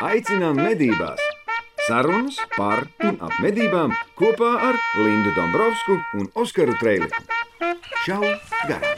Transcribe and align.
Aicinām 0.00 0.56
medībās! 0.56 1.20
Sarunas 1.84 2.38
par 2.54 2.86
un 3.04 3.18
ap 3.20 3.34
medībām 3.44 3.92
kopā 4.16 4.48
ar 4.70 4.78
Lindu 4.96 5.28
Dombrovskiju 5.36 6.00
un 6.16 6.30
Oskaru 6.40 6.72
Trēliņu. 6.80 7.20
Čau! 8.06 8.24
Garām! 8.64 8.96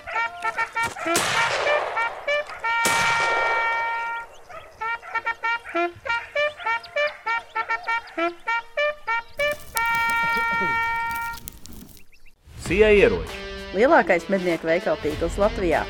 Sija 12.63 12.95
ieroči. 12.95 13.41
Lielākais 13.75 14.31
mednieku 14.31 14.71
veikalu 14.71 15.03
tīkls 15.03 15.43
Latvijā. 15.43 15.83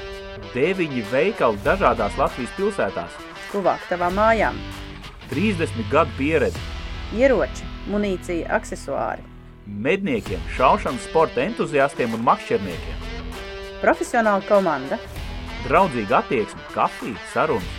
Deviņi 0.56 1.04
veikali 1.12 1.60
dažādās 1.68 2.16
Latvijas 2.16 2.56
pilsētās. 2.56 3.20
Tuvāk 3.52 3.84
tavām 3.92 4.16
mājām. 4.16 4.56
30 5.32 5.88
gadu 5.90 6.12
pieredze. 6.18 6.60
Ieroči, 7.16 7.64
munīcija, 7.88 8.50
aksesuāri. 8.52 9.24
Medniekiem, 9.64 10.40
šaušanas 10.56 11.06
sporta 11.08 11.40
entuziastiem 11.40 12.12
un 12.12 12.24
makšķerniekiem. 12.26 13.06
Profesionāla 13.80 14.44
komanda. 14.44 14.98
Draudzīga 15.64 16.18
attieksme, 16.18 16.60
kafija, 16.74 17.16
sarunas. 17.32 17.78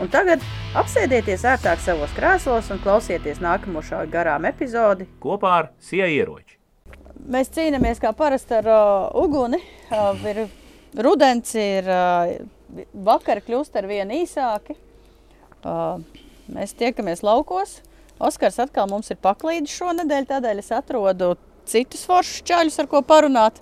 Un 0.00 0.08
tagad 0.10 0.42
apsēdieties 0.80 1.44
ērtāk 1.46 1.78
savos 1.84 2.10
krēslos 2.16 2.70
un 2.74 2.80
klausieties 2.82 3.38
nākamo 3.44 3.82
šā 3.86 4.00
garām 4.10 4.48
epizodi. 4.48 5.06
Kopā 5.22 5.52
ar 5.60 5.68
Sija 5.84 6.08
ieroči. 6.10 6.56
Mēs 7.30 7.52
cīnāmies 7.54 8.00
kā 8.02 8.10
parasti 8.16 8.56
ar 8.56 8.70
uh, 8.72 9.10
uguni. 9.20 9.60
Uh, 9.92 10.16
ir 10.26 10.46
rudens, 11.06 11.52
ir 11.54 11.86
uh, 11.86 12.32
vakari 13.06 13.44
kļūst 13.46 13.78
ar 13.78 13.86
vien 13.90 14.10
īsāki. 14.16 14.74
Uh, 15.60 16.00
mēs 16.54 16.74
tiekamies 16.78 17.24
laukos. 17.26 17.78
Oskars 18.20 18.58
atkal 18.60 18.88
mums 18.90 19.08
ir 19.12 19.18
paklīdis 19.22 19.72
šonadēļ, 19.80 20.26
tādēļ 20.28 20.60
es 20.60 20.72
atrodu 20.76 21.34
citus 21.68 22.02
foršus 22.08 22.42
čaļus, 22.48 22.80
ar 22.82 22.88
ko 22.90 23.00
parunāt. 23.06 23.60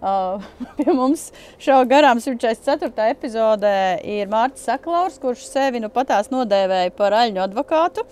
Uh, 0.00 0.40
pie 0.78 0.88
mums 0.96 1.26
šā 1.60 1.76
garām 1.88 2.22
144. 2.22 3.10
epizodē 3.12 3.74
ir 4.08 4.30
Mārcis 4.32 4.64
Saklaurs, 4.70 5.18
kurš 5.20 5.44
sevi 5.50 5.82
nu 5.82 5.90
patās 5.92 6.32
nodēvēja 6.32 6.94
par 6.96 7.16
aļņu 7.18 7.44
advokātu. 7.44 8.06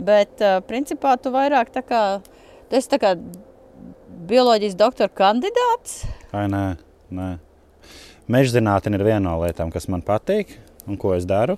Bet, 0.00 0.34
uh, 0.42 0.58
principā, 0.66 1.14
tu 1.22 1.30
vairāk 1.34 1.70
tā 1.74 1.84
kā, 1.86 2.02
tu 2.66 2.78
esi 2.78 2.90
tā 2.90 2.98
kā 3.02 3.14
bioloģijas 4.30 4.76
doktora 4.78 5.12
kandidāts. 5.22 6.02
Ai, 6.34 6.48
nē, 6.50 6.64
nē. 7.14 7.30
Meža 8.30 8.58
zinātne 8.58 8.98
ir 8.98 9.06
viena 9.06 9.24
no 9.24 9.38
lietām, 9.42 9.72
kas 9.74 9.88
man 9.90 10.02
patīk 10.06 10.56
un 10.86 10.98
ko 11.00 11.14
es 11.16 11.26
daru. 11.26 11.56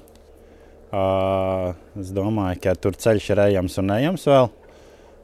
Es 0.93 2.11
domāju, 2.13 2.59
ka 2.67 2.75
tur 2.77 2.97
ceļš 3.01 3.31
ir 3.33 3.41
ejams 3.47 3.79
un 3.81 3.93
ejams 3.95 4.27
vēl. 4.29 4.51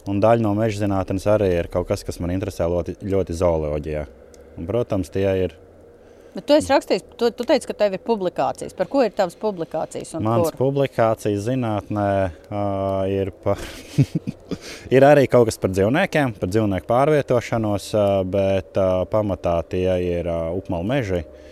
Un 0.08 0.20
daļa 0.24 0.40
no 0.40 0.54
meža 0.56 0.86
zinātnes 0.86 1.26
arī 1.28 1.50
ir 1.58 1.66
kaut 1.68 1.90
kas, 1.90 2.04
kas 2.06 2.16
man 2.24 2.32
interesē 2.32 2.64
ļoti, 2.72 2.96
ļoti 3.04 3.34
zooloģijā. 3.36 4.04
Un, 4.56 4.68
protams, 4.68 5.10
tie 5.12 5.28
ir. 5.42 5.56
Bet 6.32 6.46
tu 6.48 6.54
esi 6.56 6.72
rakstījis, 6.72 7.04
tu, 7.20 7.28
tu 7.36 7.44
teici, 7.44 7.68
ka 7.68 7.76
tev 7.76 7.98
ir 7.98 8.00
publikācijas. 8.04 8.72
Par 8.78 8.88
ko 8.88 9.02
ir 9.04 9.12
tavas 9.16 9.36
publikācijas? 9.40 10.14
Mans 10.24 10.54
publikācijas 10.56 11.44
zinātnē 11.50 12.08
uh, 12.48 13.04
ir, 13.12 13.32
par 13.44 13.60
ir 14.96 15.04
arī 15.04 15.26
kaut 15.28 15.50
kas 15.50 15.60
par 15.60 15.74
dzīvniekiem, 15.74 16.32
par 16.40 16.52
dzīvnieku 16.52 16.88
pārvietošanos, 16.88 17.90
uh, 17.92 18.22
bet 18.24 18.80
uh, 18.80 19.02
pamatā 19.12 19.58
tie 19.68 19.90
ir 20.06 20.30
uh, 20.32 20.48
upmaļu 20.56 20.90
meži. 20.94 21.20
Uh, 21.26 21.47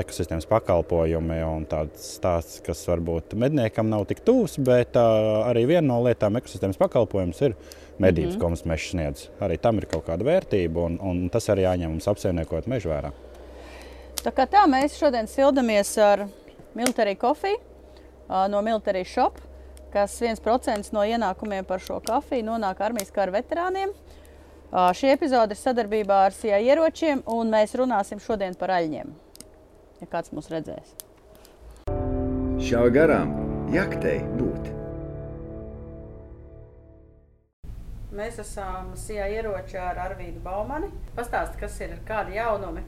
ekosistēmas 0.00 0.46
pakalpojumi 0.50 1.38
un 1.46 1.66
tāds 1.70 2.14
stāsts, 2.16 2.60
kas 2.64 2.82
varbūt 2.88 3.36
medniekam 3.38 3.90
nav 3.90 4.06
tik 4.10 4.22
tuvs, 4.26 4.58
bet 4.62 4.96
arī 4.98 5.66
viena 5.70 5.86
no 5.88 6.00
lietām 6.06 6.38
ekosistēmas 6.40 6.80
pakalpojums 6.80 7.42
ir 7.46 7.56
medības, 7.98 8.34
mm 8.34 8.36
-hmm. 8.36 8.40
ko 8.40 8.48
mums 8.48 8.64
mežs 8.64 8.90
sniedz. 8.90 9.28
Arī 9.40 9.58
tam 9.58 9.78
ir 9.78 9.86
kaut 9.86 10.06
kāda 10.06 10.24
vērtība, 10.24 10.86
un, 10.86 10.98
un 11.00 11.28
tas 11.28 11.48
arī 11.48 11.66
jāņem 11.66 11.88
mums 11.88 12.08
apsaimniekot 12.08 12.66
mežu 12.66 12.88
vērā. 12.88 13.12
Tā 14.22 14.30
kā 14.30 14.46
tā 14.46 14.66
mēs 14.66 14.98
šodien 14.98 15.26
sildamies 15.26 15.98
ar 15.98 16.28
kofiju 17.18 17.56
uh, 17.56 18.48
no 18.48 18.62
Military 18.62 19.04
Shop, 19.04 19.38
kas 19.92 20.20
1% 20.22 20.92
no 20.92 21.00
ienākumiem 21.00 21.64
par 21.64 21.80
šo 21.80 22.00
kafiju 22.00 22.44
nonāk 22.44 22.80
armijas 22.80 23.10
kara 23.10 23.32
veterāniem. 23.32 23.92
Šī 24.72 25.10
epizode 25.12 25.52
ir 25.52 25.60
sadarbībā 25.60 26.26
ar 26.26 26.32
CIA 26.32 26.58
ieročiem, 26.58 27.22
un 27.26 27.50
mēs 27.50 27.74
runāsim 27.76 28.18
šodien 28.18 28.54
par 28.54 28.70
aļņiem 28.70 29.12
ja 30.02 30.10
kāds 30.10 30.34
mūs 30.34 30.50
redzēs. 30.50 30.94
Šā 32.62 32.82
garām 32.94 33.32
jaktei 33.72 34.20
būt. 34.36 34.70
Mēs 38.12 38.36
esam 38.42 38.90
Sijā 38.98 39.24
ieroči 39.32 39.78
ar 39.80 39.96
Arvīdu 40.02 40.42
Baumani. 40.44 40.90
Pastāsti, 41.16 41.56
kas 41.62 41.78
ir 41.80 41.94
kādi 42.08 42.36
jaunumi, 42.36 42.82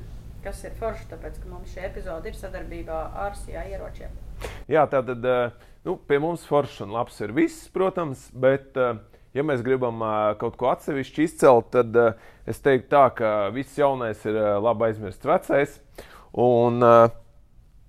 kas 0.44 0.60
ir 0.66 0.74
forši, 0.76 1.06
tāpēc, 1.14 1.38
ka 1.40 1.48
mums 1.48 1.72
šī 1.72 1.86
epizode 1.88 2.28
ir 2.28 2.36
sadarbībā 2.36 2.98
ar 3.24 3.38
Sijā 3.38 3.64
ieročiem. 3.72 4.12
Jā, 4.68 4.84
tā 4.90 5.00
tad 5.06 5.24
nu, 5.86 5.96
pie 5.96 6.20
mums 6.20 6.44
foršs 6.44 6.82
un 6.84 6.92
labs 6.92 7.16
ir 7.24 7.32
viss, 7.32 7.70
protams, 7.72 8.26
bet, 8.36 8.76
ja 9.32 9.46
mēs 9.46 9.64
gribam 9.64 10.04
kaut 10.40 10.58
ko 10.60 10.68
atsevišķi 10.74 11.24
izcelt, 11.24 11.72
tad 11.72 11.96
es 12.44 12.60
teiktu 12.60 12.92
tā, 12.92 13.06
ka 13.16 13.32
viss 13.54 13.80
jaunais 13.80 14.20
ir 14.28 14.36
labi 14.60 14.90
aizmirsts 14.90 15.30
vecais. 15.30 15.78
Un 16.34 16.82
uh, 16.82 17.06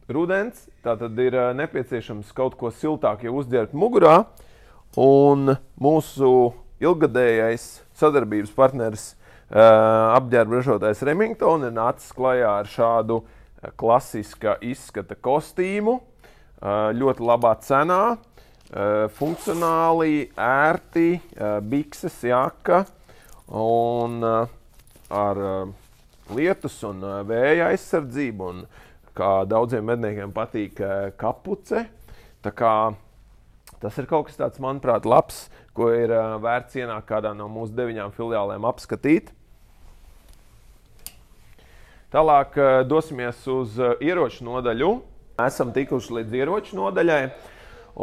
rudens 0.06 0.68
tātad 0.86 1.18
ir 1.18 1.34
uh, 1.34 1.50
nepieciešams 1.58 2.30
kaut 2.38 2.54
ko 2.60 2.70
siltāku 2.70 3.26
jau 3.26 3.40
uzģērbt 3.40 3.74
mugurā. 3.74 4.20
Un 5.02 5.56
mūsu 5.82 6.30
ilgadējais 6.84 7.66
sadarbības 7.98 8.52
partneris, 8.54 9.08
uh, 9.50 10.14
apģērba 10.14 10.60
ražotājs 10.60 11.02
Remington, 11.10 11.66
ir 11.66 11.74
nācis 11.74 12.14
klajā 12.14 12.52
ar 12.62 12.70
šādu 12.70 13.24
klasiska 13.82 14.60
izskata 14.62 15.18
kostīmu, 15.18 15.98
uh, 15.98 16.92
ļoti 16.94 17.26
labā 17.26 17.56
cenā, 17.66 18.04
uh, 18.14 19.08
funkcionāli, 19.18 20.28
ērti, 20.38 21.08
uh, 21.18 21.58
bikses, 21.66 22.20
jaka 22.30 22.84
un 23.50 24.22
ar 24.26 25.42
lietus 26.34 26.80
un 26.88 27.03
vēja 27.30 27.69
aizsardzību. 27.74 28.52
Un, 28.53 28.66
kā 29.16 29.46
daudziem 29.47 29.86
medniekiem 29.88 30.34
patīk 30.36 30.80
kapuce. 31.19 31.86
Kā, 32.46 32.74
tas 33.81 33.96
ir 33.97 34.09
kaut 34.09 34.28
kas 34.28 34.38
tāds, 34.38 34.62
manuprāt, 34.62 35.08
labs, 35.09 35.47
ko 35.74 35.90
ir 35.96 36.12
vērts 36.44 36.78
ienākt 36.78 37.08
kādā 37.09 37.31
no 37.38 37.47
mūsu 37.50 37.74
deviņām 37.78 38.14
filiālēm 38.14 38.68
apskatīt. 38.69 39.31
Tālāk 42.14 42.53
dosimies 42.88 43.41
uz 43.52 43.80
ieroču 44.03 44.46
nodaļu. 44.47 44.91
Esam 45.41 45.74
tikuši 45.75 46.19
līdz 46.19 46.38
ieroču 46.38 46.78
nodaļai. 46.78 47.24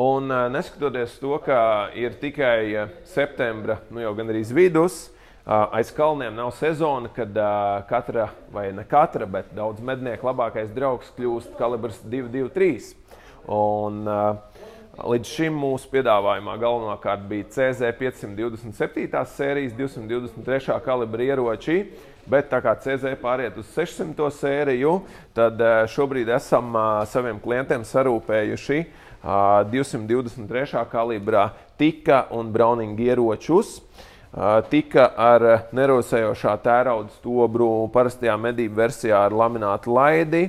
Un 0.03 0.33
neskatoties 0.53 1.15
to, 1.21 1.37
ka 1.45 1.93
ir 1.97 2.17
tikai 2.21 2.89
septembra, 3.09 3.79
nu 3.93 4.03
jau 4.03 4.15
gandrīz 4.17 4.51
vidus, 4.57 5.05
Aiz 5.45 5.91
kalniem 5.91 6.35
nav 6.35 6.53
sezona, 6.55 7.09
kad 7.09 7.35
katra, 7.89 8.29
vai 8.53 8.73
ne 8.73 8.85
katra, 8.87 9.27
bet 9.27 9.49
daudz 9.57 9.83
mednieku 9.83 10.29
labākais 10.29 10.71
draugs 10.71 11.09
kļūst 11.17 11.57
kalibrs 11.59 11.99
223. 12.07 12.93
Un, 13.51 14.05
līdz 15.03 15.33
šim 15.35 15.57
mūsu 15.59 15.91
piedāvājumā 15.91 16.55
galvenokārt 16.63 17.27
bija 17.27 17.49
CZ 17.57 17.91
527. 17.99 19.25
sērijas 19.33 19.75
223. 19.81 20.79
kalibra 20.85 21.27
ieroči. 21.27 21.81
Bet 22.31 22.47
tā 22.53 22.61
kā 22.63 22.77
CZ 22.79 23.17
pāriet 23.19 23.59
uz 23.59 23.67
600 23.75 24.31
sēriju, 24.37 24.93
tad 25.35 25.59
šobrīd 25.91 26.31
esam 26.37 26.71
saviem 27.11 27.43
klientiem 27.43 27.83
sarūpējuši 27.83 28.79
223. 29.75 30.87
kalibrā 30.93 31.49
tika 31.83 32.29
un 32.31 32.55
Browning 32.55 33.03
ieročus 33.03 33.81
tika 34.73 35.11
ar 35.13 35.43
nerosējošā 35.77 36.55
tērauda 36.65 37.13
stobru 37.19 37.89
parastajā 37.93 38.39
medību 38.41 38.79
versijā 38.79 39.27
ar 39.27 39.35
laminātu 39.37 39.93
laidi. 39.93 40.47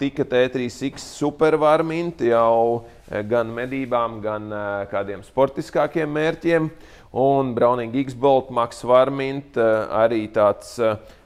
Tika 0.00 0.26
T3X 0.26 1.06
supervarminti 1.14 2.28
jau 2.32 2.84
gan 3.30 3.52
medībām, 3.54 4.18
gan 4.20 4.50
kādiem 4.90 5.22
sportiskākiem 5.24 6.10
mērķiem. 6.12 6.68
Un 7.14 7.52
Browning 7.54 7.94
X-Bolt 8.02 8.50
Max 8.50 8.82
Varmint 8.82 9.56
arī 9.56 10.24
tāds 10.34 10.74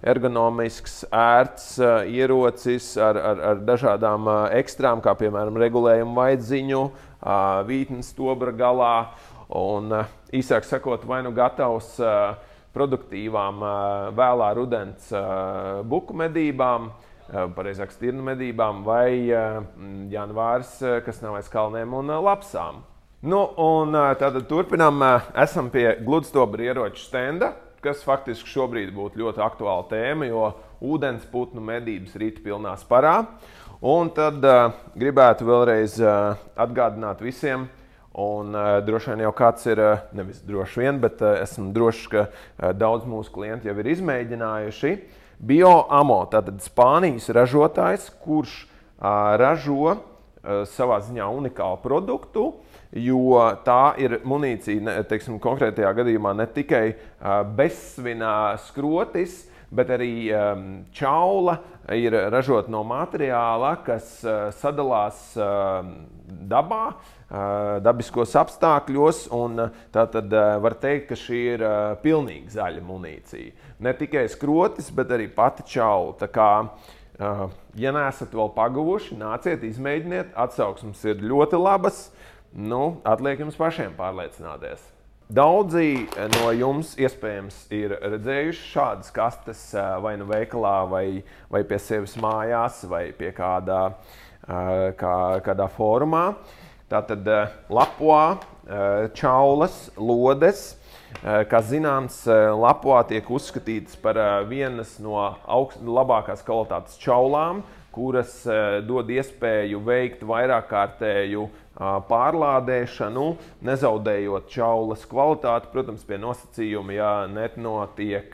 ergonomisks, 0.04 1.00
ērts 1.08 1.78
ierocis 2.12 2.90
ar, 3.00 3.16
ar, 3.16 3.40
ar 3.54 3.64
dažādām 3.64 4.28
ekstrām, 4.60 5.00
kā 5.00 5.16
piemēram 5.16 5.56
regulējumu 5.58 6.14
vaidziņu, 6.20 6.84
vītnes 7.66 8.12
stobra 8.12 8.52
galā. 8.52 8.94
Un, 9.48 9.96
īsāk 10.34 10.66
sakot, 10.68 11.04
vai 11.08 11.22
nu 11.24 11.32
gatavs 11.36 11.96
produktīvām 12.76 13.62
vēlā 14.16 14.48
rudens 14.58 15.08
buku 15.88 16.16
medībām, 16.20 16.90
pareizāk 17.56 17.92
stirnu 17.92 18.24
medībām, 18.24 18.84
vai 18.86 19.28
janvārs, 20.12 20.78
kas 21.04 21.22
nav 21.24 21.38
aiz 21.40 21.48
kalniem 21.52 21.96
un 21.96 22.12
lapsām. 22.24 22.82
Nu, 23.18 23.40
un 23.58 23.96
tātad 24.20 24.44
turpinām. 24.46 25.02
Esam 25.42 25.72
pie 25.74 25.96
gludstobra 26.04 26.68
ieroču 26.68 27.02
stenda, 27.02 27.50
kas 27.82 28.04
faktiski 28.06 28.50
šobrīd 28.52 28.92
būtu 28.94 29.24
ļoti 29.24 29.42
aktuāla 29.42 29.88
tēma, 29.90 30.28
jo 30.30 30.52
ūdens 30.84 31.24
putnu 31.32 31.64
medības 31.64 32.14
rīt 32.20 32.38
pilnā 32.44 32.76
sparā. 32.78 33.16
Un 33.82 34.08
tad 34.14 34.42
gribētu 34.98 35.46
vēlreiz 35.46 35.98
atgādināt 36.02 37.20
visiem, 37.22 37.68
un 38.18 38.54
uh, 38.54 38.78
droši 38.82 39.12
vien 39.12 39.22
jau 39.22 39.32
kāds 39.36 39.66
ir, 39.70 39.78
uh, 39.78 40.00
nevis 40.16 40.40
droši 40.46 40.82
vien, 40.82 40.98
bet 41.02 41.22
uh, 41.22 41.36
esmu 41.38 41.70
drošs, 41.74 42.06
ka 42.10 42.24
uh, 42.26 42.70
daudz 42.74 43.06
mūsu 43.06 43.30
klienti 43.34 43.70
jau 43.70 43.76
ir 43.78 43.90
izmēģinājuši. 43.94 44.94
BioAmo, 45.38 46.24
tātad 46.32 46.58
Spānijas 46.64 47.28
ražotājs, 47.30 48.08
kurš 48.24 48.64
uh, 48.64 49.36
ražo 49.38 49.92
uh, 49.94 50.00
savā 50.66 50.98
ziņā 51.06 51.28
unikālu 51.30 51.78
produktu, 51.84 52.48
jo 52.90 53.36
tā 53.62 53.94
ir 54.02 54.18
munīcija, 54.26 54.82
ne, 54.82 54.96
teiksim, 55.06 55.36
konkrētajā 55.42 55.92
gadījumā 56.00 56.32
ne 56.40 56.48
tikai 56.50 56.86
uh, 56.90 57.44
bezsvinā 57.54 58.56
skrotis, 58.66 59.44
bet 59.70 59.92
arī 59.92 60.12
um, 60.32 60.62
čaula 60.96 61.58
ir 61.92 62.16
ražota 62.32 62.72
no 62.72 62.80
materiāla, 62.88 63.74
kas 63.84 64.16
uh, 64.24 64.48
sadalās 64.56 65.20
uh, 65.36 65.84
dabā, 66.48 66.82
uh, 66.96 67.14
dabiskos 67.84 68.32
apstākļos. 68.40 69.26
Uh, 69.34 69.68
tā 69.92 70.06
tad 70.08 70.32
uh, 70.32 70.56
var 70.64 70.78
teikt, 70.80 71.10
ka 71.10 71.18
šī 71.18 71.40
ir 71.54 71.64
uh, 71.64 71.94
pilnīgi 72.02 72.54
zaļa 72.56 72.84
munīcija. 72.84 73.72
Ne 73.84 73.92
tikai 73.96 74.26
skrotis, 74.32 74.90
bet 74.94 75.12
arī 75.12 75.28
pati 75.32 75.66
čaula. 75.68 76.16
Kā, 76.32 76.52
uh, 76.64 77.42
ja 77.76 77.92
neesat 77.92 78.32
vēl 78.32 78.52
pagavuši, 78.56 79.18
nāciet, 79.20 79.66
izmēģiniet. 79.68 80.32
Atsauksmes 80.36 81.04
ir 81.04 81.24
ļoti 81.24 81.60
labas. 81.60 82.06
Nu, 82.56 83.02
atliek 83.04 83.44
jums 83.44 83.58
pašiem 83.60 83.92
pārliecināties. 83.98 84.80
Daudzi 85.28 86.06
no 86.38 86.48
jums 86.56 86.94
iespējams 86.96 87.66
ir 87.76 87.92
redzējuši 88.00 88.62
šādas 88.70 89.12
kastes 89.12 89.60
vai 90.00 90.14
nu 90.16 90.24
veikalā, 90.30 90.78
vai, 90.88 91.02
vai 91.52 91.60
pie 91.68 91.76
sevis 91.84 92.14
mājās, 92.16 92.78
vai 92.88 93.10
pie 93.12 93.28
kādā, 93.36 93.82
kā, 94.96 95.18
kādā 95.44 95.68
formā. 95.74 96.22
Tātad 96.88 97.26
lapoā, 97.68 98.38
čaulas, 99.12 99.74
lodes. 100.00 100.70
Kā 101.20 101.58
zināms, 101.64 102.22
lapoā 102.28 103.02
tiek 103.08 103.28
uzskatītas 103.32 103.96
par 104.00 104.16
vienas 104.48 104.94
no 105.00 105.18
augst, 105.44 105.80
labākās 105.84 106.40
kvalitātes 106.44 106.96
čaulām, 107.00 107.62
kuras 107.92 108.42
dod 108.88 109.08
iespēju 109.12 109.80
veikt 109.84 110.24
vairāk 110.28 110.68
kārtēju 110.70 111.46
pārlādēšanu, 112.08 113.26
nezaudējot 113.68 114.48
čaulas 114.52 115.04
kvalitāti, 115.08 115.68
protams, 115.72 116.04
pie 116.08 116.20
nosacījuma, 116.20 116.96
ja 116.96 117.10
nenotiek 117.28 118.32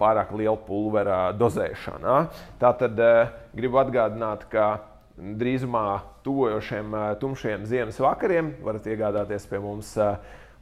pārāk 0.00 0.32
liela 0.36 0.56
pulvera 0.56 1.20
dozēšana. 1.36 2.16
Tātad 2.60 2.96
gribu 3.56 3.80
atgādināt, 3.84 4.48
ka 4.52 4.74
drīzumā 5.16 5.86
tuvojošiem 6.24 6.96
tumšiem 7.20 7.66
ziemas 7.68 8.00
vakariem 8.02 8.52
varat 8.64 8.86
iegādāties 8.88 9.46
pie 9.50 9.60
mums 9.62 9.94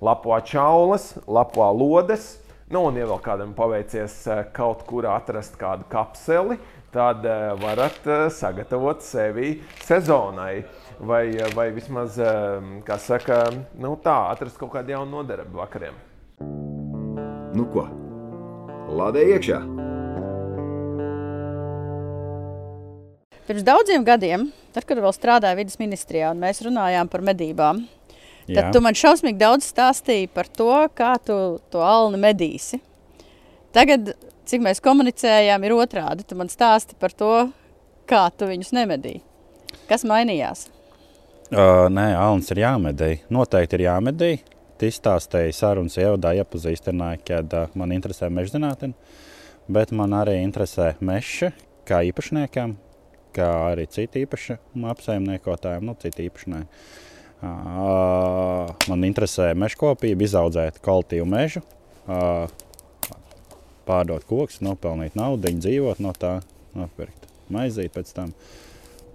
lapā 0.00 0.40
čaulas, 0.46 1.14
lapā 1.28 1.70
lodes. 1.76 2.38
Nu, 2.70 2.84
un, 2.86 2.98
ja 2.98 3.08
vēl 3.10 3.18
kādam 3.24 3.54
paveicies 3.56 4.22
kaut 4.54 4.84
kur 4.86 5.08
atrast 5.10 5.56
kādu 5.58 5.88
kapseli, 5.90 6.60
tad 6.94 7.26
varat 7.58 8.06
sagatavot 8.30 9.02
sevi 9.02 9.56
sezonai 9.82 10.62
vai, 11.00 11.24
vai 11.56 11.70
vismaz, 11.74 12.20
kā 12.86 12.98
saka, 13.02 13.42
nu 13.80 13.96
tā, 14.04 14.16
atrast 14.30 14.60
kaut 14.60 14.74
kādu 14.76 14.94
jaunu 14.94 15.18
nodarbi 15.18 15.58
vakariem. 15.58 16.00
Nu 17.58 17.66
ko, 17.74 17.88
lādē 18.94 19.26
iekšā! 19.34 19.79
Pirms 23.50 23.64
daudziem 23.66 24.04
gadiem, 24.06 24.44
tad, 24.70 24.84
kad 24.86 25.00
vēl 25.02 25.10
strādāju 25.10 25.58
vidas 25.58 25.80
ministrijā 25.80 26.28
un 26.30 26.38
mēs 26.38 26.60
runājām 26.62 27.08
par 27.10 27.24
medībām, 27.26 27.80
tad 28.46 28.60
Jā. 28.60 28.68
tu 28.70 28.78
man 28.84 28.94
šausmīgi 28.94 29.40
daudz 29.40 29.66
stāstīji 29.66 30.28
par 30.30 30.46
to, 30.46 30.68
kā 30.94 31.16
tu 31.18 31.34
to 31.74 31.80
alni 31.82 32.20
medīsi. 32.22 32.78
Tagad, 33.74 34.12
cik 34.46 34.62
mēs 34.62 34.78
komunicējām, 34.84 35.64
ir 35.66 35.74
otrādi. 35.74 36.22
Tu 36.30 36.38
man 36.38 36.46
stāsti 36.52 36.94
par 37.02 37.10
to, 37.10 37.32
kā 38.06 38.20
tu 38.38 38.46
viņus 38.46 38.70
nemedīji. 38.76 39.18
Kas 39.90 40.06
mainījās? 40.06 40.68
Uh, 41.50 41.88
nē, 41.90 42.04
Alans 42.20 42.52
ir 42.54 42.60
jāmedī. 42.62 43.08
Noteikti 43.34 43.80
ir 43.80 43.84
jāmedī. 43.88 44.28
Izstāstīja 44.78 45.56
sarunas 45.58 45.98
ievadā, 45.98 46.36
iepazīstināja, 46.38 47.18
ka 47.26 47.42
uh, 47.42 47.74
man 47.74 47.96
interesē 47.98 48.30
meža 48.30 48.54
zinātne, 48.54 48.92
bet 49.66 49.90
man 49.90 50.14
arī 50.22 50.38
interesē 50.44 50.92
meža 51.02 51.50
kā 51.90 51.98
īpašniekam, 52.06 52.76
kā 53.34 53.48
arī 53.70 53.86
citu 53.90 54.22
īpašu 54.24 54.58
apsaimniekotājiem, 54.92 55.86
nu, 55.86 55.96
citu 56.02 56.26
īpašnieku. 56.26 56.82
Uh, 57.40 58.68
man 58.90 59.06
interesē 59.08 59.54
meža 59.56 59.78
kopība, 59.80 60.26
izaudzēt 60.26 60.76
kvalitīvu 60.84 61.24
mežu, 61.24 61.62
uh, 62.04 62.50
pārdot 63.88 64.26
kokus, 64.28 64.58
nopelnīt 64.60 65.16
naudu, 65.16 65.48
dzīvot 65.56 66.02
no 66.04 66.12
tā, 66.12 66.34
nopirkt 66.76 67.30
maizīt 67.48 67.94
pēc 67.94 68.12
tam. 68.12 68.34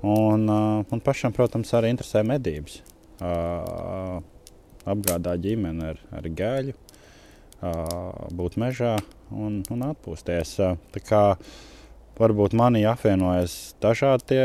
Un, 0.02 0.50
uh, 0.50 0.82
man 0.90 1.04
pašam, 1.06 1.36
protams, 1.38 1.74
arī 1.78 1.94
interesē 1.94 2.26
medības. 2.26 2.82
Uh, 3.22 4.20
apgādāt 4.90 5.46
ģimeni 5.46 5.86
ar, 5.92 6.02
ar 6.14 6.28
gaļu, 6.42 6.74
uh, 6.74 8.26
būt 8.36 8.58
mežā 8.62 8.98
un, 9.32 9.62
un 9.70 9.88
atpūsties. 9.92 10.58
Uh, 10.62 10.76
varbūt 12.20 12.56
manī 12.58 12.86
apvienojas 12.88 13.76
dažādi 13.84 14.28
tie, 14.32 14.44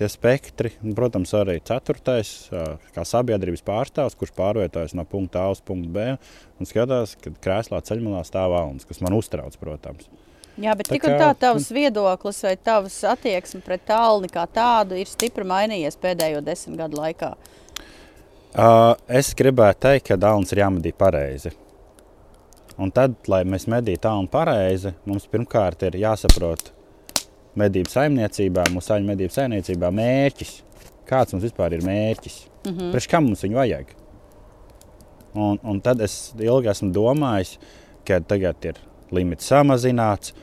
tie 0.00 0.08
spektri. 0.10 0.72
Un, 0.82 0.94
protams, 0.98 1.32
arī 1.38 1.58
ceturtais, 1.66 2.34
kā 2.96 3.06
sabiedrības 3.06 3.64
pārstāvs, 3.66 4.18
kurš 4.18 4.34
pārvietojas 4.36 4.96
no 4.98 5.06
punkta 5.08 5.46
A 5.46 5.54
uz 5.54 5.62
punktu 5.64 5.92
B 5.94 6.12
un 6.16 6.68
skatās, 6.68 7.16
kad 7.22 7.40
krēslā 7.42 7.82
ceļmalā 7.86 8.22
stāv 8.26 8.54
valns, 8.56 8.88
kas 8.88 9.02
man 9.04 9.16
uztrauc, 9.18 9.58
protams. 9.60 10.08
Jā, 10.56 10.72
bet 10.72 10.88
tik 10.88 11.04
un 11.04 11.18
tā 11.20 11.34
tavs 11.36 11.68
viedoklis 11.74 12.38
vai 12.46 12.54
tavs 12.56 12.96
attieksme 13.04 13.60
pret 13.64 13.82
tālni 13.90 14.30
kā 14.32 14.46
tādu 14.48 14.96
ir 14.96 15.08
stipri 15.10 15.44
mainījies 15.44 15.98
pēdējo 16.00 16.40
desmit 16.44 16.80
gadu 16.80 16.96
laikā. 17.02 17.34
Uh, 18.56 18.94
es 19.12 19.34
gribētu 19.36 19.82
teikt, 19.84 20.06
ka 20.08 20.16
dāvāns 20.16 20.54
ir 20.54 20.62
jāmedī 20.62 20.94
pareizi. 20.96 21.52
Un 22.76 22.90
tad, 22.92 23.14
lai 23.32 23.40
mēs 23.48 23.64
medītu 23.72 24.02
tālu 24.04 24.28
pareizi, 24.28 24.92
mums 25.08 25.28
pirmkārt 25.32 25.86
ir 25.88 25.96
jāsaprot 25.96 26.72
medību 27.56 27.88
saimniecībā, 27.88 28.66
mūsu 28.72 28.90
saimniecību 28.90 29.12
medību 29.14 29.36
saimniecībā 29.36 29.92
mērķis. 29.96 30.50
Kāds 31.08 31.32
mums 31.32 31.46
vispār 31.46 31.76
ir 31.76 31.86
mērķis? 31.86 32.36
Mm 32.66 32.72
-hmm. 32.72 32.90
Priekš 32.92 33.08
kam 33.08 33.24
mums 33.24 33.44
viņu 33.44 33.56
vajag? 33.56 33.94
Un, 35.34 35.58
un 35.62 35.80
tad 35.80 36.00
es 36.00 36.34
ilgi 36.40 36.68
esmu 36.68 36.90
domājis, 36.92 37.56
ka 38.04 38.20
tagad 38.20 38.64
ir 38.64 38.80
limits 39.10 39.48
samazināts. 39.52 40.34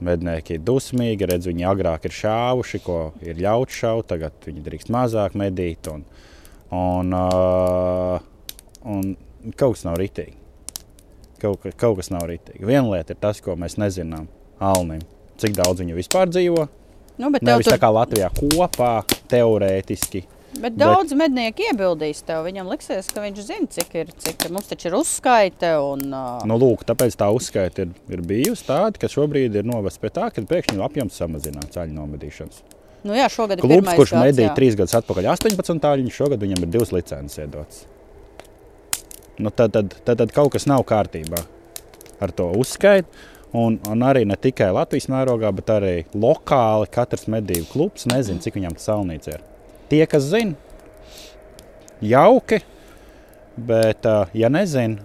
Mednieki 0.00 0.54
ir 0.54 0.60
dusmīgi, 0.62 1.26
redz, 1.26 1.48
viņi 1.50 1.64
agrāk 1.66 2.04
ir 2.06 2.14
šāvuši, 2.14 2.78
ko 2.84 3.12
ir 3.20 3.40
ļauts 3.42 3.80
šaut, 3.80 4.06
tagad 4.06 4.32
viņi 4.46 4.62
drīkst 4.62 4.92
mazāk 4.94 5.34
medīt. 5.34 5.90
Un, 5.90 6.04
un, 6.70 7.12
uh, 7.12 8.20
un 8.84 9.16
kaut 9.56 9.74
kas 9.74 9.84
nav 9.88 9.98
ritīgi. 9.98 10.37
Kaut, 11.38 11.68
kaut 11.78 12.00
kas 12.00 12.10
nav 12.10 12.26
ritīgi. 12.30 12.66
Viena 12.66 12.86
lieta 12.90 13.14
ir 13.14 13.20
tas, 13.22 13.42
ko 13.44 13.54
mēs 13.58 13.78
nezinām 13.78 14.26
Alnim. 14.58 15.04
Cik 15.38 15.54
daudz 15.54 15.84
viņu 15.84 15.94
vispār 15.98 16.30
dzīvo? 16.32 16.66
Nu, 17.18 17.30
Nevis 17.30 17.66
tur... 17.66 17.74
tā 17.74 17.78
kā 17.82 17.90
Latvijā 17.94 18.30
kopā, 18.34 18.92
teorētiski 19.30 20.24
Bet 20.56 20.78
daudz 20.78 21.12
bet... 21.12 21.20
mednieku 21.20 21.66
iebildīs 21.68 22.22
tev. 22.26 22.42
Viņam 22.48 22.70
liksies, 22.72 23.10
ka 23.12 23.22
viņš 23.22 23.42
zina, 23.44 23.68
cik 23.74 23.94
ir. 24.00 24.12
Cik 24.24 24.48
mums 24.54 24.70
taču 24.70 24.88
ir 24.90 24.96
uzskaite. 24.98 25.74
Un, 25.84 26.08
uh... 26.08 26.40
nu, 26.48 26.56
lūk, 26.60 26.86
tāpēc 26.88 27.18
tā 27.20 27.28
uzskaite 27.34 27.86
ir, 27.86 27.92
ir 28.10 28.24
bijusi 28.26 28.66
tāda, 28.68 28.96
ka 28.98 29.10
šobrīd 29.12 29.60
ir 29.60 29.68
novest 29.68 30.00
pie 30.02 30.10
tā, 30.14 30.30
ka 30.34 30.42
pēkšņi 30.48 30.82
apjoms 30.88 31.20
samazinās 31.20 31.70
ceļu 31.76 31.94
nomedīšanas. 31.98 32.64
Nu 33.06 33.14
jā, 33.14 33.28
šogad 33.30 33.60
ir 33.60 33.66
Klubs, 33.68 33.92
kurš 33.94 34.16
medīja 34.18 34.56
trīs 34.56 34.74
gadus 34.78 34.96
atpakaļ 34.98 35.30
18 35.36 35.84
tāļiņu, 35.84 36.14
šogad 36.16 36.42
viņam 36.42 36.64
ir 36.64 36.72
divas 36.74 36.90
licences 36.96 37.44
iedotas. 37.44 37.84
Nu, 39.38 39.50
tad, 39.54 39.72
tad, 39.76 39.94
tad, 40.04 40.18
tad 40.18 40.34
kaut 40.34 40.52
kas 40.54 40.66
nav 40.66 40.84
kārtībā 40.88 41.42
ar 42.20 42.32
to 42.34 42.50
uzskaitu. 42.58 43.08
Un, 43.56 43.78
un 43.88 44.02
arī 44.04 44.26
ne 44.28 44.36
tikai 44.36 44.68
Latvijas 44.76 45.06
mērogā, 45.08 45.48
bet 45.56 45.70
arī 45.72 45.92
lokāli 46.12 46.88
katrs 46.92 47.24
medību 47.32 47.70
klubs 47.70 48.04
nezina, 48.10 48.42
cik 48.44 48.58
viņam 48.58 48.74
tas 48.76 48.88
salnīca 48.90 49.38
ir. 49.38 49.46
Tie, 49.88 50.02
kas 50.04 50.26
zina, 50.28 50.52
jauki, 52.04 52.58
bet, 53.56 54.04
ja 54.36 54.50
nezina, 54.52 55.00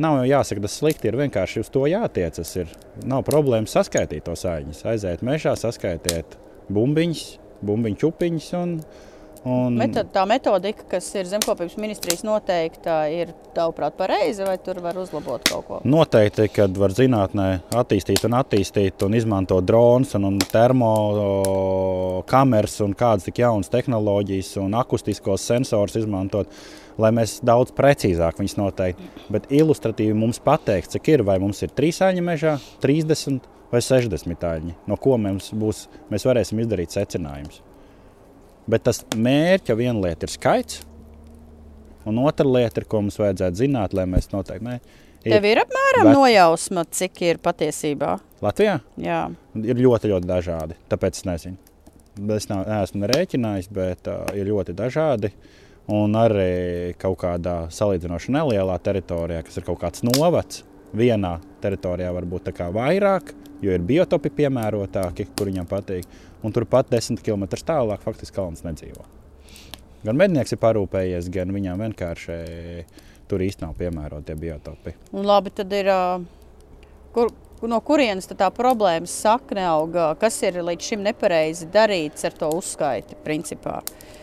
nav 0.00 0.20
jau 0.20 0.28
jāsaka, 0.30 0.62
tas 0.68 0.78
slikti 0.78 1.10
ir 1.10 1.18
vienkārši 1.18 1.64
uz 1.64 1.72
to 1.74 1.82
jātiecas. 1.90 2.54
Ir. 2.62 2.70
Nav 3.10 3.24
problēma 3.26 3.66
saskaitīt 3.70 4.22
tos 4.28 4.46
aiņus. 4.46 4.84
Aiziet 4.92 5.26
mežā, 5.26 5.56
saskaitiet 5.58 6.38
bumbiņus, 6.70 7.24
bumbiņu 7.66 8.00
čupiņus 8.04 8.50
un, 8.60 8.78
Un, 9.40 9.72
Meto, 9.80 10.02
tā 10.04 10.26
metodika, 10.28 10.84
kas 10.90 11.06
ir 11.16 11.24
zemkopības 11.24 11.78
ministrijas 11.80 12.20
noteikta, 12.26 13.08
ir 13.08 13.30
tavuprāt 13.56 13.94
pareiza, 13.96 14.44
vai 14.44 14.58
tur 14.60 14.76
var 14.84 14.92
uzlabot 15.00 15.40
kaut 15.48 15.64
ko? 15.64 15.80
Noteikti, 15.88 16.44
kad 16.52 16.76
var 16.76 16.92
zinātnē 16.92 17.64
attīstīt 17.80 18.20
un 18.28 18.36
attīstīt 18.36 19.00
un 19.06 19.16
izmantot 19.16 19.64
drones 19.64 20.12
un, 20.18 20.26
un 20.28 20.36
termokameras 20.44 22.84
un 22.84 22.92
kādas 22.92 23.24
tik 23.30 23.40
jaunas 23.40 23.72
tehnoloģijas 23.72 24.60
un 24.60 24.76
akustiskos 24.76 25.40
sensors 25.48 25.96
izmantot, 26.02 26.44
lai 27.00 27.08
mēs 27.16 27.40
daudz 27.40 27.72
precīzāk 27.80 28.36
viņus 28.42 28.60
noteikti. 28.60 29.08
Bet 29.32 29.48
ilustratīvi 29.48 30.12
mums 30.20 30.36
pateikt, 30.44 30.92
cik 30.98 31.08
ir, 31.14 31.24
vai 31.24 31.40
mums 31.40 31.62
ir 31.64 31.72
3 31.72 32.04
aņa 32.10 32.22
mežā, 32.28 32.60
30 32.84 33.40
vai 33.72 33.80
60 33.88 34.44
aņi, 34.52 34.76
no 34.84 35.00
ko 35.00 35.16
mums 35.16 35.48
būs, 35.56 35.88
mēs 36.12 36.28
varēsim 36.28 36.60
izdarīt 36.60 36.92
secinājumus. 36.92 37.69
Bet 38.68 38.84
tas 38.88 39.02
mērķa 39.16 39.76
viena 39.78 40.00
lieta 40.04 40.26
ir 40.28 40.32
skaits, 40.34 40.82
un 42.08 42.18
otra 42.24 42.46
lieta 42.48 42.82
ir, 42.82 42.88
ko 42.90 43.00
mums 43.04 43.18
vajadzētu 43.20 43.62
zināt, 43.62 43.94
lai 43.96 44.06
mēs 44.10 44.30
noteikti. 44.32 44.66
Ne, 44.66 44.78
ir, 45.24 45.34
Tev 45.34 45.48
ir 45.48 45.62
apmēram 45.62 46.10
Lat- 46.10 46.18
nojausma, 46.18 46.84
cik 46.90 47.22
ir 47.26 47.40
patiesībā. 47.42 48.18
Latvijā 48.44 48.78
Jā. 49.00 49.22
ir 49.56 49.80
ļoti, 49.80 50.12
ļoti 50.12 50.28
dažādi. 50.28 50.78
Tāpēc 50.92 51.20
es 51.20 51.26
nezinu. 51.28 51.56
Es 52.36 52.48
nav, 52.50 52.66
neesmu 52.68 53.08
rēķinājis, 53.08 53.70
bet 53.72 54.08
uh, 54.10 54.24
ir 54.36 54.50
ļoti 54.50 54.74
dažādi. 54.76 55.30
Un 55.90 56.12
arī 56.14 56.92
kaut 57.00 57.18
kādā 57.22 57.64
salīdzinoši 57.72 58.34
nelielā 58.34 58.76
teritorijā, 58.78 59.42
kas 59.46 59.56
ir 59.58 59.64
kaut 59.66 59.80
kāds 59.80 60.04
novads, 60.06 60.62
vienā 60.94 61.38
teritorijā 61.62 62.12
var 62.14 62.26
būt 62.28 62.50
vairāk, 62.74 63.32
jo 63.62 63.72
ir 63.74 63.80
biotopi 63.80 64.30
piemērotāki, 64.30 65.26
kur 65.36 65.50
viņam 65.50 65.66
patīk. 65.66 66.06
Un 66.42 66.54
turpat 66.56 66.88
desmit 66.92 67.22
km 67.24 67.46
tālāk 67.52 68.02
faktiski 68.04 68.38
kalns 68.38 68.64
nedzīvo. 68.64 69.04
Gan 70.06 70.16
mednieks 70.16 70.54
ir 70.54 70.60
parūpējies, 70.62 71.28
gan 71.32 71.52
viņam 71.52 71.82
vienkārši 71.84 72.38
tur 73.28 73.44
īstenībā 73.44 73.68
nav 73.68 73.76
piemērotie 73.78 74.36
biotopi. 74.40 74.94
Un 75.12 75.28
labi, 75.28 75.52
tad 75.54 75.72
ir. 75.76 75.90
Kur, 77.12 77.32
no 77.68 77.80
kurienes 77.84 78.30
tā 78.30 78.48
problēmas 78.54 79.12
sakne 79.12 79.66
aug? 79.68 79.98
Kas 80.20 80.38
ir 80.46 80.62
līdz 80.64 80.92
šim 80.92 81.04
nepareizi 81.04 81.68
darīts 81.70 82.24
ar 82.24 82.38
to 82.38 82.48
uzskaiti? 82.56 83.18
Principā? 83.26 83.82
Uh, 83.82 84.19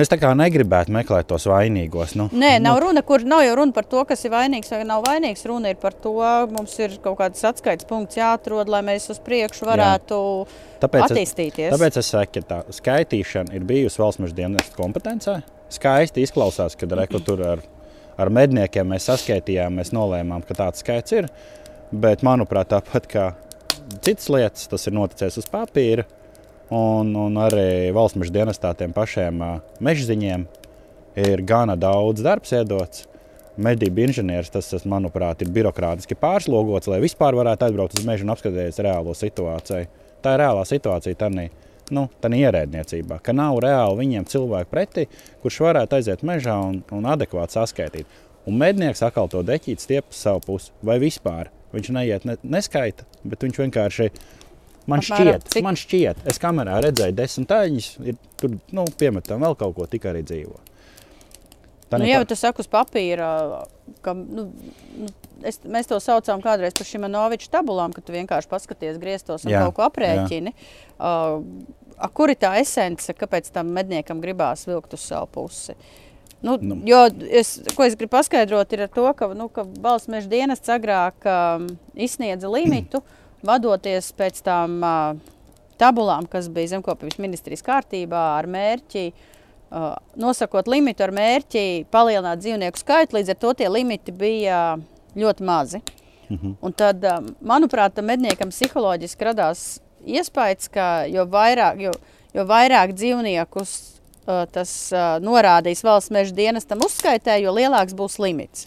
es 0.00 0.10
tā 0.10 0.16
kā 0.18 0.32
negribētu 0.34 0.90
meklēt 0.94 1.28
tos 1.30 1.44
vainīgos. 1.46 2.16
Nu, 2.18 2.26
Nē, 2.34 2.56
nav 2.62 2.80
runa, 2.82 3.02
kur 3.06 3.22
nav 3.22 3.44
jau 3.46 3.54
runa 3.60 3.74
par 3.76 3.86
to, 3.86 4.02
kas 4.08 4.24
ir 4.26 4.32
vainīgs 4.34 4.72
vai 4.74 4.80
nav 4.88 5.04
vainīgs. 5.06 5.44
Runa 5.46 5.70
ir 5.70 5.78
par 5.78 5.94
to, 5.94 6.16
mums 6.50 6.74
ir 6.82 6.96
kaut 7.04 7.18
kāds 7.20 7.44
atskaites 7.46 7.86
punkts 7.86 8.18
jāatrod, 8.18 8.66
lai 8.72 8.82
mēs 8.86 9.06
uz 9.14 9.20
priekšu 9.22 9.68
varētu 9.68 10.18
Tāpēc 10.82 11.04
es- 11.04 11.14
attīstīties. 11.14 11.70
Tāpēc 11.76 12.00
es 12.02 12.10
saku, 12.10 12.40
ka 12.40 12.48
tā 12.50 12.58
skaitīšana 12.80 13.54
ir 13.54 13.62
bijusi 13.62 14.02
valsts 14.02 14.34
dienesta 14.34 14.74
kompetencē. 14.76 15.42
Skaisti 15.70 16.22
izklausās, 16.26 16.76
kad 16.78 16.90
tur 17.24 17.42
ar, 17.46 17.62
ar 18.18 18.28
medniekiem 18.30 18.86
mēs 18.86 19.06
saskaitījām, 19.10 19.78
mēs 19.78 19.92
nolēmām, 19.94 20.42
ka 20.46 20.54
tāds 20.54 20.82
skaits 20.82 21.12
ir. 21.12 21.30
Bet, 21.92 22.22
manuprāt, 22.26 22.66
tāpat 22.74 23.06
kā 23.06 23.34
citas 24.02 24.28
lietas, 24.28 24.66
tas 24.66 24.86
ir 24.86 24.92
noticis 24.92 25.38
uz 25.38 25.46
papīra. 25.46 26.04
Un, 26.74 27.12
un 27.14 27.36
arī 27.38 27.92
valsts 27.94 28.18
meža 28.18 28.32
dienestā 28.40 28.72
tiem 28.74 28.94
pašiem 28.94 29.42
mežziņiem 29.86 30.46
ir 31.22 31.42
gana 31.46 31.76
daudz 31.78 32.24
darbs 32.26 32.50
iedots. 32.56 33.04
Medību 33.56 34.02
inženieris 34.04 34.50
tas, 34.52 34.66
tas, 34.68 34.82
manuprāt, 34.84 35.40
ir 35.40 35.52
birokrātiski 35.54 36.18
pārslogots, 36.20 36.90
lai 36.92 36.98
vispār 37.00 37.38
varētu 37.38 37.68
aizbraukt 37.68 37.96
uz 37.96 38.04
mežu 38.04 38.26
un 38.26 38.34
apskatīties 38.34 38.82
reālo 38.84 39.14
situāciju. 39.16 39.86
Tā 40.20 40.34
ir 40.34 40.42
reālā 40.42 40.66
situācija 40.68 41.16
tādā 41.22 41.46
nu, 41.94 42.08
ierēdniecībā, 42.10 43.20
ka 43.24 43.32
nav 43.32 43.60
reāli 43.62 44.00
viņiem 44.02 44.26
cilvēku 44.28 44.72
pretī, 44.74 45.06
kurš 45.42 45.60
varētu 45.68 45.96
aiziet 45.96 46.24
mežā 46.26 46.58
un, 46.66 46.82
un 46.92 47.08
adekvāti 47.08 47.56
saskaitīt. 47.56 48.18
Un 48.46 48.58
mednieks 48.60 49.02
atkal 49.06 49.30
to 49.30 49.40
deķīt 49.46 49.82
stiep 49.82 50.10
uz 50.10 50.18
savu 50.20 50.42
pusi, 50.44 50.74
vai 50.84 50.98
vispār 51.02 51.48
viņš 51.72 51.92
neiet, 51.94 52.26
ne, 52.28 52.36
neskaita, 52.42 53.06
bet 53.24 53.46
viņš 53.46 53.62
vienkārši. 53.64 54.10
Man 54.86 55.00
Apmēram 55.02 55.26
šķiet, 55.26 55.48
cik- 55.50 55.64
man 55.66 55.78
šķiet, 55.80 56.22
es 56.30 56.38
kamerā 56.38 56.76
redzēju 56.84 57.14
desmit 57.18 57.52
aņus, 57.56 57.88
ir 58.06 58.18
tur 58.38 58.52
nu, 58.70 58.84
piemetam 58.98 59.42
vēl 59.42 59.56
kaut 59.58 59.74
ko, 59.74 59.86
tik 59.90 60.06
arī 60.06 60.22
dzīvo. 60.22 60.60
Tā 61.90 61.98
Nu, 62.00 62.06
bet 62.06 62.28
tas 62.32 62.40
saka 62.42 62.62
uz 62.62 62.66
papīra, 62.70 63.26
ka 64.02 64.14
nu, 64.18 64.48
nu, 64.98 65.08
es, 65.46 65.60
mēs 65.62 65.86
to 65.90 65.98
saucām 66.02 66.42
kādreiz 66.42 66.74
par 66.74 66.86
šīm 66.88 67.06
noviču 67.10 67.50
tabulām, 67.52 67.92
ka 67.94 68.02
tu 68.02 68.14
vienkārši 68.14 68.50
paskaties 68.50 68.98
griestos 69.02 69.46
un 69.46 69.52
Jā, 69.54 69.60
kaut 69.66 69.76
ko 69.78 69.84
aprēķini. 69.86 70.50
Uh, 70.98 71.44
a, 71.98 72.08
kur 72.10 72.32
ir 72.34 72.38
tā 72.42 72.56
esence, 72.58 73.14
kāpēc 73.14 73.52
tam 73.54 73.70
medniekam 73.76 74.18
gribās 74.22 74.66
vilkt 74.66 74.96
uz 74.98 75.04
savu 75.06 75.30
pusi? 75.38 75.76
Nu, 76.42 76.58
Nu. 76.60 76.80
Jo 76.86 77.06
es, 77.30 77.56
ko 77.74 77.86
es 77.86 77.94
gribu 77.98 78.12
paskaidrot, 78.18 78.74
ir 78.76 78.86
ar 78.86 78.90
to, 78.92 79.06
ka, 79.18 79.30
nu, 79.38 79.46
ka 79.48 79.64
valsts 79.82 80.10
meža 80.12 80.28
dienests 80.30 80.68
agrāk 80.70 81.22
um, 81.26 81.68
izsniedza 81.94 82.50
limitu, 82.50 83.00
vadoties 83.46 84.10
pēc 84.16 84.42
tām 84.46 84.80
tabulām, 85.80 86.28
kas 86.30 86.50
bija 86.52 86.76
zemkopības 86.76 87.18
ministrijas 87.22 87.64
kārtībā 87.66 88.22
ar 88.36 88.48
mērķi 88.50 89.10
nosakot 90.16 90.68
limitu 90.70 91.02
ar 91.04 91.12
mērķi 91.14 91.86
palielināt 91.92 92.40
dzīvnieku 92.42 92.80
skaitu. 92.80 93.18
Līdz 93.18 93.34
ar 93.34 93.40
to 93.42 93.52
tie 93.58 93.68
limiti 93.68 94.14
bija 94.14 94.60
ļoti 95.18 95.46
mazi. 95.46 95.82
Mhm. 96.28 96.56
Un 96.62 96.72
tad, 96.74 97.02
manuprāt, 97.44 97.94
tam 97.94 98.08
medniekam 98.10 98.50
psiholoģiski 98.50 99.28
radās 99.28 99.66
iespējas, 100.06 100.70
ka 100.72 100.86
jo 101.10 101.26
vairāk, 101.30 101.82
jo, 101.82 101.92
jo 102.34 102.46
vairāk 102.46 102.94
dzīvniekus 102.96 103.74
uh, 104.26 104.44
tas 104.50 104.72
uh, 104.94 105.18
norādīs 105.22 105.84
valsts 105.86 106.14
meža 106.14 106.34
dienestam 106.34 106.82
uzskaitē, 106.86 107.38
jo 107.42 107.54
lielāks 107.54 107.94
būs 107.96 108.18
limits. 108.22 108.66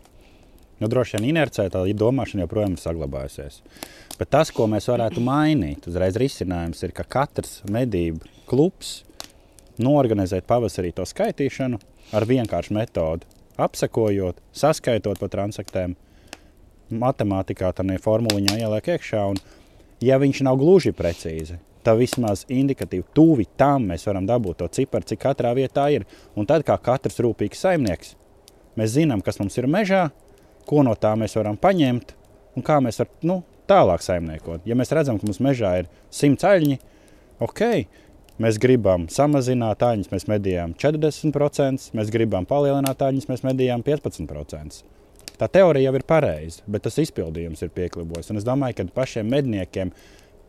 Nu, 0.79 0.87
droši 0.87 1.17
vien 1.17 1.33
inercē 1.33 1.67
tā 1.71 1.83
domāšana 1.99 2.45
joprojām 2.45 2.77
ir 2.77 2.83
saglabājusies. 2.83 3.59
Bet 4.19 4.33
tas, 4.35 4.49
ko 4.51 4.65
mēs 4.67 4.89
varētu 4.91 5.21
mainīt, 5.23 5.85
uzreiz 5.87 6.17
risinājums 6.19 6.83
ir, 6.83 6.91
ka 6.91 7.05
katrs 7.07 7.61
medību 7.71 8.27
klubs 8.49 9.05
norganizēt 9.79 10.43
pavasarī 10.49 10.91
to 10.95 11.05
skaitīšanu 11.07 11.79
ar 12.11 12.25
vienkāršu 12.27 12.75
metodu, 12.75 13.27
apsekojot, 13.55 14.41
saskaitot 14.51 15.21
pa 15.21 15.29
transaktēm, 15.31 15.95
matemātikā 16.91 17.71
tā 17.75 17.85
formuliņā 18.03 18.59
ieliek 18.59 18.91
iekšā. 18.95 19.23
Un, 19.31 19.39
ja 20.03 20.19
viņš 20.19 20.41
nav 20.43 20.59
gluži 20.59 20.91
precīzi, 20.95 21.59
tad 21.83 21.99
vismaz 22.01 22.45
indikatīvi 22.51 23.05
tuvi 23.15 23.45
tam 23.57 23.87
mēs 23.91 24.03
varam 24.09 24.27
dabūt 24.27 24.59
to 24.59 24.67
ciparu, 24.79 25.07
cik 25.07 25.21
katrā 25.23 25.53
vietā 25.55 25.87
ir. 25.93 26.07
Un 26.35 26.49
tad, 26.49 26.65
kā 26.67 26.75
katrs 26.75 27.21
rūpīgs 27.23 27.63
saimnieks, 27.63 28.15
mēs 28.75 28.97
zinām, 28.97 29.23
kas 29.23 29.39
mums 29.39 29.55
ir 29.57 29.69
mežā, 29.69 30.09
ko 30.67 30.83
no 30.83 30.95
tā 30.99 31.15
mēs 31.15 31.37
varam 31.39 31.57
paņemt 31.57 32.15
un 32.57 32.65
kā 32.65 32.81
mēs 32.83 32.99
varam 32.99 33.29
nu, 33.31 33.39
tālāk 33.69 34.03
saimniekot. 34.03 34.67
Ja 34.67 34.77
mēs 34.77 34.93
redzam, 34.95 35.19
ka 35.19 35.27
mums 35.29 35.41
mežā 35.43 35.73
ir 35.83 35.89
simts 36.13 36.45
aļņi, 36.47 36.79
ok, 37.45 37.63
mēs 38.43 38.59
gribam 38.61 39.07
samazināt 39.11 39.83
aļņus, 39.85 40.11
mēs 40.13 40.29
medījām 40.31 40.75
40%, 40.79 41.91
mēs 41.97 42.13
gribam 42.13 42.47
palielināt 42.49 43.03
aļņus, 43.05 43.29
mēs 43.31 43.45
medījām 43.47 43.85
15%. 43.85 44.81
Tā 45.39 45.47
teorija 45.47 45.87
jau 45.87 45.95
ir 45.95 46.03
pareiza, 46.03 46.65
bet 46.67 46.83
tas 46.83 46.97
izpildījums 46.99 47.61
ir 47.63 47.71
pieklibojis. 47.71 48.33
Un 48.33 48.41
es 48.41 48.47
domāju, 48.47 48.81
ka 48.81 48.89
pašiem 48.97 49.29
medniekiem 49.31 49.93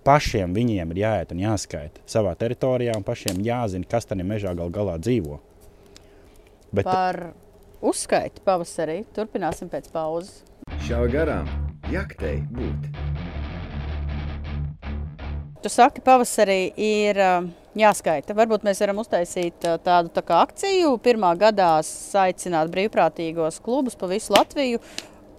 pašiem 0.05 0.55
viņiem 0.57 0.95
ir 0.95 1.03
jāiet 1.05 1.35
un 1.35 1.43
jāskaita 1.45 2.05
savā 2.09 2.35
teritorijā, 2.41 2.97
un 2.97 3.07
pašiem 3.07 3.43
jāzina, 3.45 3.87
kas 3.89 4.09
tajā 4.09 4.27
mežā 4.27 4.55
gal 4.59 4.73
galā 4.75 4.97
dzīvo. 4.99 5.39
Bet, 6.71 6.87
Par 6.87 7.33
uzskaiti 7.83 8.43
pavasarī 8.47 9.03
turpināsim 9.17 9.71
pēc 9.73 9.91
pauzes. 9.95 10.41
Šā 10.87 11.03
garām 11.13 11.70
jaktei 11.91 12.41
būt. 12.55 12.89
Tu 15.61 15.69
saki, 15.69 16.01
pavasarī 16.01 16.71
ir 16.81 17.19
ā, 17.21 17.33
jāskaita. 17.77 18.33
Varbūt 18.37 18.65
mēs 18.65 18.81
varam 18.81 19.03
uztaisīt 19.03 19.67
ā, 19.69 19.77
tādu 19.85 20.13
tā 20.15 20.23
kā 20.25 20.41
akciju. 20.47 20.95
Pirmā 21.05 21.35
gadā 21.41 21.75
aicināt 22.23 22.73
brīvprātīgos 22.73 23.61
klubus 23.65 23.99
pa 24.01 24.09
visu 24.09 24.33
Latviju, 24.33 24.81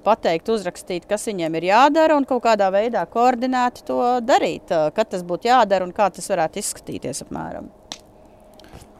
pateikt, 0.05 0.51
uzrakstīt, 0.53 1.07
kas 1.09 1.25
viņiem 1.29 1.57
ir 1.57 1.69
jādara 1.71 2.19
un 2.19 2.27
kaut 2.29 2.43
kādā 2.45 2.69
veidā 2.73 3.01
koordinēti 3.09 3.87
to 3.89 3.99
darīt. 4.25 4.69
Ā, 4.69 4.91
Kad 4.93 5.15
tas 5.15 5.25
būtu 5.25 5.49
jādara 5.49 5.87
un 5.87 5.95
kā 5.95 6.11
tas 6.13 6.29
varētu 6.29 6.61
izskatīties 6.61 7.25
apmēram. 7.25 7.71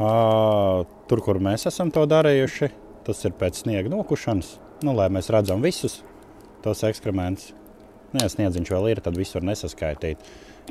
Ā, 0.01 0.13
Tur, 1.11 1.21
kur 1.21 1.37
mēs 1.43 1.67
esam 1.67 1.91
to 1.93 2.07
darījuši, 2.09 2.71
tas 3.05 3.25
ir 3.27 3.35
pēc 3.37 3.65
sniega 3.65 3.91
nokušanas, 3.91 4.55
nu, 4.87 4.95
lai 4.95 5.11
mēs 5.13 5.29
redzam 5.33 5.61
visus 5.61 5.99
tos 6.63 6.83
ekskrementus. 6.87 7.51
Ja 8.17 8.27
sniedziņš 8.27 8.71
vēl 8.73 8.89
ir, 8.91 8.99
tad 9.05 9.15
visu 9.15 9.37
var 9.39 9.45
nesaskaitīt. 9.51 10.19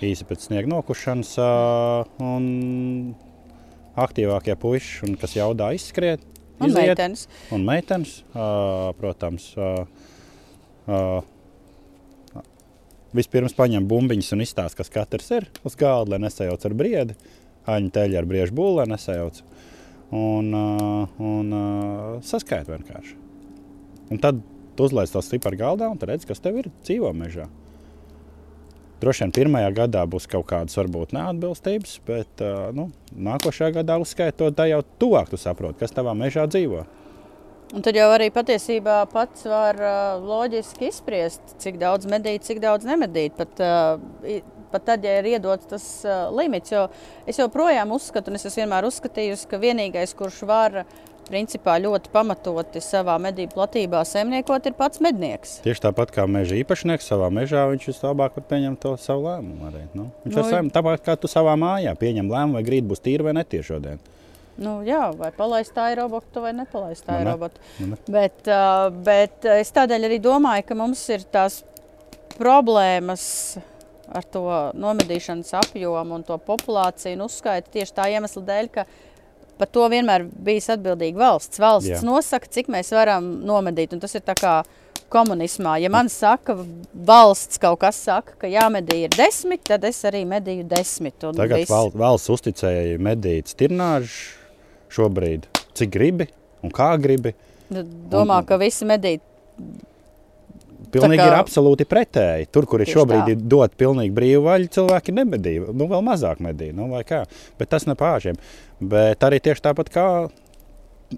Īsi 0.04 0.26
pēc 0.28 0.44
sniega 0.48 0.68
nokušanas, 0.70 1.30
un 2.20 2.44
aktīvākie 4.00 4.54
puiši, 4.60 5.06
un 5.08 5.16
kas 5.20 5.34
jaudā 5.38 5.70
izskriet, 5.76 6.20
Un 6.60 6.68
iziet. 6.68 6.90
meitenes. 6.92 7.22
Un 7.56 7.64
meitenes, 7.64 8.18
protams, 9.00 9.46
vispirms 13.16 13.54
paņem 13.58 13.86
bumbiņas 13.90 14.32
un 14.36 14.44
izstāsta, 14.44 14.78
kas 14.82 14.92
katrs 14.92 15.30
ir 15.34 15.48
uz 15.66 15.76
galda, 15.80 16.14
lai 16.14 16.22
nesajauc 16.26 16.66
ar 16.68 16.76
briedi. 16.78 17.16
aņu 17.70 17.90
teļu 17.92 18.16
ar 18.18 18.24
briežu 18.26 18.54
būlu 18.56 18.86
nesajauc. 18.88 19.42
Un, 20.16 20.48
un 20.54 21.50
saskaita 22.26 22.72
vienkārši. 22.72 23.12
Un 24.10 24.18
tad 24.18 24.40
tu 24.80 24.88
uzliec 24.88 25.12
to 25.12 25.20
stipri 25.20 25.58
galdā 25.60 25.90
un 25.92 26.00
redz, 26.00 26.24
kas 26.24 26.40
tev 26.40 26.62
ir 26.62 26.70
dzīvo 26.86 27.12
mežā. 27.12 27.50
Droši 29.00 29.24
vien 29.24 29.32
pirmajā 29.32 29.68
gadā 29.76 30.04
būs 30.08 30.26
kaut 30.28 30.46
kādas 30.50 30.76
varbūt 30.76 31.14
neatbilstības, 31.16 31.92
bet 32.08 32.42
uh, 32.44 32.68
nu, 32.76 32.90
nākošajā 33.16 33.78
gadā 33.78 33.96
uzskaitot, 34.00 34.56
tā 34.56 34.68
jau 34.68 34.82
tuvāk 35.00 35.32
tu 35.32 35.40
saproti, 35.40 35.80
kas 35.80 35.96
tavā 35.96 36.12
mežā 36.16 36.44
dzīvo. 36.48 36.84
Un 37.70 37.84
tad 37.86 37.96
jau 37.96 38.08
arī 38.12 38.28
patiesībā 38.34 38.98
pats 39.12 39.46
var 39.48 39.78
uh, 39.80 40.20
loģiski 40.20 40.90
izspriest, 40.90 41.54
cik 41.62 41.78
daudz 41.80 42.08
medīt, 42.10 42.44
cik 42.44 42.60
daudz 42.60 42.88
nemedīt. 42.88 43.36
Pat, 43.38 43.62
uh, 43.64 44.40
pat 44.72 44.84
tad, 44.88 45.06
ja 45.06 45.20
ir 45.20 45.30
iedots 45.32 45.70
tas 45.70 45.86
uh, 46.04 46.26
limits, 46.36 46.72
jo 46.74 46.88
es 47.30 47.40
joprojām 47.40 47.96
uzskatu, 47.96 48.32
un 48.32 48.40
es 48.40 48.48
esmu 48.50 48.66
vienmēr 48.66 48.88
uzskatījusi, 48.90 49.48
ka 49.48 49.62
vienīgais, 49.64 50.16
kurš 50.18 50.42
var 50.50 50.82
principā 51.30 51.76
ļoti 51.80 52.10
pamatoti 52.12 52.82
savā 52.84 53.14
medību 53.22 53.54
platībā 53.56 54.02
zemniekot, 54.08 54.66
ir 54.66 54.76
pats 54.78 55.00
mednieks. 55.04 55.58
Tieši 55.64 55.86
tāpat 55.86 56.12
kā 56.14 56.26
meža 56.30 56.58
īpašnieks 56.60 57.06
savā 57.12 57.30
mežā, 57.34 57.64
viņš 57.72 57.88
vislabāk 57.92 58.36
var 58.38 58.46
pieņemt 58.50 58.82
to 58.82 58.96
savu 59.00 59.28
lēmumu. 59.28 59.70
Arī, 59.70 59.84
nu? 59.94 60.10
Viņš 60.26 60.36
Nu, 60.36 60.46
var 60.50 60.70
tāpat 60.76 61.04
kā 61.06 61.16
tu 61.22 61.30
savā 61.30 61.54
mājā 61.60 61.94
pieņem 61.98 62.28
lēmumu, 62.30 62.58
vai 62.58 62.66
grīt 62.66 62.88
būs 62.90 63.02
tīra 63.04 63.30
vai 63.30 63.36
netīra 63.38 63.68
šodien. 63.70 64.02
Nu, 64.60 64.80
jā, 64.84 65.06
vai 65.16 65.30
palaist 65.32 65.72
tā 65.72 65.86
ir 65.94 66.02
robotu, 66.02 66.42
vai 66.44 66.50
nepalaist 66.52 67.06
tā 67.06 67.14
Nu, 67.16 67.20
ir 67.22 67.28
ne. 67.30 67.32
robotu. 67.32 67.62
Nu, 67.80 67.86
ne. 67.94 68.00
Bet, 68.12 68.50
bet 69.06 69.46
es 69.54 69.70
tādēļ 69.72 70.08
arī 70.10 70.18
domāju, 70.20 70.66
ka 70.68 70.76
mums 70.76 71.06
ir 71.14 71.24
tās 71.32 71.62
problēmas 72.36 73.22
ar 74.10 74.26
to 74.26 74.42
nomedīšanas 74.74 75.52
apjomu 75.60 76.16
un 76.18 76.24
to 76.26 76.36
populāciju 76.42 77.14
un 77.18 77.24
uzskaitu 77.28 77.70
tieši 77.78 77.94
tā 77.94 78.08
iemesla 78.10 78.42
dēļ, 78.48 78.70
ka 78.74 78.84
par 79.60 79.68
to 79.68 79.86
vienmēr 79.92 80.24
bijis 80.48 80.70
atbildīga 80.72 81.20
valsts. 81.20 81.60
Valsts 81.60 81.90
Jā. 81.92 82.00
Nosaka, 82.06 82.48
cik 82.48 82.70
mēs 82.72 82.92
varam 82.96 83.26
nomedīt. 83.46 83.92
Un 83.96 84.00
tas 84.02 84.14
ir 84.16 84.24
tā 84.24 84.34
kā 84.38 84.54
komunismā. 85.12 85.74
Ja 85.82 85.90
man 85.92 86.08
saka, 86.12 86.54
valsts 86.94 87.60
kaut 87.62 87.80
kas 87.82 87.98
saka, 88.06 88.36
ka 88.40 88.50
jāmedī 88.50 89.02
ir 89.04 89.14
desmit, 89.16 89.64
tad 89.68 89.84
es 89.88 89.98
arī 90.08 90.22
medīju 90.28 90.66
desmit. 90.70 91.16
Tagad 91.20 91.66
val, 91.70 91.90
valsts 91.98 92.30
uzticēja 92.32 92.98
medīt 93.02 93.50
stirnāžu 93.52 94.36
šobrīd, 94.94 95.48
cik 95.78 95.92
gribi 95.94 96.28
un 96.64 96.72
kā 96.74 96.92
gribi. 97.02 97.34
Domā, 97.70 98.40
un- 98.40 98.46
ka 98.48 98.58
visi 98.58 98.86
medīt. 98.88 99.20
Pilnīgi 100.92 101.22
kā- 101.22 101.28
ir 101.30 101.36
absolūti 101.38 101.86
pretēji. 101.86 102.48
Tur, 102.52 102.66
kur 102.66 102.82
ir 102.82 102.90
šobrīd 102.90 103.24
tā. 103.24 103.34
ir 103.34 103.36
dot 103.52 103.76
pilnīgi 103.78 104.14
brīvu 104.16 104.44
vaļu, 104.46 104.70
cilvēki 104.76 105.14
nemedīja. 105.14 105.72
Nu, 105.72 105.86
vēl 105.90 106.02
mazāk 106.06 106.42
medīja. 106.42 106.74
Nu, 106.74 106.88
vai 106.90 107.02
kā. 107.06 107.24
Bet 107.58 107.70
tas 107.70 107.86
ne 107.86 107.94
pāržiem. 107.94 108.38
Bet 108.80 109.20
arī 109.26 109.40
tieši 109.40 109.62
tāpat 109.68 109.92
kā 109.94 110.06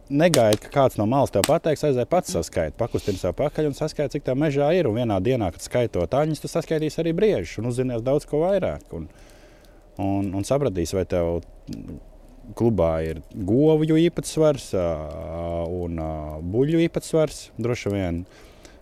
negaidi, 0.08 0.60
ka 0.64 0.70
kāds 0.72 0.96
no 0.96 1.06
malas 1.08 1.32
tev 1.34 1.44
pateiks, 1.48 1.84
aizēj 1.84 2.06
pats 2.08 2.32
saskaitīt, 2.32 2.78
pakustina 2.80 3.20
sev 3.20 3.34
pakaļ 3.36 3.68
un 3.70 3.76
saskaitīt, 3.76 4.18
cik 4.18 4.24
tā 4.28 4.36
mežā 4.38 4.70
ir. 4.76 4.88
Un 4.88 4.96
vienā 4.96 5.18
dienā, 5.24 5.50
kad 5.52 5.64
skaitot 5.64 6.16
aņus, 6.16 6.40
tu 6.44 6.48
saskaitīsi 6.48 7.02
arī 7.02 7.12
briežus 7.16 7.58
un 7.60 7.68
uzzināsi 7.72 8.06
daudz 8.06 8.28
ko 8.28 8.40
vairāk. 8.44 8.86
Un, 8.96 9.08
un, 9.98 10.32
un 10.32 10.48
sapratīsi, 10.48 10.96
vai 10.96 11.04
tev 11.04 11.42
klubā 12.58 12.94
ir 13.06 13.20
govju 13.32 13.98
īpatsvars 14.08 14.72
un 14.74 16.00
buļļu 16.54 16.80
īpatsvars. 16.88 17.44
Droši 17.62 17.92
vien 17.94 18.24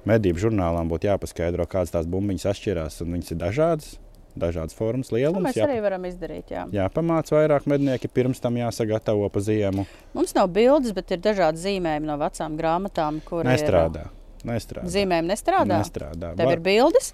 medību 0.08 0.38
žurnālām 0.48 0.88
būtu 0.90 1.08
jāpaskaidro, 1.10 1.66
kādas 1.70 1.90
tās 1.94 2.06
bumbiņas 2.06 2.46
atšķirās. 2.52 3.00
un 3.02 3.12
Viņas 3.16 3.30
ir 3.32 3.38
dažādas, 3.40 3.98
dažādas 4.38 4.74
formas, 4.74 5.08
To 5.08 5.16
lielums. 5.16 5.44
mēs 5.48 5.58
arī 5.60 5.80
varam 5.82 6.02
izdarīt. 6.04 6.50
Jā. 6.50 6.66
Jāpamāca 6.72 7.30
vairāk 7.36 7.66
mednieki, 7.66 8.08
pirms 8.08 8.40
tam 8.40 8.54
jāsagatavo 8.56 9.28
pa 9.30 9.40
ziemu. 9.40 9.86
Mums 10.14 10.34
nav 10.34 10.48
bildes, 10.48 10.92
bet 10.92 11.10
ir 11.10 11.18
dažādi 11.18 11.58
zīmējumi 11.58 12.06
no 12.06 12.16
vecām 12.16 12.56
grāmatām, 12.56 13.20
kur 13.24 13.44
Nestrādā. 13.44 14.08
Nestrādā. 14.44 14.84
ir 14.86 14.90
zīmējumi. 14.96 15.28
Nestrādā. 15.34 15.80
Nestrādā. 15.82 16.34
Tev 16.36 16.46
Va- 16.46 16.52
ir 16.52 16.60
bildes. 16.60 17.12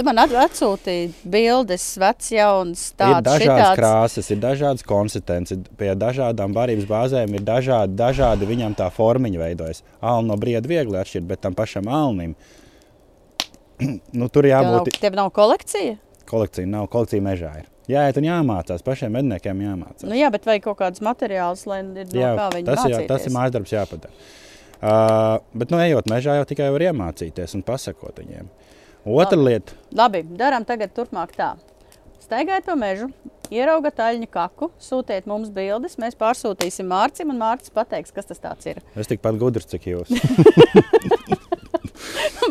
Tu 0.00 0.04
man 0.06 0.16
at- 0.22 0.32
atsūtīji 0.32 1.10
bildes, 1.28 1.82
vecs, 2.00 2.30
jauns, 2.32 2.86
tāds 2.96 3.20
dažādas 3.26 3.42
šitāds. 3.44 3.76
krāsas, 3.76 4.30
ir 4.32 4.38
dažādas 4.40 4.84
konsistences, 4.88 5.58
pie 5.76 5.90
dažādām 5.92 6.54
barības 6.56 6.86
bāzēm 6.88 7.34
ir 7.36 7.44
dažādi, 7.44 7.98
dažādi 8.00 8.48
viņam 8.48 8.76
tā 8.78 8.86
formiņa 8.96 9.42
veidojas. 9.42 9.82
Alna 10.00 10.32
no 10.32 10.38
brieda 10.40 10.64
viegli 10.70 10.96
atšķirt, 10.96 11.26
bet 11.28 11.42
tam 11.44 11.52
pašam 11.58 11.90
alnim 11.92 12.32
nu, 14.20 14.28
tur 14.32 14.48
Tev 14.48 14.56
nav, 14.64 14.78
jābūt. 14.80 14.96
tev 15.04 15.18
nav 15.20 15.28
kolekcija? 15.36 15.98
Kolekcija 16.30 16.70
nav, 16.70 16.88
kolekcija 16.88 17.20
mežā 17.26 17.52
ir. 17.60 17.68
Jā, 17.90 18.06
un 18.16 18.24
jāmācās, 18.24 18.84
pašiem 18.86 19.12
medniekiem 19.18 19.60
jāmācās. 19.66 20.06
Nu, 20.06 20.14
jā, 20.16 20.30
bet 20.32 20.46
vai 20.46 20.60
kaut 20.64 20.78
kāds 20.78 21.02
materiāls, 21.04 21.66
lai 21.68 21.82
ir 21.82 22.06
no 22.08 22.20
Jā, 22.22 22.32
kā 22.38 22.48
viņi 22.54 22.68
tas, 22.70 22.84
jā, 22.86 23.02
tas 23.04 23.26
ir 23.26 23.34
mācīties? 23.34 23.36
mājas 23.36 23.54
darbs 23.58 23.74
jāpadara. 23.74 24.12
Uh, 24.80 25.42
bet, 25.52 25.68
nu, 25.74 25.76
ejot 25.82 26.08
mežā, 26.08 26.38
jau 26.38 26.46
tikai 26.48 26.70
var 26.72 26.86
iemācīties 26.88 27.52
un 27.58 27.64
pasakot 27.66 28.16
viņiem. 28.22 28.46
Otra 29.04 29.38
Labi. 29.38 29.48
lieta, 29.48 29.72
Labi, 29.96 30.22
darām 30.36 30.64
tagad 30.68 30.92
turpmāk 30.96 31.32
tā. 31.36 31.54
Staigājiet 32.20 32.66
pa 32.68 32.76
mežu, 32.78 33.08
ieraugat 33.50 33.98
aļņu 34.04 34.28
kaku, 34.30 34.68
sūtiet 34.78 35.26
mums 35.26 35.48
bildes, 35.50 35.96
mēs 35.98 36.14
pārsūtīsim 36.20 36.86
Mārcim, 36.90 37.32
un 37.32 37.40
Mārcis 37.40 37.72
pateiks, 37.74 38.12
kas 38.14 38.28
tas 38.28 38.38
tāds 38.38 38.68
ir. 38.70 38.82
es 38.94 39.08
tikpat 39.10 39.38
gudrs, 39.40 39.66
cik 39.72 39.88
jūs. 39.94 40.12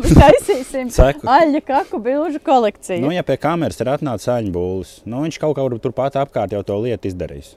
Mēs 0.00 0.14
taisīsim 0.16 0.88
Seku. 0.94 1.26
aļņu 1.28 1.60
kaku 1.66 1.98
bilžu 2.02 2.40
kolekciju. 2.44 3.02
Nu, 3.04 3.10
ja 3.12 3.24
pie 3.26 3.36
kameras 3.40 3.80
ir 3.82 3.90
atnācis 3.92 4.28
sāņu 4.30 4.52
būlis, 4.54 4.92
nu, 5.04 5.20
viņš 5.26 5.38
kaut 5.42 5.58
kur 5.58 5.76
turpat 5.82 6.16
apkārt 6.20 6.54
jau 6.54 6.62
to 6.64 6.78
lietu 6.84 7.10
izdarīs. 7.10 7.54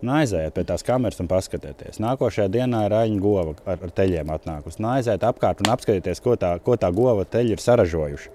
Nu, 0.00 0.14
aiziet 0.16 0.54
pie 0.56 0.62
tās 0.64 0.84
kameras 0.86 1.20
un 1.20 1.28
paskatieties. 1.28 1.98
Nākošajā 2.00 2.48
dienā 2.52 2.86
ir 2.86 2.94
aņņu 2.96 3.18
gova 3.20 3.52
ar, 3.68 3.82
ar 3.84 3.90
teļiem 3.96 4.32
atnākusi. 4.32 4.80
Nu, 4.80 4.88
aiziet 4.94 5.26
apkārt 5.28 5.60
un 5.60 5.72
apskatieties, 5.74 6.22
ko 6.24 6.38
tā, 6.40 6.54
ko 6.64 6.78
tā 6.80 6.88
gova 6.96 7.26
teļi 7.28 7.52
ir 7.56 7.60
saražojuši. 7.60 8.32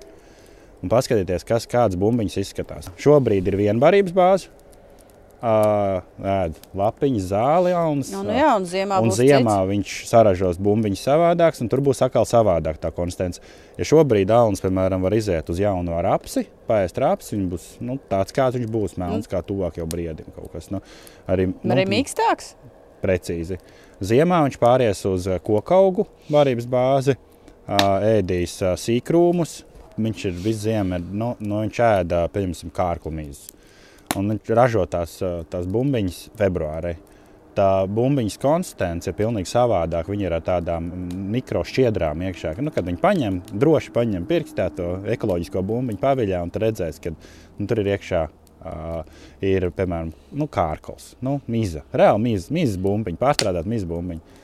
Un 0.86 0.92
paskatieties, 0.94 1.48
kas 1.48 1.66
kādas 1.70 1.98
bumbiņas 1.98 2.38
izskatās. 2.44 2.92
Šobrīd 3.02 3.50
ir 3.50 3.58
vienbarības 3.64 4.14
bāze. 4.14 4.55
Ēd 5.46 6.56
lapiņas, 6.74 7.26
zāli 7.30 7.70
jaunas. 7.70 8.10
Nu, 8.16 8.24
nu 8.26 8.34
jā, 8.34 8.48
un 8.58 8.64
ziemā 8.66 8.98
un 9.04 9.12
ziemā 9.14 9.58
cits. 9.60 9.70
viņš 9.70 9.96
saražos 10.10 10.58
bumbiņas 10.58 11.04
savādākas, 11.06 11.62
un 11.62 11.70
tur 11.70 11.84
būs 11.86 12.02
atkal 12.02 12.26
savādāk 12.26 12.80
tā 12.82 12.90
konstants. 12.96 13.44
Ja 13.78 13.86
šobrīd 13.86 14.32
Alans, 14.34 14.64
piemēram, 14.64 15.06
var 15.06 15.14
iziet 15.14 15.52
uz 15.54 15.62
jaunu 15.62 15.94
ar 16.00 16.08
apsi, 16.16 16.48
paēst 16.70 16.98
rapsi, 17.04 17.36
viņš 17.36 17.52
būs 17.52 17.68
nu, 17.86 18.00
tāds, 18.10 18.34
kāds 18.34 18.58
viņš 18.58 18.72
būs, 18.74 18.98
melns, 19.02 19.30
kā 19.30 19.44
tuvāk 19.46 19.78
jau 19.78 19.86
briedim 19.92 20.32
kaut 20.34 20.50
kas. 20.56 20.72
Nu, 20.74 20.82
arī, 21.30 21.52
nu, 21.54 21.76
Arī 21.76 21.86
mīkstāks. 21.94 22.56
Precīzi. 23.06 23.60
Ziemā 24.02 24.42
viņš 24.48 24.58
pāries 24.60 25.04
uz 25.06 25.30
kokaugu 25.46 26.08
varības 26.34 26.66
bāzi, 26.72 27.20
ēdīs 27.70 28.58
sīkrūmus. 28.82 29.60
Viņš 29.96 30.26
ir 30.28 30.40
visu 30.44 30.66
ziemu, 30.66 30.98
nu, 31.00 31.36
nu, 31.40 31.62
viņš 31.62 31.78
ēda, 31.86 32.26
pieņemsim, 32.34 32.74
kārklumīzes. 32.76 33.54
Un 34.16 34.32
viņš 34.32 34.54
ražo 34.56 34.86
tās, 34.88 35.18
tās 35.52 35.68
bumbiņas 35.72 36.22
februārī. 36.40 36.96
Tā 37.56 37.86
bumbiņas 37.88 38.36
konsistence 38.44 39.08
ir 39.08 39.16
pilnīgi 39.16 39.48
savādāka. 39.48 40.12
Viņa 40.12 40.26
ir 40.28 40.34
ar 40.36 40.44
tādām 40.44 40.90
mikrošķiedrām 41.36 42.24
iekšā. 42.28 42.56
ka, 42.56 42.64
Nu, 42.66 42.72
kad 42.76 42.88
viņi 42.88 43.00
paņem, 43.04 43.42
droši 43.56 43.94
paņem 43.96 44.26
pirkstā 44.28 44.70
to 44.76 44.90
ekoloģisko 45.16 45.64
bumbiņu 45.64 46.02
paviļā, 46.02 46.42
un 46.44 46.52
redzēs, 46.52 47.00
ka 47.04 47.14
nu, 47.16 47.68
tur 47.68 47.80
ir 47.84 47.94
iekšā 47.96 48.26
uh, 48.28 49.04
ir, 49.40 49.70
piemēram, 49.72 50.12
nu, 50.36 50.48
kārkls, 50.52 51.14
nu, 51.24 51.38
mīza, 51.48 51.86
reāli 51.96 52.26
mīzes, 52.28 52.52
mīzes 52.56 52.80
bumbiņa, 52.84 53.22
pārstrādāt 53.24 53.70
mīzes 53.72 53.88
bumbiņu. 53.88 54.42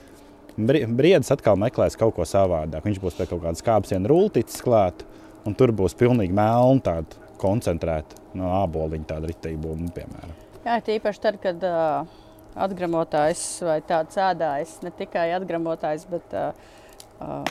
Bri- 0.62 0.86
Briedis 0.88 1.31
atkal 1.31 1.60
meklēs 1.60 1.95
kaut 1.99 2.15
ko 2.15 2.27
savādāk. 2.27 2.84
Viņš 2.88 2.99
būs 3.03 3.17
pie 3.19 3.27
kaut 3.27 3.43
kādas 3.43 3.63
kāpnes 3.65 4.07
rulītes 4.07 4.60
klāt, 4.63 5.03
un 5.47 5.55
tur 5.57 5.71
būs 5.75 5.95
pilnīgi 5.99 6.36
melna, 6.36 6.79
tāda 6.84 7.20
koncentrēta 7.41 8.19
no 8.38 8.51
āboliņa, 8.62 9.08
tāda 9.10 9.32
ritīgi 9.32 9.60
bumba, 9.62 9.93
piemēram. 9.99 10.36
Jā, 10.62 10.77
tīpaši 10.86 11.23
tad, 11.23 11.39
kad 11.41 11.63
uh, 11.65 12.19
atgramotājs 12.67 13.43
vai 13.65 13.80
tāds 13.88 14.19
ēdājs, 14.21 14.77
ne 14.86 14.93
tikai 14.97 15.32
atgramotājs, 15.38 16.06
bet 16.12 16.36
uh, 16.38 17.49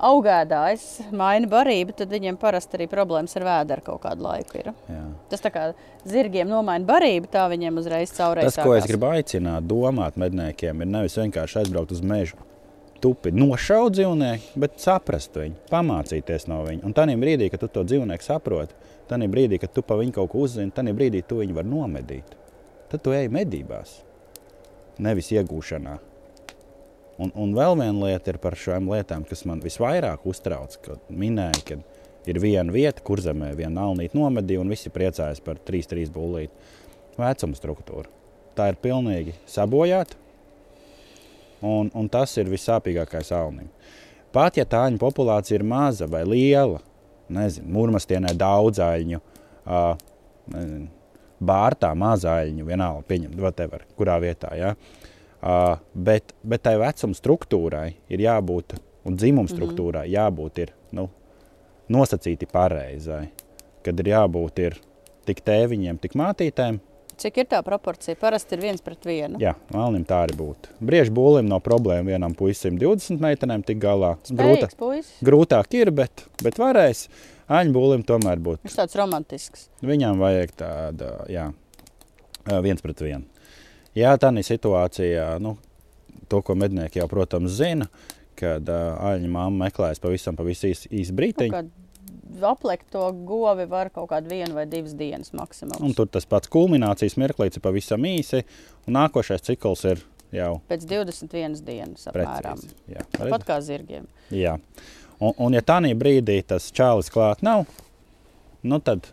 augēdājs 0.00 1.12
maina 1.16 1.48
barību, 1.50 1.94
tad 1.98 2.12
viņiem 2.12 2.38
parasti 2.40 2.78
arī 2.78 2.88
problēmas 2.90 3.36
ar 3.38 3.46
vēdru 3.48 3.84
kaut 3.90 4.02
kādu 4.04 4.24
laiku 4.26 4.60
ir. 4.62 4.70
Jā. 4.90 5.02
Tas 5.32 5.44
tā 5.44 5.52
kā 5.54 5.64
zirgiem 6.08 6.48
nomaina 6.50 6.86
barību, 6.88 7.30
tā 7.32 7.46
viņiem 7.52 7.80
uzreiz 7.82 8.14
caurēs. 8.16 8.54
Tas, 8.54 8.62
ko 8.64 8.76
es 8.78 8.88
gribu 8.88 9.10
aicināt, 9.12 9.66
domāt 9.68 10.16
medniekiem, 10.20 10.84
ir 10.84 10.94
nevis 10.94 11.18
vienkārši 11.20 11.64
aizbraukt 11.64 11.96
uz 11.96 12.04
mežu. 12.04 12.40
Tupi 13.00 13.32
nošaut 13.32 13.94
dzīvnieku, 13.96 14.58
bet 14.60 14.76
saprast 14.82 15.38
viņu, 15.40 15.56
pamācīties 15.70 16.44
no 16.50 16.58
viņa. 16.66 16.84
Un 16.84 16.92
tajā 16.96 17.16
brīdī, 17.20 17.48
kad 17.48 17.62
tu 17.62 17.70
to 17.72 17.84
dzīvnieku 17.88 18.26
saproti, 18.26 18.76
tajā 19.08 19.28
brīdī, 19.32 19.56
kad 19.62 19.72
tu 19.72 19.84
pa 19.86 19.96
viņu 19.96 20.18
kaut 20.18 20.28
ko 20.34 20.44
uzzini, 20.44 20.74
tajā 20.76 20.92
brīdī 20.98 21.22
tu 21.24 21.40
viņu 21.40 21.56
vari 21.56 21.72
nomedīt. 21.72 22.36
Tad 22.92 23.00
tu 23.06 23.14
ej 23.16 23.30
medībās, 23.32 23.94
nevis 25.00 25.32
iegūšanā. 25.32 25.96
Un, 27.20 27.32
un 27.36 27.56
vēl 27.56 27.76
viena 27.80 28.08
lieta 28.10 28.32
ir 28.32 28.40
par 28.40 28.56
šīm 28.56 28.88
lietām, 28.92 29.24
kas 29.28 29.46
man 29.48 29.60
visvairāk 29.64 30.24
uztrauc. 30.28 30.76
Kad 30.84 31.08
minēja, 31.08 31.64
ka 31.68 31.80
ir 32.28 32.40
viena 32.40 32.72
vieta, 32.72 33.04
kur 33.04 33.20
zemē 33.20 33.52
viena 33.56 33.88
alnīte 33.88 34.16
nomedīja, 34.16 34.60
un 34.60 34.72
visi 34.72 34.92
priecājas 34.92 35.40
par 35.44 35.60
3-3 35.68 36.12
bullīti. 36.12 36.76
vecuma 37.20 37.56
struktūra. 37.56 38.08
Tā 38.56 38.70
ir 38.72 38.80
pilnīgi 38.80 39.34
sabojāta, 39.48 40.16
un, 41.62 41.90
un 41.94 42.08
tas 42.12 42.36
ir 42.40 42.50
vissāpīgākais 42.50 43.32
alnim. 43.36 43.68
Pat 44.34 44.56
ja 44.60 44.66
tā 44.68 44.84
aņu 44.86 45.00
populācija 45.02 45.58
ir 45.58 45.66
maza 45.66 46.06
vai 46.10 46.22
liela, 46.28 46.78
nezinu, 47.32 47.66
mūrmastienē 47.74 48.34
daudz 48.38 48.82
aļņu, 48.84 49.20
uh, 49.20 49.94
nezinu, 50.54 50.90
bārtā 51.40 51.90
maza 51.98 52.36
aļņu, 52.42 52.66
vienalga 52.68 53.06
pieņemt, 53.08 53.38
whatever, 53.40 53.86
kurā 53.98 54.18
vietā. 54.22 54.52
Ja? 54.58 54.74
Uh, 55.40 55.80
bet, 55.94 56.34
bet 56.44 56.62
tai 56.66 56.76
vecuma 56.80 57.16
struktūrai 57.16 57.88
ir 58.12 58.22
jābūt, 58.26 58.76
un 59.08 59.16
dzimuma 59.18 59.50
struktūrai 59.50 60.04
jābūt 60.12 60.62
ir, 60.66 60.74
nu, 60.96 61.08
nosacīti 61.90 62.48
pareizai. 62.50 63.24
Kad 63.80 64.02
ir 64.02 64.12
jābūt 64.12 64.60
ir 64.62 64.76
tik 65.26 65.40
tēviņiem, 65.46 65.98
tik 66.02 66.14
mātītēm, 66.20 66.78
Cik 67.20 67.36
ir 67.42 67.48
tā 67.50 67.58
proporcija? 67.60 68.16
Parasti 68.16 68.56
ir 68.56 68.62
viens 68.62 68.80
pret 68.80 69.04
vienu. 69.04 69.36
Jā, 69.42 69.52
Alnim 69.76 70.06
tā 70.08 70.22
arī 70.24 70.38
būtu. 70.38 70.70
Briežu 70.80 71.12
būlim 71.12 71.50
nav 71.50 71.60
problēma 71.66 72.14
vienam 72.14 72.32
puisim 72.36 72.78
20 72.80 73.20
meitenēm 73.20 73.64
tik 73.66 73.76
galā. 73.82 74.14
Puisis. 74.80 75.18
grūtāk 75.26 75.76
ir, 75.76 75.90
bet, 75.92 76.24
bet 76.40 76.56
varēs. 76.60 77.10
Aņu 77.50 77.74
būlim 77.74 78.06
tomēr 78.08 78.40
būtu. 78.40 78.62
Viņš 78.64 78.78
tāds 78.78 78.96
romantisks. 78.96 79.66
Viņam 79.84 80.22
vajag 80.22 80.54
tādu, 80.62 81.10
jā, 81.28 81.50
viens 82.64 82.80
pret 82.80 83.04
vienu. 83.04 83.26
Jā, 83.98 84.14
tā 84.22 84.30
ir 84.32 84.46
situācija, 84.46 85.34
nu, 85.44 85.58
to, 86.30 86.40
ko 86.46 86.56
mednieki 86.56 87.02
jau, 87.02 87.08
protams, 87.10 87.52
zina, 87.58 87.90
kad 88.38 88.64
uh, 88.70 88.96
aļņa 89.10 89.28
mamma 89.28 89.66
meklēs 89.66 90.00
pavisam, 90.00 90.38
pavisam 90.38 90.72
īsu 90.72 90.88
īs 91.02 91.12
brītiņu. 91.12 91.52
Kaut 91.52 91.89
Aplekt 92.50 92.90
to 92.94 93.02
govi 93.26 93.66
var 93.70 93.90
kaut 93.94 94.10
kādu 94.12 94.30
vienu 94.32 94.54
vai 94.56 94.66
divas 94.70 94.94
dienas 94.98 95.32
maksimums. 95.36 95.82
Un 95.84 95.94
tur 95.96 96.08
tas 96.08 96.26
pats 96.28 96.50
kulminācijas 96.52 97.18
mirklīts 97.20 97.58
ir 97.58 97.64
pavisam 97.64 98.06
īsi, 98.06 98.44
un 98.86 98.96
nākošais 98.98 99.44
cikls 99.50 99.84
ir 99.90 100.02
jau 100.34 100.56
Pēc 100.70 100.86
21 100.88 101.60
dienas 101.66 102.08
apmēram. 102.10 102.58
precīzi. 102.60 102.74
Jā, 102.94 103.04
Pat 103.16 103.28
redz? 103.28 103.46
kā 103.48 103.60
zirgiem. 103.66 104.08
Jā. 104.34 104.56
Un, 105.20 105.34
un 105.36 105.56
ja 105.56 105.60
tā 105.60 105.80
brīdī 105.98 106.40
tas 106.46 106.70
čālis 106.72 107.10
klāt 107.12 107.42
nav, 107.44 107.66
nu 108.62 108.78
tad, 108.80 109.10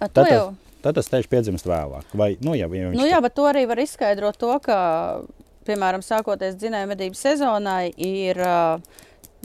A, 0.00 0.08
tad, 0.08 0.26
jau, 0.30 0.46
tas, 0.50 0.82
tad 0.82 0.98
tas 0.98 1.10
tieši 1.12 1.30
piedzimst 1.30 1.68
vēlāk. 1.68 2.08
Vai, 2.14 2.34
nu, 2.42 2.56
viņš 2.56 2.96
nu 2.98 3.06
jā, 3.06 3.20
bet 3.22 3.36
to 3.36 3.46
arī 3.46 3.66
var 3.70 3.78
izskaidrot 3.82 4.38
to, 4.40 4.50
ka, 4.64 4.78
piemēram, 5.68 6.02
sākoties 6.02 6.58
dzinēju 6.58 6.90
medību 6.90 7.18
sezonai, 7.18 7.92
ir 7.94 8.40
uh, 8.42 8.80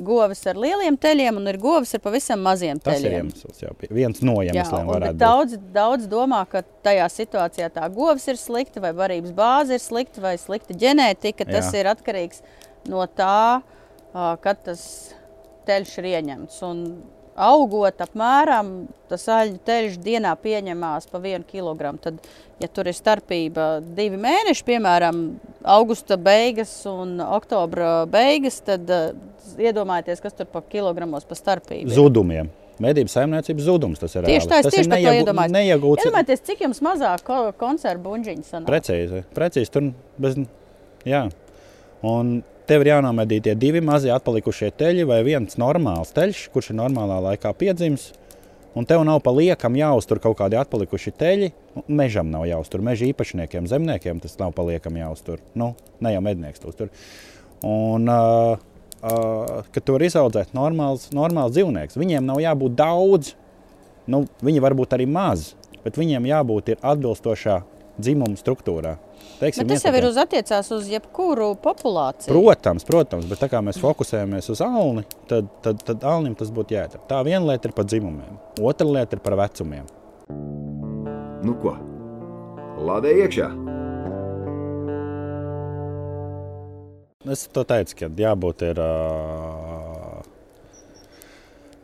govis 0.05 0.41
ar 0.47 0.55
lieliem 0.59 0.97
teļiem 0.97 1.37
un 1.37 1.47
ir 1.51 1.57
govis 1.61 1.93
ar 1.97 2.01
pavisam 2.03 2.41
maziem 2.45 2.79
tas 2.81 2.99
ir 2.99 3.07
teļiem. 3.09 3.29
iemesls, 3.29 3.61
jau, 3.63 3.71
pie- 3.79 3.89
viens 3.93 4.21
no 4.21 4.35
Jā, 4.41 4.51
iemesliem 4.53 4.87
bet 4.87 4.95
varētu 4.95 5.13
būt. 5.13 5.21
daudz, 5.23 5.57
daudz 5.73 6.07
domā, 6.11 6.41
ka 6.49 6.63
tajā 6.83 7.07
situācijā 7.13 7.69
tā 7.71 7.87
govs 7.93 8.27
ir 8.27 8.35
slikta, 8.41 8.81
vai 8.81 8.91
barības 8.93 9.31
bāze 9.37 9.77
ir 9.77 9.79
slikta, 9.79 10.21
vai 10.21 10.35
slikta 10.37 10.73
ģenētika. 10.73 11.45
Tas 11.51 11.71
Jā. 11.73 11.79
ir 11.81 11.85
atkarīgs 11.95 12.41
no 12.89 13.05
tā, 13.07 13.61
kad 14.13 14.63
tas 14.65 15.13
teļš 15.67 15.97
ir 16.01 16.03
ieņemts. 16.15 16.61
Un 16.67 16.85
augot 17.41 18.01
apmēram, 18.03 18.87
tas 19.07 19.23
aļņu 19.31 19.59
teļš 19.65 19.97
dienā 20.03 20.33
pieņemās 20.43 21.07
pa 21.09 21.17
vienu 21.23 21.45
kilogramu. 21.47 21.97
Tad, 22.03 22.17
ja 22.59 22.67
tur 22.67 22.89
ir 22.91 22.93
starpība 22.93 23.79
divi 23.95 24.17
mēneši, 24.19 24.65
piemēram, 24.67 25.21
augusta 25.63 26.17
beigas 26.17 26.73
un 26.91 27.15
oktobra 27.23 28.05
beigas, 28.11 28.59
tad 28.67 28.83
iedomājieties, 29.59 30.21
kas 30.23 30.33
tur 30.37 30.49
pa 30.51 30.61
kilogramos 30.61 31.25
pa 31.27 31.37
starpību. 31.37 31.91
Zudumiem. 31.95 32.49
Medības 32.81 33.13
saimniecības 33.13 33.65
zudums 33.67 33.99
tas 34.01 34.15
ir. 34.15 34.25
Tieši 34.25 34.47
tā, 34.49 34.59
es 34.63 34.71
tieši 34.73 34.89
par 34.89 35.03
to 35.03 35.11
iedomājos. 35.19 35.53
Neiegūts. 35.53 36.05
Iedomājieties, 36.07 36.41
cik 36.47 36.63
jums 36.65 36.79
mazāk 36.81 37.25
ko- 37.27 37.51
konservu 37.59 38.07
buļģiņu 38.09 38.47
sanāk. 38.47 38.69
Precīzi, 38.71 39.21
precīzi 39.35 39.69
tur 39.75 39.91
bez. 40.17 40.39
Jā. 41.05 41.27
Un 42.01 42.39
tev 42.65 42.81
ir 42.81 42.93
jānomedī 42.95 43.41
tie 43.43 43.53
divi 43.59 43.81
mazie 43.85 44.09
atpalikušie 44.15 44.71
teļi 44.79 45.05
vai 45.05 45.19
viens 45.27 45.59
normāls 45.61 46.13
teļš, 46.15 46.47
kurš 46.55 46.71
ir 46.73 46.79
normālā 46.81 47.19
laikā 47.27 47.53
piedzimis. 47.53 48.13
Un 48.73 48.85
tev 48.87 49.03
nav 49.03 49.19
paliekam 49.21 49.75
jāuztur 49.75 50.21
kaut 50.23 50.37
kādi 50.39 50.55
atpalikuši 50.55 51.11
teļi. 51.19 51.51
Mežam 51.91 52.29
nav 52.31 52.45
jāuztur. 52.47 52.81
Meža 52.81 53.05
īpašniekiem, 53.11 53.67
zemniekiem 53.67 54.21
tas 54.23 54.37
nav 54.39 54.53
paliekam 54.55 54.95
jāuztur. 54.95 55.41
Nu, 55.53 55.75
ne 55.99 56.13
jau 56.15 56.21
mednieks 56.23 56.63
to 56.63 56.71
uztur. 56.71 56.89
Un, 57.67 58.07
uh, 58.09 58.55
uh, 59.01 59.67
kad 59.73 59.85
to 59.85 59.97
var 59.97 60.05
izaudzēt 60.07 60.55
normāls, 60.57 61.09
normāls 61.15 61.53
dzīvnieks, 61.55 61.99
viņiem 61.99 62.25
nav 62.25 62.41
jābūt 62.43 62.77
daudz. 62.79 63.35
Nu, 64.09 64.25
viņi 64.41 64.63
var 64.63 64.75
būt 64.77 64.95
arī 64.97 65.05
mazi, 65.09 65.53
bet 65.85 65.99
viņiem 65.99 66.25
jābūt 66.29 66.73
ir 66.73 66.81
atbilstošā 66.81 67.61
dzimuma 68.01 68.39
struktūrā. 68.39 68.97
Teiksim, 69.41 69.65
Bet 69.65 69.77
tas 69.77 69.85
jau 69.85 69.93
ir 69.97 70.05
uz 70.05 70.17
attiecās 70.21 70.69
uz 70.73 70.87
jebkuru 70.89 71.51
populāciju. 71.61 72.29
Protams, 72.29 72.85
protams, 72.85 73.27
bet 73.29 73.41
tā 73.41 73.49
kā 73.51 73.61
mēs 73.65 73.81
fokusējamies 73.81 74.49
uz 74.53 74.61
alni, 74.65 75.05
tad, 75.29 75.49
tad, 75.65 75.81
tad 75.85 76.05
alnim 76.05 76.37
tas 76.37 76.53
būtu 76.53 76.77
jādara. 76.77 77.01
Tā 77.09 77.21
viena 77.25 77.53
lieta 77.53 77.69
ir 77.69 77.75
par 77.77 77.89
dzimumiem, 77.89 78.37
otra 78.61 78.89
lieta 78.89 79.17
ir 79.17 79.25
par 79.25 79.37
vecumiem. 79.41 79.89
Nu 81.41 81.57
ko? 81.61 81.77
Lādē 82.81 83.13
iekšā! 83.23 83.49
Es 87.29 87.43
to 87.53 87.61
teicu, 87.69 87.93
ka 87.99 88.07
jābūt 88.17 88.63
ir 88.65 88.79
uh, 88.81 90.21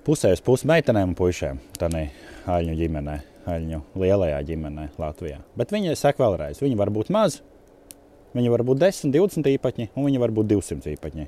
pusēs 0.07 0.41
puses 0.41 0.65
meitenēm 0.65 1.11
un 1.11 1.17
puišiem 1.17 1.59
tādā 1.77 2.07
aļņu 2.49 2.77
ģimenē, 2.79 3.17
aļņu 3.45 3.81
lielajā 4.01 4.39
ģimenē 4.47 4.87
Latvijā. 4.97 5.43
Bet 5.59 5.73
viņi 5.75 5.93
saka 5.99 6.23
vēlreiz, 6.23 6.61
viņi 6.63 6.79
var 6.79 6.89
būt 6.95 7.11
mazi, 7.13 7.43
viņi 8.33 8.53
var 8.53 8.63
būt 8.65 8.81
10, 8.81 9.13
20 9.13 9.51
īpaņi 9.51 9.91
un 9.93 10.07
viņi 10.07 10.23
var 10.23 10.33
būt 10.33 10.49
200 10.55 10.95
īpaņi. 10.95 11.27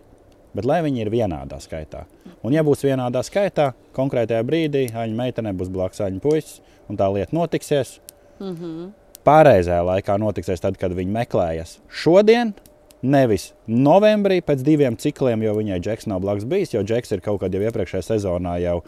Bet 0.58 0.66
lai 0.66 0.80
viņi 0.82 1.04
ir 1.04 1.12
vienādā 1.14 1.60
skaitā. 1.62 2.08
Un, 2.42 2.56
ja 2.56 2.64
būs 2.66 2.82
vienādā 2.82 3.22
skaitā, 3.22 3.76
konkrētajā 3.94 4.42
brīdī 4.48 4.88
aļņu 4.90 5.20
meitenei 5.20 5.54
būs 5.54 5.70
blakus 5.70 6.02
aļņu 6.02 6.24
puisis, 6.24 6.64
un 6.90 6.98
tā 6.98 7.12
lieta 7.14 7.36
notiksies. 7.38 8.00
Mm 8.40 8.56
-hmm. 8.56 8.90
Pārreizējā 9.28 9.84
laikā 9.86 10.18
notiksies 10.18 10.64
tad, 10.64 10.78
kad 10.82 10.96
viņi 10.98 11.14
meklējas 11.14 11.78
šodien, 11.92 12.56
nevis 13.02 13.52
novembrī 13.68 14.40
pēc 14.46 14.64
diviem 14.66 14.98
cikliem, 15.00 15.44
jo 15.46 15.56
viņai 15.58 15.80
džeks 15.84 16.10
nav 16.12 16.24
blakus 16.24 16.48
bijis, 16.50 16.74
jo 16.76 16.84
džeks 16.84 17.16
ir 17.16 17.24
kaut 17.26 17.42
kad 17.44 17.54
jau 17.54 17.62
iepriekšējā 17.64 18.06
sezonā 18.12 18.58
jau 18.64 18.80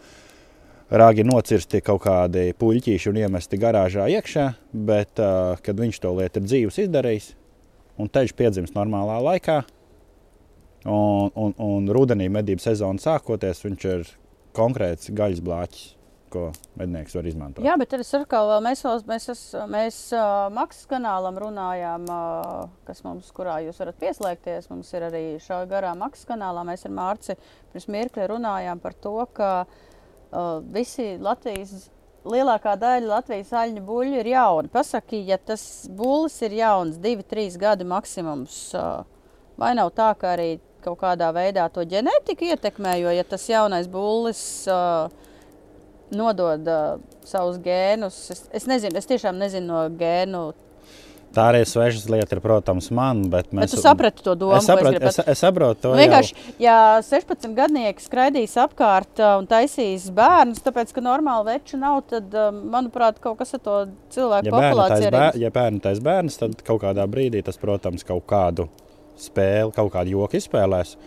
rāgi 0.92 1.24
nocirsti 1.24 1.80
kaut 1.84 2.02
kādi 2.04 2.50
puļķīši 2.60 3.12
un 3.12 3.20
iemesti 3.22 3.60
garāžā 3.60 4.08
iekšā, 4.12 4.48
bet 4.72 5.22
kad 5.64 5.80
viņš 5.80 6.02
to 6.02 6.12
lietu 6.18 6.42
ir 6.42 6.48
dzīves 6.48 6.82
izdarījis, 6.84 7.30
un 8.00 8.12
teģis 8.12 8.36
piedzims 8.36 8.76
normālā 8.76 9.16
laikā, 9.30 9.62
un, 10.84 11.32
un, 11.32 11.56
un 11.56 11.88
rudenī 11.96 12.28
medību 12.32 12.64
sezona 12.64 13.00
sākoties, 13.00 13.64
viņš 13.64 13.88
ir 13.94 14.06
konkrēts 14.56 15.12
gaļas 15.16 15.40
blāķis, 15.44 15.92
ko 16.32 16.48
mednieks 16.80 17.14
var 17.16 17.28
izmantot. 17.28 17.64
Jā, 17.66 17.74
bet 17.80 17.94
es 17.96 18.12
atkal, 18.16 18.50
mēs, 18.64 18.82
mēs, 19.08 19.28
mēs 19.70 20.00
Maksas 20.56 20.88
kanālam 20.90 21.38
runājām, 21.42 22.08
kas 22.88 23.02
mums, 23.06 23.30
kurā 23.36 23.60
jūs 23.66 23.80
varat 23.82 24.00
pieslēgties. 24.00 24.70
Mums 24.72 24.92
ir 24.96 25.08
arī 25.08 25.24
šā 25.42 25.62
garā 25.70 25.92
Maksas 25.98 26.28
kanālā. 26.30 26.64
Mēs 26.68 26.86
ar 26.88 26.94
Mārci 26.96 27.36
pirms 27.72 27.88
mirkli 27.92 28.28
runājām 28.32 28.80
par 28.82 28.96
to, 29.04 29.16
ka 29.36 29.50
uh, 29.64 30.60
visi 30.74 31.16
Latvijas, 31.22 31.88
lielākā 32.28 32.74
daļa 32.80 33.10
Latvijas 33.10 33.52
aļņu 33.62 33.84
buļļu 33.86 34.20
ir 34.22 34.32
jauni. 34.34 34.72
Pasaki, 34.72 35.24
ja 35.28 35.38
tas 35.38 35.86
bullis 35.90 36.38
ir 36.46 36.56
jauns, 36.62 37.00
divi, 37.02 37.26
trīs 37.26 37.58
gadi 37.60 37.86
maksimums, 37.88 38.60
uh, 38.78 39.02
vai 39.60 39.74
nav 39.78 39.92
tā, 39.96 40.12
ka 40.18 40.34
arī 40.36 40.54
kaut 40.82 40.98
kādā 41.02 41.28
veidā 41.34 41.68
to 41.70 41.84
ģenētiku 41.86 42.48
ietekmē, 42.52 42.96
jo 42.98 43.12
ja 43.14 43.22
tas 43.26 43.44
jaunais 43.50 43.86
bullis 43.90 44.40
uh, 44.70 45.12
nodod 46.14 46.68
uh, 46.68 46.98
savus 47.26 47.60
gēnus. 47.62 48.18
Es, 48.34 48.44
es 48.60 48.68
nezinu, 48.70 48.98
es 48.98 49.08
tiešām 49.10 49.40
nezinu 49.40 49.72
no 49.72 49.86
gēnu. 49.98 50.50
Tā 51.32 51.46
arī 51.48 51.62
svešas 51.64 52.04
lieta 52.12 52.36
ir, 52.36 52.42
protams, 52.44 52.90
man. 52.92 53.22
Bet, 53.32 53.46
Bet 53.48 53.56
mēs, 53.56 53.72
tu 53.72 53.80
saprati 53.80 54.20
to 54.24 54.34
domu, 54.36 54.58
Es 54.58 54.66
sapratu, 54.68 54.98
gribu 54.98 55.08
es, 55.08 55.16
es 55.32 55.40
saprotu 55.40 55.80
to. 55.86 55.92
Nu, 55.94 56.00
vienkārši, 56.02 56.36
ja 56.60 56.74
16 57.06 57.54
gadnieki 57.56 58.04
skraidīs 58.04 58.58
apkārt 58.60 59.22
uh, 59.22 59.38
un 59.40 59.48
taisīs 59.48 60.10
bērnus, 60.12 60.60
tāpēc, 60.66 60.92
ka 60.92 61.04
normāli 61.04 61.54
veču 61.54 61.80
nav, 61.80 62.02
tad, 62.12 62.28
uh, 62.36 62.50
manuprāt, 62.52 63.16
kaut 63.24 63.40
kas 63.40 63.56
ar 63.56 63.64
to 63.64 63.78
cilvēku 64.12 64.50
Ja 64.50 64.56
populāciju 64.58 65.08
arī. 65.08 65.16
bēr, 65.16 65.40
ja 65.46 65.52
bērni 65.56 65.80
taisa 65.88 66.04
bērnus, 66.04 66.36
tad 66.42 66.60
kaut 66.68 66.84
kādā 66.84 67.08
brīdī 67.08 67.40
tas, 67.48 67.56
protams, 67.60 68.04
kaut 68.04 68.28
kādu 68.28 68.68
spēli, 69.16 69.72
kaut 69.72 69.92
kādu 69.96 70.12
joku 70.18 70.36
izspēlēs. 70.36 70.98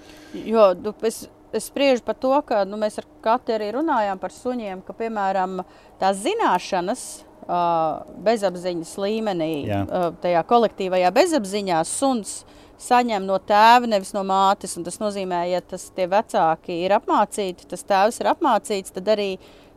Jo 0.46 0.72
es, 1.06 1.28
es 1.58 1.70
spriežu 1.70 2.04
par 2.06 2.18
to, 2.20 2.34
ka 2.48 2.64
nu, 2.68 2.80
mēs 2.82 3.00
ar 3.02 3.08
Kati 3.26 3.56
arī 3.56 3.72
runājām 3.76 4.20
par 4.22 4.34
suņiem, 4.34 4.84
ka, 4.86 4.94
piemēram, 4.98 5.62
tās 6.02 6.20
zināšanas 6.22 7.06
uh, 7.48 8.04
bezapziņas 8.28 8.94
līmenī, 9.02 9.54
Jā. 9.70 9.82
uh, 9.86 10.12
tajā 10.22 10.44
kolektīvajā 10.50 11.12
bezapziņā, 11.16 11.82
suns 11.90 12.38
saņem 12.82 13.26
no 13.26 13.40
tēva, 13.40 13.88
nevis 13.90 14.14
no 14.16 14.26
mātes. 14.28 14.76
un 14.78 14.86
Tas 14.88 15.00
nozīmē, 15.02 15.46
ja 15.50 15.62
tas 15.64 15.88
tie 15.96 16.08
vecāki 16.12 16.82
ir 16.86 16.96
apmācīti, 16.98 17.68
tas 17.72 17.86
tēvs 17.88 18.22
ir 18.22 18.32
apmācīts, 18.34 18.96
tad 18.96 19.12
arī 19.16 19.36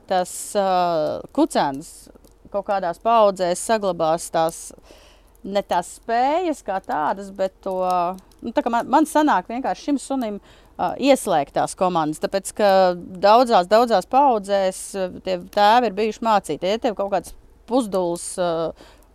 tas 0.09 0.33
uh, 0.57 1.21
kucēns 1.37 2.09
kaut 2.53 2.65
kādās 2.71 3.01
paudzēs 3.05 3.61
saglabās 3.61 4.31
tās 4.33 4.61
ne 5.47 5.63
tās 5.67 5.95
spējas 5.99 6.63
kā 6.67 6.81
tādas, 6.85 7.31
bet 7.35 7.55
to. 7.65 7.79
Nu, 8.43 8.53
tā 8.55 8.63
man, 8.71 8.87
man 8.91 9.09
sanāk 9.09 9.51
vienkārši 9.51 9.89
šim 9.89 9.99
sunim 10.03 10.39
uh, 10.39 10.95
ieslēgtās 10.99 11.75
komandas. 11.79 12.23
Tāpēc, 12.23 12.53
ka 12.59 12.71
daudzās, 12.97 13.71
daudzās 13.71 14.07
paudzēs 14.11 14.85
tie 15.27 15.41
tēvi 15.55 15.91
ir 15.91 15.99
bijuši 15.99 16.25
mācīti. 16.27 16.71
Ja 16.75 16.83
tev 16.83 16.99
kaut 16.99 17.13
kāds 17.17 17.35
pusduls, 17.69 18.31
uh, 18.41 18.71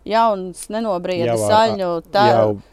jauns, 0.08 0.68
nenobriedis 0.72 1.44
saļņu 1.48 1.90
tēvs 2.14 2.70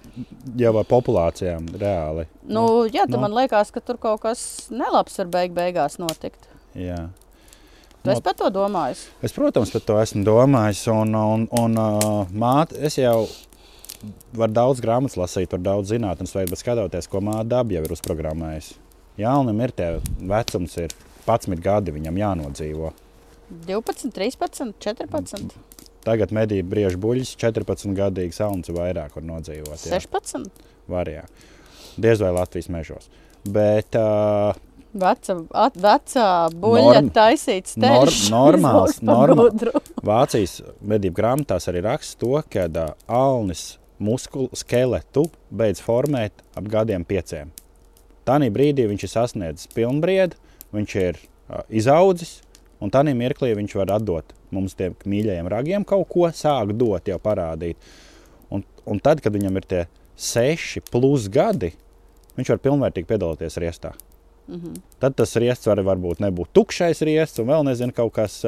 jau 0.60 0.74
ar 0.76 0.88
populācijām 0.90 1.70
reāli. 1.80 2.26
Nu, 2.44 2.86
jā, 2.92 3.06
nu. 3.10 3.20
man 3.22 3.36
liekas, 3.36 3.72
ka 3.74 3.84
tur 3.84 4.00
kaut 4.02 4.24
kas 4.26 4.44
nelabs 4.74 5.18
var 5.22 5.32
beig 5.32 5.56
beigās 5.56 5.98
notikt. 6.02 6.50
Jā. 6.78 7.06
Tu 8.02 8.10
no, 8.10 8.16
esi 8.16 8.24
par 8.26 8.34
to 8.34 8.48
domājis? 8.50 9.04
Es, 9.22 9.34
protams, 9.36 9.72
par 9.76 9.84
to 9.86 9.98
esmu 10.02 10.24
domājis. 10.26 10.88
Un, 10.90 11.14
un, 11.14 11.44
un 11.60 11.78
uh, 11.78 12.32
māte, 12.34 12.80
es 12.82 12.98
jau 12.98 13.28
varu 14.34 14.56
daudz 14.56 14.82
grāmatas 14.82 15.20
lasīt, 15.20 15.52
varu 15.54 15.68
daudz 15.68 15.92
zinātnes 15.94 16.34
veidu, 16.34 16.56
bet 16.56 16.64
skatoties, 16.64 17.10
ko 17.12 17.22
māte 17.22 17.52
daba 17.52 17.76
jau 17.76 17.84
ir 17.86 17.94
uzprogrammējusi. 17.94 18.80
Jālim 19.22 19.62
ir 19.62 19.74
tie 19.78 19.92
vecums, 20.18 20.78
ir 20.82 20.96
11 21.28 21.62
gadi, 21.62 21.94
viņam 21.94 22.18
jānodzīvo. 22.18 22.92
12, 23.68 24.10
13, 24.16 24.74
14. 24.82 25.56
Tagad 26.02 26.34
medību 26.34 26.72
briež 26.72 26.98
buļļus, 27.02 27.36
14 27.38 27.94
gadīgs 27.98 28.42
sauns 28.42 28.72
vairāk 28.74 29.14
var 29.20 29.28
nodzīvot. 29.28 29.78
Jā. 29.78 30.00
16? 30.00 30.64
Var, 30.90 31.12
jā. 31.20 31.26
Diez 32.02 32.24
vai 32.24 32.32
Latvijas 32.34 32.72
mežos. 32.74 33.12
Bet, 33.46 33.94
uh, 34.00 34.58
Veca, 34.92 35.38
at, 35.56 35.78
vecā 35.80 36.28
buļļa 36.52 36.98
Norm, 36.98 37.12
taisīts 37.16 37.78
nor, 37.80 38.12
normāls, 38.34 39.00
normāls. 39.06 39.64
Vācijas 40.04 40.58
medību 40.84 41.16
grāmatās 41.22 41.70
arī 41.72 41.86
raksta 41.86 42.20
to, 42.20 42.34
ka 42.52 42.68
uh, 42.68 42.92
alnis 43.08 43.78
muskulu 44.02 44.50
skeletu 44.58 45.30
beidz 45.54 45.80
formēt 45.86 46.44
ap 46.58 46.68
gadiem 46.72 47.06
pieciem. 47.08 47.54
Tanī 48.28 48.52
brīdī 48.54 48.90
viņš 48.90 49.08
ir 49.08 49.14
sasniedzis 49.14 49.72
pilnbriedu, 49.76 50.36
viņš 50.76 51.00
ir 51.06 51.22
uh, 51.22 51.64
izaudzis, 51.70 52.42
un 52.84 52.92
tanī 52.92 53.16
mirklī 53.16 53.54
viņš 53.56 53.80
var 53.80 53.96
atdot 53.98 54.36
mums 54.52 54.76
tiem 54.78 54.96
mīļajiem 55.08 55.50
ragiem 55.52 55.88
kaut 55.88 56.10
ko 56.12 56.28
sāk 56.36 56.76
dot, 56.76 57.08
jau 57.08 57.20
parādīt. 57.24 57.80
Un, 58.52 58.66
un 58.86 59.00
tad, 59.00 59.24
kad 59.24 59.34
viņam 59.34 59.58
ir 59.60 59.68
tie 59.68 59.82
seši 60.20 60.84
plus 60.92 61.30
gadi, 61.32 61.72
viņš 62.38 62.54
var 62.54 62.64
pilnvērtīgi 62.66 63.10
piedalīties 63.10 63.60
riestā. 63.64 63.96
Mm 64.52 64.60
-hmm. 64.60 64.82
Tad 65.00 65.16
tas 65.16 65.36
riests 65.36 65.68
var 65.68 65.80
varbūt 65.80 66.20
nebūt 66.20 66.52
tukšais 66.54 67.02
riests 67.02 67.40
un 67.40 67.48
vēl 67.48 67.64
nezinu 67.66 67.96
kaut 67.96 68.14
kas. 68.14 68.44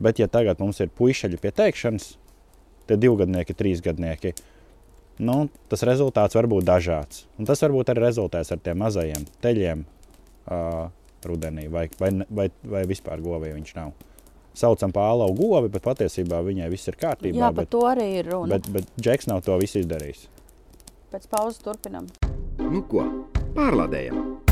Bet, 0.00 0.18
ja 0.18 0.26
tagad 0.28 0.60
mums 0.60 0.80
ir 0.80 0.88
puišeļi 0.88 1.36
pie 1.36 1.50
teikšanas, 1.50 2.16
tie 2.86 2.96
divgadnieki, 2.96 3.54
trīsgadnieki, 3.54 4.32
nu, 5.18 5.48
tas 5.68 5.82
rezultāts 5.82 6.34
var 6.34 6.46
būt 6.46 6.64
dažāds. 6.64 7.26
Un 7.38 7.44
tas 7.44 7.60
varbūt 7.60 7.92
arī 7.92 8.00
rezultēs 8.00 8.52
ar 8.52 8.58
tiem 8.64 8.80
mazajiem 8.80 9.26
teļiem 9.44 9.84
uh, 9.84 10.88
rudenī, 11.24 11.68
vai, 11.68 11.88
vai, 12.00 12.10
vai, 12.30 12.50
vai 12.64 12.84
vispār 12.88 13.20
govī 13.20 13.52
viņš 13.52 13.74
nav 13.76 13.92
saucam 14.54 14.92
par 14.92 15.12
alau 15.12 15.30
govi, 15.36 15.70
bet 15.72 15.84
patiesībā 15.84 16.42
viņai 16.46 16.68
viss 16.72 16.90
ir 16.90 16.98
kārtībā. 17.00 17.38
Jā, 17.38 17.50
bet, 17.54 17.64
par 17.64 17.72
to 17.76 17.86
arī 17.92 18.08
ir 18.20 18.30
runa. 18.32 18.56
Bet, 18.56 18.70
bet 18.72 18.92
Džeks 19.00 19.30
nav 19.30 19.44
to 19.46 19.56
visu 19.60 19.84
izdarījis. 19.84 20.26
Pēc 21.12 21.26
pauzes 21.30 21.62
turpinam. 21.64 22.10
Nu 22.60 22.84
ko, 22.88 23.06
pārlādējam! 23.56 24.49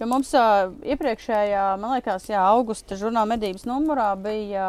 Jo 0.00 0.08
mums 0.10 0.32
uh, 0.34 0.72
iepriekšējā, 0.90 1.64
man 1.78 1.94
liekas, 1.94 2.26
jā, 2.26 2.40
augusta 2.42 2.96
žurnāla 2.98 3.30
medības 3.36 3.62
numurā 3.68 4.08
bija 4.18 4.66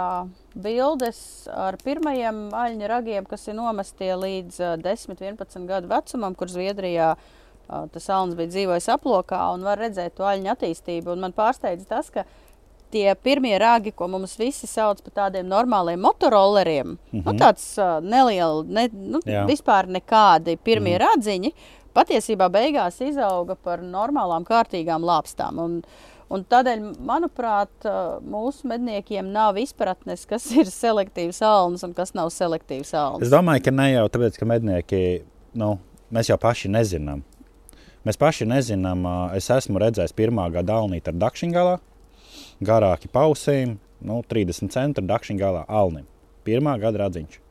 bildes 0.53 1.17
ar 1.49 1.79
pirmajiem 1.81 2.51
aļņa 2.53 2.89
ragiem, 2.91 3.25
kas 3.25 3.47
ir 3.49 3.57
nomestie 3.57 4.11
līdz 4.13 4.59
uh, 4.61 4.75
10, 4.83 5.17
11 5.17 5.65
gadu 5.65 5.89
vecumam, 5.89 6.35
kur 6.37 6.51
Zviedrijā 6.53 7.15
uh, 7.17 7.87
tas 7.89 8.09
alns 8.13 8.37
bija 8.37 8.53
dzīvojis 8.53 8.91
aplokā 8.93 9.41
un 9.55 9.65
var 9.65 9.81
redzēt 9.81 10.13
to 10.19 10.27
aļņa 10.29 10.53
attīstību. 10.53 11.15
Un 11.15 11.25
man 11.25 11.33
pārsteidz 11.33 11.87
tas, 11.89 12.13
ka 12.13 12.27
tie 12.93 13.15
pirmie 13.17 13.55
rāgi, 13.57 13.95
ko 13.97 14.07
mums 14.11 14.37
visi 14.37 14.69
sauc 14.69 15.01
par 15.07 15.15
tādiem 15.23 15.49
normāliem 15.49 16.05
motorolleriem, 16.05 16.93
mm 16.93 16.99
-hmm. 17.11 17.23
nu, 17.25 17.31
mhm. 17.33 17.41
tāds 17.41 17.65
uh, 17.81 17.97
neliels, 18.03 18.67
ne, 18.69 18.89
nu, 18.93 19.19
Jā. 19.25 19.47
vispār 19.49 19.89
nekādi 19.89 20.57
pirmie 20.57 20.95
mm 20.95 21.01
-hmm. 21.01 21.07
radziņi, 21.07 21.53
patiesībā 21.95 22.49
beigās 22.53 22.99
izauga 23.03 23.55
par 23.55 23.83
normālām, 23.83 24.47
kārtīgām 24.47 25.05
lāpstām. 25.05 25.63
Un, 25.63 25.79
Un 26.25 26.41
tādēļ, 26.49 26.79
manuprāt, 27.05 27.85
mūsu 28.25 28.65
medniekiem 28.69 29.27
nav 29.29 29.59
izpratnes, 29.61 30.23
kas 30.25 30.47
ir 30.57 30.71
selektīvs 30.73 31.37
alns 31.45 31.85
un 31.85 31.93
kas 31.93 32.15
nav 32.17 32.31
selektīvs 32.33 32.95
alns. 32.97 33.27
Es 33.27 33.33
domāju, 33.33 33.67
ka 33.67 33.73
ne 33.75 33.91
jau 33.91 34.07
tāpēc, 34.15 34.39
ka 34.41 34.47
mednieki, 34.49 35.01
nu, 35.61 35.75
mēs 36.09 36.31
jau 36.31 36.39
paši 36.41 36.73
nezinām. 36.73 37.21
Mēs 38.05 38.17
paši 38.21 38.49
nezinām, 38.49 39.05
es 39.37 39.51
esmu 39.53 39.81
redzējis 39.85 40.17
pirmā 40.17 40.49
gada 40.53 40.81
alnīti 40.81 41.13
ar 41.13 41.21
dakšiņgalā, 41.27 41.77
garāki 42.65 43.09
pausījumi, 43.13 43.77
nu, 44.09 44.19
30 44.29 44.73
centi 44.73 45.05
dakšiņa 45.05 45.41
galā 45.45 45.65
alnim. 45.69 46.09
Pirmā 46.45 46.75
gada 46.81 47.05
radziņš. 47.05 47.44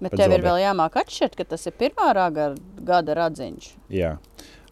Bet 0.00 0.12
tev 0.12 0.28
zobē. 0.28 0.36
ir 0.36 0.44
vēl 0.44 0.60
jāmāk 0.60 0.98
atšķirt, 1.00 1.38
ka 1.38 1.46
tas 1.52 1.66
ir 1.68 1.74
pirmā 1.78 2.10
raga, 2.16 2.50
gada 2.84 3.16
radziņš. 3.16 3.68
Jā. 3.92 4.16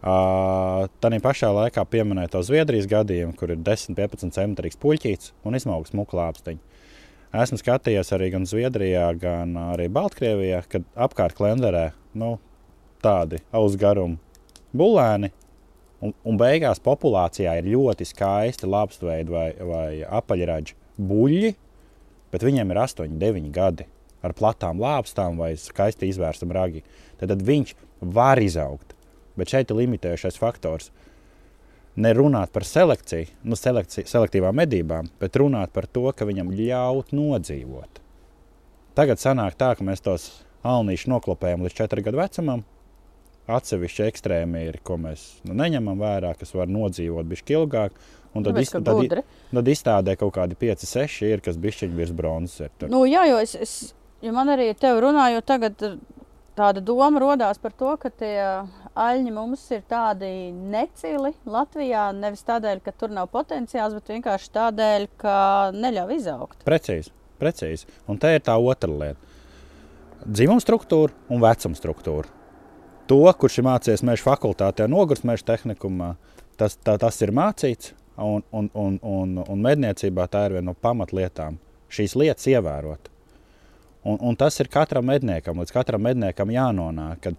Uh, 0.05 0.85
Tādā 1.01 1.17
pašā 1.23 1.49
laikā 1.49 1.81
pieminēja 1.89 2.35
to 2.35 2.43
Zviedrijas 2.45 2.85
gadījumu, 2.91 3.33
kur 3.39 3.55
ir 3.55 3.61
10-15 3.65 4.35
centimetrīgs 4.35 4.77
puķītis 4.77 5.31
un 5.47 5.57
izmaugs 5.57 5.93
smukla 5.95 6.27
lāpstiņa. 6.27 6.61
Esmu 7.41 7.57
skatījies 7.59 8.13
arī 8.15 8.29
gan 8.35 8.45
Zviedrijā, 8.47 9.07
gan 9.17 9.57
arī 9.73 9.89
Baltkrievijā, 9.91 10.61
kad 10.69 10.85
apkārt 10.93 11.33
klenderē 11.35 11.87
nu, 12.13 12.35
tādi 13.03 13.41
auzgarumi 13.55 14.21
bulēni 14.77 15.33
Un, 16.03 16.11
un 16.27 16.37
beigās 16.37 16.81
populācijā 16.83 17.55
ir 17.59 17.69
ļoti 17.71 18.05
skaisti 18.09 18.67
lāpstveidi 18.67 19.31
vai, 19.31 19.47
vai 19.63 19.89
apaļraģi 20.03 20.75
buļļi, 20.99 21.51
bet 22.33 22.45
viņiem 22.45 22.73
ir 22.73 22.79
8, 22.83 23.15
9 23.21 23.51
gadi 23.55 23.87
ar 24.25 24.35
platām 24.37 24.81
lāpstām 24.81 25.39
vai 25.41 25.53
skaisti 25.59 26.09
izvērstam 26.11 26.53
ragi. 26.55 26.83
Tad, 27.19 27.31
tad 27.31 27.43
viņš 27.45 27.75
var 28.01 28.41
izaugt. 28.41 28.95
Bet 29.35 29.51
šeit 29.51 29.71
ir 29.71 29.81
limitējošais 29.81 30.39
faktors. 30.39 30.91
Nerunāt 31.95 32.51
par 32.51 32.65
selekciju, 32.67 33.29
nu, 33.47 33.55
selekciju, 33.55 34.07
selektīvām 34.11 34.57
medībām, 34.59 35.07
bet 35.21 35.37
runāt 35.39 35.71
par 35.75 35.87
to, 35.87 36.09
ka 36.11 36.27
viņam 36.27 36.51
ļaut 36.51 37.13
nodzīvot. 37.15 38.01
Tagad 38.95 39.19
sanāk 39.19 39.55
tā, 39.59 39.71
ka 39.75 39.83
mēs 39.87 40.03
tos 40.03 40.27
alnīšus 40.67 41.11
noklopējam 41.11 41.63
līdz 41.63 41.77
4 41.77 42.03
gadu 42.03 42.19
vecumam, 42.19 42.65
atsevišķi 43.51 44.05
ekstrēmi 44.09 44.65
ir, 44.69 44.79
ko 44.85 44.97
mēs 45.01 45.25
nu, 45.45 45.55
neņemam 45.57 45.99
vērā, 46.01 46.33
kas 46.39 46.55
var 46.55 46.71
nodzīvot 46.71 47.27
bišķi 47.29 47.59
ilgāk. 47.59 47.97
Un 48.35 48.43
tad, 48.43 48.57
iz, 48.59 48.71
tad, 48.73 49.21
tad 49.55 49.69
izstādē 49.71 50.17
kaut 50.19 50.33
kādi 50.35 50.57
5, 50.59 50.83
6 50.89 51.27
ir, 51.29 51.43
kas 51.43 51.59
bišķiņi 51.61 51.95
virs 51.95 52.11
bronzas 52.15 52.65
ir. 52.65 52.89
Nu, 52.91 53.05
jā, 53.07 53.23
jo 53.29 53.37
es, 53.39 53.53
es, 53.55 53.75
jo 54.25 54.33
man 54.35 54.51
arī 54.55 54.71
tev 54.79 54.99
runājot 55.03 55.47
tagad, 55.47 55.85
tāda 56.57 56.83
doma 56.83 57.21
rodās 57.21 57.59
par 57.61 57.75
to, 57.77 57.95
ka 58.01 58.11
tie 58.11 58.35
aļņi 58.95 59.33
mums 59.35 59.65
ir 59.75 59.83
tādi 59.89 60.29
necili 60.55 61.33
Latvijā, 61.45 62.07
nevis 62.15 62.45
tādēļ, 62.47 62.81
ka 62.85 62.95
tur 62.95 63.13
nav 63.15 63.29
potenciāls, 63.33 63.97
bet 63.97 64.13
vienkārši 64.15 64.53
tādēļ, 64.55 65.09
ka 65.21 65.35
neļauj 65.75 66.15
izaugt. 66.19 66.63
Precīzi, 66.67 67.11
precīzi. 67.41 67.91
Un 68.09 68.21
te 68.21 68.35
ir 68.37 68.45
tā 68.45 68.55
otra 68.57 68.91
lieta. 68.91 69.35
Dzimuma 70.25 70.63
struktūra 70.63 71.13
un 71.29 71.43
vecuma 71.43 71.77
struktūra 71.77 72.35
to, 73.09 73.21
kurš 73.39 73.59
ir 73.59 73.67
mācījies 73.67 74.03
meža 74.05 74.25
fakultātē, 74.25 74.87
nogurs 74.89 75.25
meža 75.27 75.51
tehnikumā, 75.51 76.15
tas, 76.59 76.77
tā, 76.81 76.97
tas 77.01 77.21
ir 77.21 77.33
mācīts. 77.35 77.93
Un, 78.15 78.45
un, 78.55 78.69
un, 78.79 78.93
un, 79.03 79.31
un 79.43 79.59
medniecībā 79.59 80.29
tā 80.31 80.45
ir 80.47 80.53
viena 80.55 80.69
no 80.69 80.73
pamatlietām. 80.79 81.57
Šīs 81.91 82.13
lietas 82.15 82.47
ievērot. 82.47 83.09
Un, 84.05 84.19
un 84.21 84.37
tas 84.37 84.57
ir 84.61 84.69
katram 84.71 85.07
medniekam, 85.09 85.59
līdz 85.61 85.73
katram 85.73 86.03
medniekam 86.05 86.51
jānonāk. 86.53 87.23
Kad, 87.25 87.37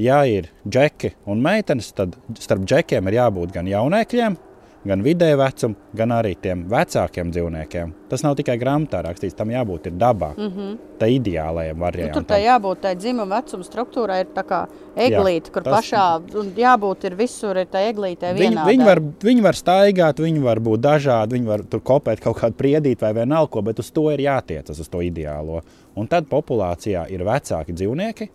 ja 0.00 0.22
ir 0.28 0.48
džeki 0.64 1.12
un 1.28 1.42
meitenes, 1.44 1.90
tad 1.96 2.16
starp 2.40 2.64
džekiem 2.64 3.10
ir 3.10 3.18
jābūt 3.18 3.52
gan 3.56 3.68
jaunēkļiem, 3.68 4.38
gan 4.88 5.02
vidēja 5.04 5.36
vecuma, 5.40 5.76
gan 5.96 6.12
arī 6.16 6.34
tiem 6.42 6.64
vecākiem 6.70 7.30
dzīvniekiem. 7.34 7.92
Tas 8.10 8.22
nav 8.24 8.36
tikai 8.38 8.56
grāmatā 8.60 9.02
rakstīts, 9.04 9.36
tam 9.36 9.50
jābūt 9.50 9.88
dabā. 9.98 10.32
Mm 10.36 10.50
-hmm. 10.52 10.76
Tā 10.98 11.08
ideālajam 11.12 11.78
variantam. 11.78 12.22
Nu, 12.22 12.26
tur 12.26 12.34
tā 12.34 12.38
jābūt 12.40 12.80
tai 12.80 12.94
dzimuma 12.96 13.40
vecuma 13.40 13.64
struktūrai, 13.64 14.20
ir 14.20 14.28
tā 14.34 14.44
kā 14.44 14.66
eglīte, 14.96 15.48
Jā, 15.48 15.52
kur 15.52 15.62
tas... 15.62 15.74
pašā 15.74 16.22
jābūt 16.56 17.04
ir 17.04 17.14
visur, 17.14 17.56
ir 17.56 17.66
tā 17.66 17.82
eglīte. 17.90 18.32
Viņi, 18.34 18.64
viņi, 18.66 18.84
var, 18.84 19.00
viņi 19.22 19.42
var 19.42 19.54
staigāt, 19.54 20.18
viņi 20.18 20.40
var 20.40 20.60
būt 20.60 20.80
dažādi, 20.80 21.32
viņi 21.32 21.46
var 21.46 21.64
tur 21.64 21.80
kopēt 21.80 22.20
kaut 22.20 22.38
kādu 22.38 22.54
priedīt 22.54 23.00
vai 23.00 23.12
vienalga 23.12 23.50
ko, 23.50 23.62
bet 23.62 23.78
uz 23.78 23.90
to 23.90 24.10
ir 24.10 24.20
jātiecas, 24.20 24.80
uz 24.80 24.88
to 24.88 24.98
ideālo. 24.98 25.62
Un 25.96 26.06
tad 26.06 26.24
populācijā 26.28 27.06
ir 27.10 27.24
vecāki 27.24 27.72
dzīvnieki, 27.72 28.28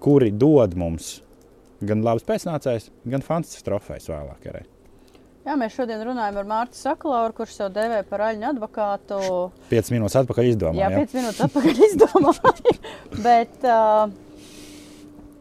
kuri 0.00 0.30
dod 0.30 0.74
mums 0.74 1.22
gan 1.80 2.02
labs 2.02 2.26
pēcnācējs, 2.26 2.90
gan 3.06 3.22
fantastisks 3.22 3.66
trofejs 3.66 4.10
vēlāk. 4.10 4.50
Arī. 4.50 4.77
Jā, 5.48 5.54
mēs 5.56 5.72
šodien 5.72 6.02
runājam 6.04 6.36
ar 6.42 6.44
Mārtu 6.44 6.76
Saklauru, 6.76 7.32
kurš 7.38 7.54
sev 7.56 7.68
dēvē 7.72 8.02
par 8.04 8.20
aļņu 8.26 8.50
advokātu. 8.50 9.18
5 9.70 9.86
minūtes 9.94 10.16
atpakaļ 10.20 10.44
Jā, 10.44 10.50
izdomājām. 10.52 10.96
5 10.98 11.14
minūtes 11.16 11.44
atpakaļ 11.46 11.78
izdomāju. 11.86 12.74
Bet 13.24 13.64
uh, 13.64 14.10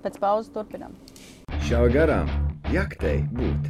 pēc 0.06 0.15
pauzes 0.22 0.54
turpinām. 0.56 0.93
Šāva 1.67 1.89
garām 1.91 2.32
jaktei 2.72 3.17
būt. 3.36 3.67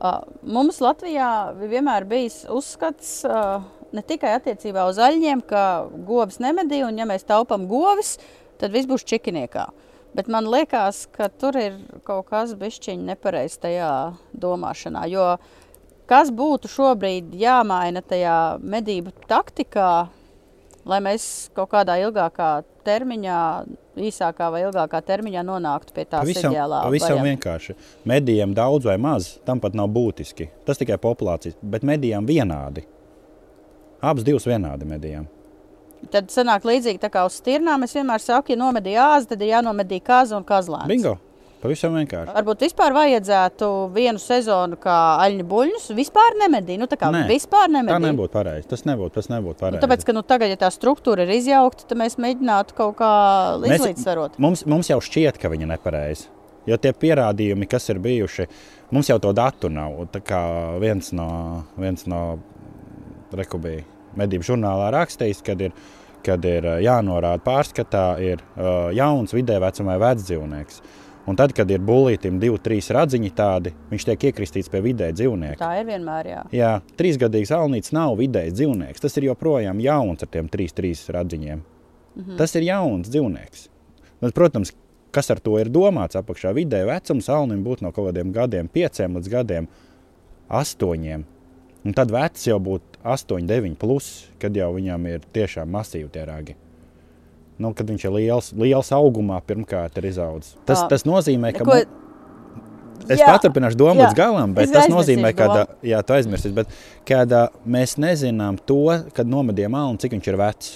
Uh, 0.00 0.26
mums 0.42 0.80
Latvijā 0.82 1.30
vienmēr 1.60 2.08
bijis 2.10 2.40
uzskats 2.50 3.20
uh, 3.30 3.62
ne 3.94 4.02
tikai 4.10 4.32
attiecībā 4.40 4.88
uz 4.90 4.98
aļņiem, 4.98 5.44
ka 5.46 5.62
govs 6.08 6.42
nemedī, 6.42 6.82
un 6.82 6.98
ja 6.98 7.06
mēs 7.06 7.30
taupām 7.30 7.70
govis, 7.70 8.16
tad 8.58 8.74
viss 8.74 8.90
būs 8.90 9.06
čikiniekā. 9.06 9.68
Bet 10.14 10.26
man 10.26 10.48
liekas, 10.50 11.04
ka 11.14 11.28
tur 11.30 11.54
ir 11.60 11.76
kaut 12.06 12.26
kas 12.32 12.56
bišķiņ 12.58 13.04
nepareizs 13.12 13.60
tajā 13.62 13.90
domāšanā, 14.34 15.04
jo 15.10 15.26
kas 16.10 16.32
būtu 16.34 16.70
šobrīd 16.70 17.36
jāmaina 17.38 18.02
tajā 18.02 18.58
medību 18.58 19.14
taktikā, 19.30 20.08
lai 20.90 20.98
mēs 21.04 21.24
kaut 21.54 21.70
kādā 21.76 22.00
ilgākā 22.02 22.50
termiņā, 22.86 23.38
īsākā 24.10 24.50
vai 24.50 24.64
ilgākā 24.64 25.02
termiņā 25.06 25.44
nonāktu 25.46 25.94
pie 25.94 26.04
tās 26.08 26.24
Pavisam, 26.24 26.50
ideālā 26.50 26.82
pavisam 26.88 27.14
varianta. 27.14 27.28
vienkārši. 27.30 27.76
Medijiem 28.10 28.54
daudz 28.56 28.88
vai 28.90 28.96
maz, 28.98 29.36
tam 29.46 29.60
pat 29.62 29.76
nav 29.78 29.92
būtiski. 29.94 30.48
Tas 30.66 30.80
tikai 30.80 30.98
populācijas, 30.98 31.58
bet 31.62 31.86
medijām 31.86 32.26
vienādi. 32.26 32.86
Abas 34.00 34.24
divas 34.26 34.48
vienādi 34.48 34.88
medijām. 34.88 35.28
Tad 36.10 36.30
sanāk 36.32 36.64
līdzīgi 36.64 36.98
tā 37.02 37.10
kā 37.12 37.26
uz 37.28 37.36
stirnām. 37.42 37.84
Es 37.84 37.92
vienmēr 37.94 38.22
saku, 38.24 38.54
ja 38.54 38.56
nomedīja 38.58 39.08
āzi, 39.16 39.28
tad 39.34 39.42
ir 39.44 39.52
jānomedī 39.52 40.00
kaza 40.02 40.38
un 40.38 40.44
kazlēns. 40.48 40.88
Bingo! 40.88 41.18
Pavisam 41.60 41.92
vienkārši. 41.92 42.32
Varbūt 42.32 42.62
vispār 42.64 42.94
vajadzētu 42.96 43.66
vienu 43.92 44.16
sezonu 44.18 44.78
kā 44.80 44.94
aļņu 45.26 45.44
buļļus. 45.44 45.90
Vispār 45.98 46.38
nemedīt. 46.40 46.78
Nu, 46.80 46.86
tā 46.88 46.96
kā 46.96 47.10
Nē, 47.12 47.26
vispār 47.28 47.66
Tā 47.68 47.74
nemedīt. 47.74 48.06
nebūtu 48.06 48.32
pareizi. 48.32 48.64
Tas 48.70 48.86
nebūtu, 48.88 49.12
tas 49.18 49.28
nebūtu 49.28 49.58
Nu, 49.58 49.60
pareizi. 49.60 49.82
tāpēc, 49.84 50.06
ka 50.08 50.14
nu, 50.16 50.22
tagad, 50.24 50.48
ja 50.48 50.56
tā 50.56 50.70
struktūra 50.72 51.26
ir 51.28 51.34
izjaukta, 51.36 51.84
tad 51.90 51.98
mēs 52.00 52.16
mēģinātu 52.16 52.72
kaut 52.80 52.96
kā 52.96 53.10
Mēs- 53.60 53.84
līdzsvarot. 53.84 54.38
Mums, 54.40 54.64
mums 54.64 54.88
jau 54.88 54.96
šķiet, 55.04 55.36
ka 55.38 55.52
viņi 55.52 55.68
ir 55.68 55.72
nepareizi. 55.76 56.26
Jo 56.66 56.76
tie 56.80 56.92
pierādījumi, 56.96 57.68
kas 57.68 57.90
ir 57.92 57.98
bijuši, 58.00 58.46
mums 58.90 59.08
jau 59.12 59.18
to 59.20 59.32
datu 59.36 59.68
nav. 59.68 60.08
Tā 60.16 60.20
kā 60.24 60.40
viens 60.80 61.12
no, 61.12 61.64
viens 61.76 62.06
no 62.06 62.38
rekubī 63.36 63.82
medību 64.18 64.46
žurnālā 64.52 64.90
rakstījis, 64.94 65.42
kad 65.46 65.60
ir, 65.60 65.76
kad 66.26 66.44
ir 66.44 66.66
jānorāda 66.84 67.42
pārskatā, 67.44 68.06
ir 68.22 68.42
jauns 68.96 69.34
vidē 69.36 69.60
vecumā 69.62 69.98
vecs 70.00 70.26
dzīvnieks. 70.28 70.82
Un 71.28 71.36
tad, 71.36 71.52
kad 71.54 71.68
ir 71.70 71.82
bulītam 71.84 72.40
divi, 72.42 72.58
trīs 72.64 72.88
radziņi 72.90 73.30
tādi, 73.36 73.70
viņš 73.90 74.06
tiek 74.08 74.24
iekristīts 74.30 74.70
pie 74.72 74.80
vidē 74.82 75.10
dzīvnieka. 75.14 75.60
Tā 75.60 75.74
ir 75.78 75.86
vienmēr. 75.86 76.26
Jā. 76.26 76.40
Jā, 76.56 76.70
trīsgadīgs 76.98 77.52
alnīts 77.54 77.92
nav 77.94 78.16
vidējs 78.18 78.56
dzīvnieks. 78.56 79.04
Tas 79.04 79.18
ir 79.20 79.28
joprojām 79.28 79.82
jauns 79.84 80.24
ar 80.24 80.30
tiem 80.32 80.48
trīs, 80.50 80.74
trīs 80.74 81.04
radziņiem. 81.12 81.60
Mm 81.60 82.24
-hmm. 82.24 82.36
Tas 82.40 82.56
ir 82.56 82.66
jauns 82.66 83.12
dzīvnieks. 83.12 83.68
Bet, 84.20 84.34
protams, 84.34 84.72
kas 85.12 85.30
ar 85.30 85.38
to 85.38 85.58
ir 85.60 85.68
domāts 85.68 86.18
apakšā 86.18 86.54
vidē, 86.56 86.82
vecums 86.86 87.28
alnim 87.28 87.62
būtu 87.64 87.82
no 87.82 87.92
kaut 87.92 88.10
kādiem 88.10 88.32
gadiem, 88.32 88.68
pieciem 88.68 89.16
līdz 89.16 89.28
gadiem, 89.28 89.68
astoņiem. 90.48 91.24
Un 91.84 91.92
tad 91.92 92.10
vecs 92.10 92.46
jau 92.46 92.58
būtu 92.58 92.89
8, 93.04 93.46
9, 93.48 93.76
plus, 93.80 94.10
kad 94.42 94.56
jau 94.56 94.72
viņam 94.76 95.06
ir 95.08 95.24
tiešām 95.34 95.70
masīvi 95.72 96.10
tie 96.12 96.26
ragi. 96.28 96.56
Nu, 97.60 97.74
kad 97.76 97.88
viņš 97.88 98.04
ir 98.06 98.14
liels, 98.16 98.52
liels 98.56 98.90
augumā, 98.96 99.40
pirmkārt, 99.44 99.98
ir 100.00 100.08
izaudzis. 100.08 100.56
Tas, 100.68 100.86
tas 100.88 101.04
nozīmē, 101.08 101.52
ka 101.56 101.66
Ko, 101.68 101.80
Es 103.08 103.20
Jā, 103.20 103.30
paturpināšu 103.32 103.78
domu 103.80 104.02
līdz 104.02 104.14
galam, 104.14 104.52
bet 104.54 104.70
tas 104.74 104.90
nozīmē, 104.90 105.32
ka 105.34 105.64
jā, 105.86 106.02
tu 106.04 106.14
aizmirsīsi, 106.14 106.52
bet 106.54 106.70
kad 107.08 107.32
ā, 107.32 107.46
mēs 107.64 107.96
nezinām 108.00 108.58
to, 108.68 108.84
kad 109.16 109.28
nomedījām 109.30 109.76
alnu, 109.78 110.00
cik 110.02 110.14
viņš 110.18 110.28
ir 110.30 110.38
vecs. 110.40 110.70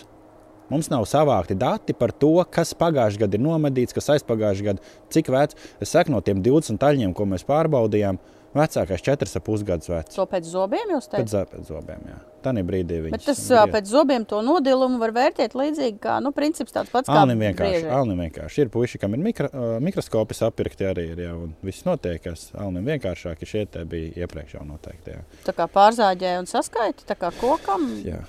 Mums 0.72 0.88
nav 0.88 1.04
savākti 1.06 1.54
dati 1.60 1.94
par 1.96 2.14
to, 2.16 2.32
kas 2.50 2.72
pagājušajā 2.80 3.26
gadā 3.26 3.36
ir 3.36 3.44
nomedīts, 3.44 3.94
kas 3.94 4.08
aizpagājušajā 4.16 4.70
gadā, 4.70 4.94
cik 5.12 5.28
vecs. 5.34 5.58
Es 5.84 5.92
saku, 5.92 6.14
no 6.14 6.22
tiem 6.24 6.40
20 6.42 6.80
taļiem, 6.80 7.12
ko 7.14 7.28
mēs 7.28 7.44
pārbaudījām, 7.46 8.18
vecākais 8.54 9.02
4,5 9.02 9.64
gadus 9.66 9.88
vecs. 9.90 10.14
to 10.14 10.26
pēc 10.26 10.44
zobiem 10.48 10.92
jūs 10.94 11.08
Pēc, 11.08 11.10
teicat? 11.10 11.32
zā- 11.34 11.46
pēc 11.50 11.66
zobiem, 11.72 12.00
jā. 12.08 12.18
Tā 12.44 12.52
ir 12.58 12.64
brīdī. 12.68 12.98
Bet 13.10 13.24
tas 13.24 13.38
ā, 13.56 13.62
pēc 13.72 13.86
zobiem 13.88 14.26
to 14.28 14.42
nodilumu 14.44 14.98
var 15.00 15.10
vērtēt 15.16 15.54
līdzīgi, 15.56 15.98
kā 15.98 16.18
nu, 16.22 16.30
princips 16.36 16.72
tāds 16.72 16.90
pats 16.92 17.08
kā 17.08 17.22
Alnim 17.22 17.38
vienkārši, 17.40 17.80
briežiem. 17.80 17.92
alnim 17.96 18.18
vienkārši 18.20 18.58
ir 18.60 18.68
puiši, 18.68 18.98
kam 19.00 19.14
ir 19.14 19.18
mikro, 19.24 19.48
mikroskopi 19.80 20.34
sapirkti 20.34 20.84
arī 20.84 21.06
ir, 21.14 21.22
jā, 21.24 21.32
un 21.34 21.54
viss 21.62 21.84
notiek, 21.88 22.20
kas 22.22 22.50
alnim 22.54 22.84
vienkāršāk, 22.84 23.40
šie 23.48 23.64
te 23.66 23.84
bija 23.88 24.12
iepriekš 24.26 24.54
jau 24.58 24.64
noteikti, 24.68 25.16
jā. 25.16 25.22
Tā 25.46 25.52
kā 25.56 25.66
pārzāģē 25.66 26.38
un 26.38 26.46
saskaiti, 26.46 27.04
tā 27.08 27.16
kā 27.16 27.32
kokam. 27.40 27.88
Jā, 28.04 28.20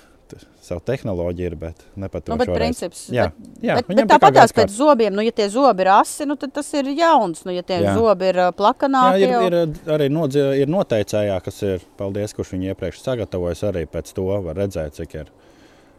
savu 0.62 0.80
tehnoloģiju 0.86 1.46
ir, 1.50 1.54
bet 1.60 1.82
ne 1.96 2.08
pat 2.10 2.28
Nu, 2.32 2.36
bet 2.40 2.50
princips. 2.50 3.04
Jā, 3.12 3.28
bet, 3.30 3.50
jā, 3.62 3.76
bet, 3.78 3.90
bet 3.90 4.08
tāpat 4.10 4.34
tās 4.34 4.54
pēc 4.56 4.72
zobiem, 4.74 5.14
nu, 5.14 5.22
ja 5.26 5.32
tie 5.34 5.46
zobi 5.52 5.84
ir 5.84 5.90
asi, 5.94 6.26
nu, 6.26 6.36
tad 6.40 6.52
tas 6.56 6.68
ir 6.74 6.90
jauns. 6.96 7.44
Nu, 7.46 7.54
ja 7.54 7.62
tie 7.66 7.78
Jā. 7.84 7.94
zobi 7.98 8.30
ir 8.32 8.40
ā, 8.42 8.48
Jā, 8.50 8.54
plakanāki, 8.58 9.22
ir, 9.22 9.34
jau- 9.34 9.42
ir 9.46 9.92
arī 9.96 10.08
nodzi, 10.12 10.42
ir 10.62 10.72
noteicējā, 10.72 11.36
kas 11.44 11.62
ir, 11.62 11.84
paldies, 12.00 12.34
kurš 12.34 12.54
viņu 12.56 12.72
iepriekš 12.72 13.02
sagatavojas, 13.04 13.62
arī 13.70 13.84
pēc 13.86 14.12
to 14.16 14.26
var 14.48 14.56
redzēt, 14.58 14.98
cik 14.98 15.14
ir, 15.14 15.30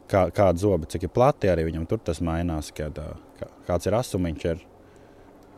kā, 0.10 0.28
kāda 0.32 0.58
zoba, 0.58 0.90
cik 0.90 1.08
ir 1.08 1.14
plati, 1.16 1.48
arī 1.52 1.68
viņam 1.72 1.88
tur 1.88 2.00
tas 2.04 2.20
mainās, 2.20 2.74
kad, 2.76 2.98
kā, 3.40 3.48
kāds 3.68 3.88
ir 3.88 3.94
asumiņš 4.00 4.46
ir, 4.52 4.66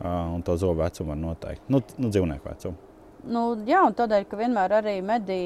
un 0.04 0.42
to 0.46 0.56
zobu 0.56 0.82
vecumu 0.84 1.14
var 1.14 1.20
noteikt. 1.26 1.66
Nu, 1.68 1.82
nu 1.98 2.08
dzīvnieku 2.12 2.46
vecumu. 2.48 2.89
Nu, 3.28 3.44
jā, 3.68 3.82
un 3.86 3.96
tādēļ, 3.96 4.26
ka 4.30 4.38
vienmēr 4.40 4.76
arī 4.80 4.98
medī 5.04 5.42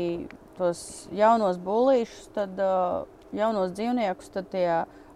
tos 0.59 1.09
jaunos 1.15 1.59
būlīšus, 1.63 2.29
tad 2.37 2.61
uh, 2.63 3.05
jaunos 3.35 3.73
dzīvniekus, 3.75 4.31
tad 4.35 4.51
tie 4.53 4.69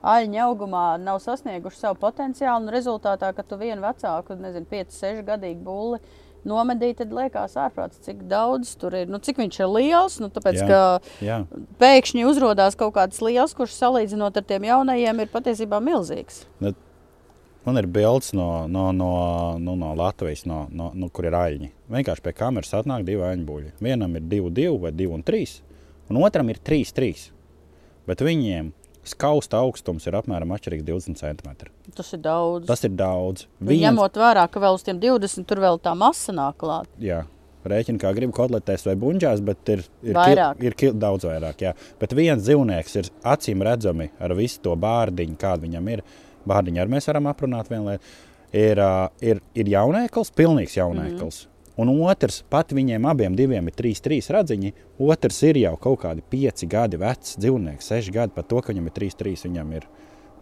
aļņi 0.07 0.41
augumā 0.45 0.87
nav 1.03 1.21
sasnieguši 1.23 1.83
savu 1.83 1.99
potenciālu. 2.03 2.67
Un 2.67 2.73
rezultātā, 2.75 3.33
kad 3.35 3.49
tu 3.51 3.59
vienu 3.61 3.83
vecāku, 3.85 4.39
nezinu, 4.39 4.67
5, 4.71 4.97
6 4.99 5.23
gadīgu 5.27 5.63
būli 5.67 6.01
nomedīji, 6.49 7.01
tad 7.01 7.15
liekas 7.15 7.57
ārprāts, 7.59 8.01
cik 8.05 8.23
daudz 8.31 8.75
tur 8.81 8.95
ir. 8.97 9.09
Nu, 9.11 9.21
cik 9.23 9.41
viņš 9.43 9.59
ir 9.61 9.73
liels, 9.75 10.19
nu, 10.23 10.31
tāpēc, 10.33 10.61
Jā. 10.63 10.69
ka 10.69 11.25
Jā, 11.25 11.39
pēkšņi 11.83 12.27
uzrādās 12.31 12.79
kaut 12.79 12.95
kāds 12.97 13.23
liels, 13.25 13.57
kurš 13.59 13.75
salīdzinot 13.77 14.39
ar 14.39 14.47
tiem 14.47 14.69
jaunajiem, 14.71 15.25
ir 15.25 15.33
patiesībā 15.35 15.83
milzīgs. 15.85 16.45
Man 17.67 17.77
ir 17.81 17.89
bildes 17.91 18.33
no, 18.37 18.67
no, 18.71 18.89
no, 18.97 19.11
nu, 19.61 19.75
no 19.77 19.93
Latvijas, 19.99 20.45
no, 20.49 20.67
no, 20.71 20.91
no, 20.95 21.09
kur 21.13 21.27
ir 21.29 21.37
aļņi. 21.37 21.71
Vienkārši 21.93 22.25
pie 22.25 22.33
kameras 22.39 22.73
atnāk 22.79 23.05
divi 23.05 23.25
aļņu 23.27 23.49
buļļi. 23.49 23.73
Vienam 23.85 24.15
ir 24.17 24.29
2, 24.31 24.53
2 24.57 24.77
vai 24.85 24.93
2 24.97 25.09
un 25.19 25.25
3, 25.27 25.57
un 26.09 26.21
otram 26.23 26.53
ir 26.53 26.61
3, 26.65 26.93
3. 26.97 27.27
Bet 28.09 28.23
viņiem 28.25 28.71
skausta 29.09 29.61
augstums 29.63 30.07
ir 30.09 30.17
apmēram 30.19 30.53
atšķirīgs 30.57 30.87
20 30.87 31.19
cm. 31.21 31.73
Tas 31.97 32.13
ir 32.15 32.23
daudz. 32.25 32.69
Tas 32.69 32.85
ir 32.87 32.95
daudz. 32.97 33.49
Nu, 33.61 33.73
Ņemot 33.73 34.21
vērā, 34.21 34.47
ka 34.53 34.63
vēl 34.63 34.79
uz 34.79 34.87
tiem 34.87 35.01
20 35.03 35.49
tur 35.49 35.61
vēl 35.65 35.81
tā 35.83 35.95
masa 35.99 36.35
nāk 36.37 36.59
klāt. 36.61 36.89
jā, 37.03 37.25
rēķina, 37.69 38.01
kā 38.03 38.13
gribi 38.17 38.35
kotletēs 38.37 38.87
vai 38.89 38.95
buļģās, 39.01 39.43
bet 39.45 39.73
ir, 39.75 39.85
ir, 40.05 40.17
Vairāk. 40.17 40.61
Kil, 40.61 40.71
ir 40.71 40.79
kil, 40.79 40.95
daudz 40.97 41.29
vairāk. 41.29 41.67
Jā. 41.67 41.75
Bet 42.01 42.15
viens 42.17 42.45
dzīvnieks 42.45 42.97
ir 43.01 43.11
acīm 43.27 43.65
redzami 43.67 44.11
ar 44.21 44.35
visu 44.39 44.63
to 44.65 44.77
bārdiņu, 44.79 45.37
kāda 45.41 45.67
viņam 45.67 45.93
ir. 45.97 46.05
Bārdiņu 46.49 46.83
arī 46.83 46.95
mēs 46.97 47.09
varam 47.11 47.31
aprunāt 47.31 47.71
vienu 47.73 47.93
lietu. 47.93 48.17
Ir, 48.57 48.81
ir, 49.21 49.41
ir 49.61 49.69
jaunēklis, 49.69 50.31
pilnīgs 50.37 50.79
jaunēklis. 50.79 51.43
Mm. 51.45 51.55
Un 51.79 51.91
otrs, 52.09 52.41
pat 52.51 52.73
viņiem 52.75 53.05
abiem 53.07 53.37
diviem 53.39 53.69
ir 53.71 53.75
trīs, 53.77 54.01
trīs 54.03 54.31
radziņi. 54.35 54.73
Otrs 55.05 55.43
ir 55.47 55.61
jau 55.61 55.77
kaut 55.79 56.01
kādi 56.03 56.25
pieci 56.27 56.67
gadi 56.67 56.99
vecs 56.99 57.37
dzīvnieks, 57.39 57.93
seši 57.93 58.15
gadi 58.17 58.35
par 58.35 58.49
to, 58.51 58.63
ka 58.65 58.73
viņam 58.73 58.89
ir 58.89 58.97
trīs, 58.97 59.15
trīs. 59.19 59.45
Viņam 59.47 59.77
ir 59.77 59.87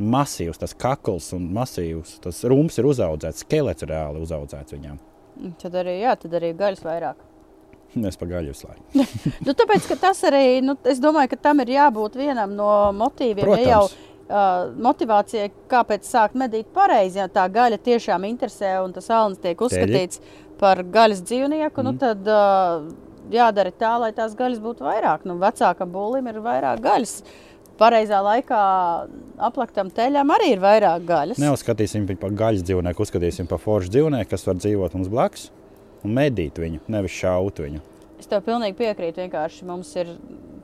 masīvs 0.00 0.62
tas 0.62 0.72
kakls 0.76 1.28
un 1.36 1.50
masīvs 1.56 2.18
tas 2.24 2.40
rums 2.48 2.78
ir 2.80 2.88
uzaudzēts, 2.88 3.44
skelets 3.44 3.84
ir 3.84 3.92
reāli 3.92 4.22
uzaudzēts 4.24 4.76
viņam. 4.76 5.00
Tad 5.60 5.76
arī, 5.82 5.98
jā, 6.00 6.16
tad 6.20 6.36
arī 6.38 6.54
gaļas 6.56 6.84
vairāk. 6.86 7.24
Mēs 7.96 8.18
pagaļām 8.20 8.56
slēdzam. 8.56 9.12
Nu, 9.46 9.52
tāpēc, 9.56 9.86
ka 9.88 9.96
tas 10.00 10.20
arī, 10.28 10.60
nu, 10.64 10.74
es 10.88 10.98
domāju, 11.00 11.30
ka 11.32 11.38
tam 11.48 11.62
ir 11.64 11.76
jābūt 11.76 12.16
vienam 12.18 12.52
no 12.56 12.70
motīviem. 12.96 13.44
Protams. 13.44 13.64
Ja 13.64 13.76
jau 13.76 14.05
uh, 14.28 14.68
motivācija, 14.82 15.48
kāpēc 15.70 16.06
sākt 16.08 16.36
medīt 16.38 16.68
pareizi, 16.74 17.20
ja 17.20 17.28
tā 17.32 17.46
gaļa 17.52 17.78
tiešām 17.86 18.26
interesē 18.28 18.76
un 18.84 18.94
tas 18.96 19.08
alnis 19.14 19.42
tiek 19.42 19.60
uzskatīts 19.60 20.22
par 20.60 20.82
gaļas 20.82 21.24
dzīvnieku, 21.26 21.82
mm. 21.82 21.86
nu, 21.86 21.94
tad 22.00 22.30
uh, 22.30 22.86
jādara 23.32 23.72
tā, 23.74 23.96
lai 24.02 24.12
tās 24.16 24.36
gaļas 24.38 24.62
būtu 24.62 24.86
vairāk. 24.86 25.26
Nu, 25.28 25.38
vecākam 25.42 25.92
būlim 25.92 26.30
ir 26.30 26.40
vairāk 26.44 26.82
gaļas. 26.84 27.18
Pareizā 27.76 28.22
laikā 28.24 28.58
aplaktam 29.44 29.90
teļam 29.92 30.30
arī 30.32 30.54
ir 30.54 30.62
vairāk 30.62 31.02
gaļas. 31.08 31.40
Neuzskatīsim 31.42 32.06
viņu 32.08 32.22
par 32.22 32.32
gaļas 32.38 32.64
dzīvnieku, 32.64 33.04
uzskatīsim 33.04 33.50
par 33.50 33.60
foršu 33.60 33.92
dzīvnieku, 33.92 34.30
kas 34.30 34.46
var 34.48 34.56
dzīvot 34.62 34.96
mums 34.96 35.12
blakus 35.12 35.50
un 36.06 36.16
medīt 36.16 36.56
viņu, 36.60 36.80
nevis 36.92 37.18
šaut 37.18 37.60
viņu. 37.60 37.82
Es 38.16 38.30
tev 38.30 38.46
pilnīgi 38.46 38.78
piekrītu. 38.78 39.26
Vienkārši 39.26 39.66
mums 39.68 39.90
ir 40.00 40.14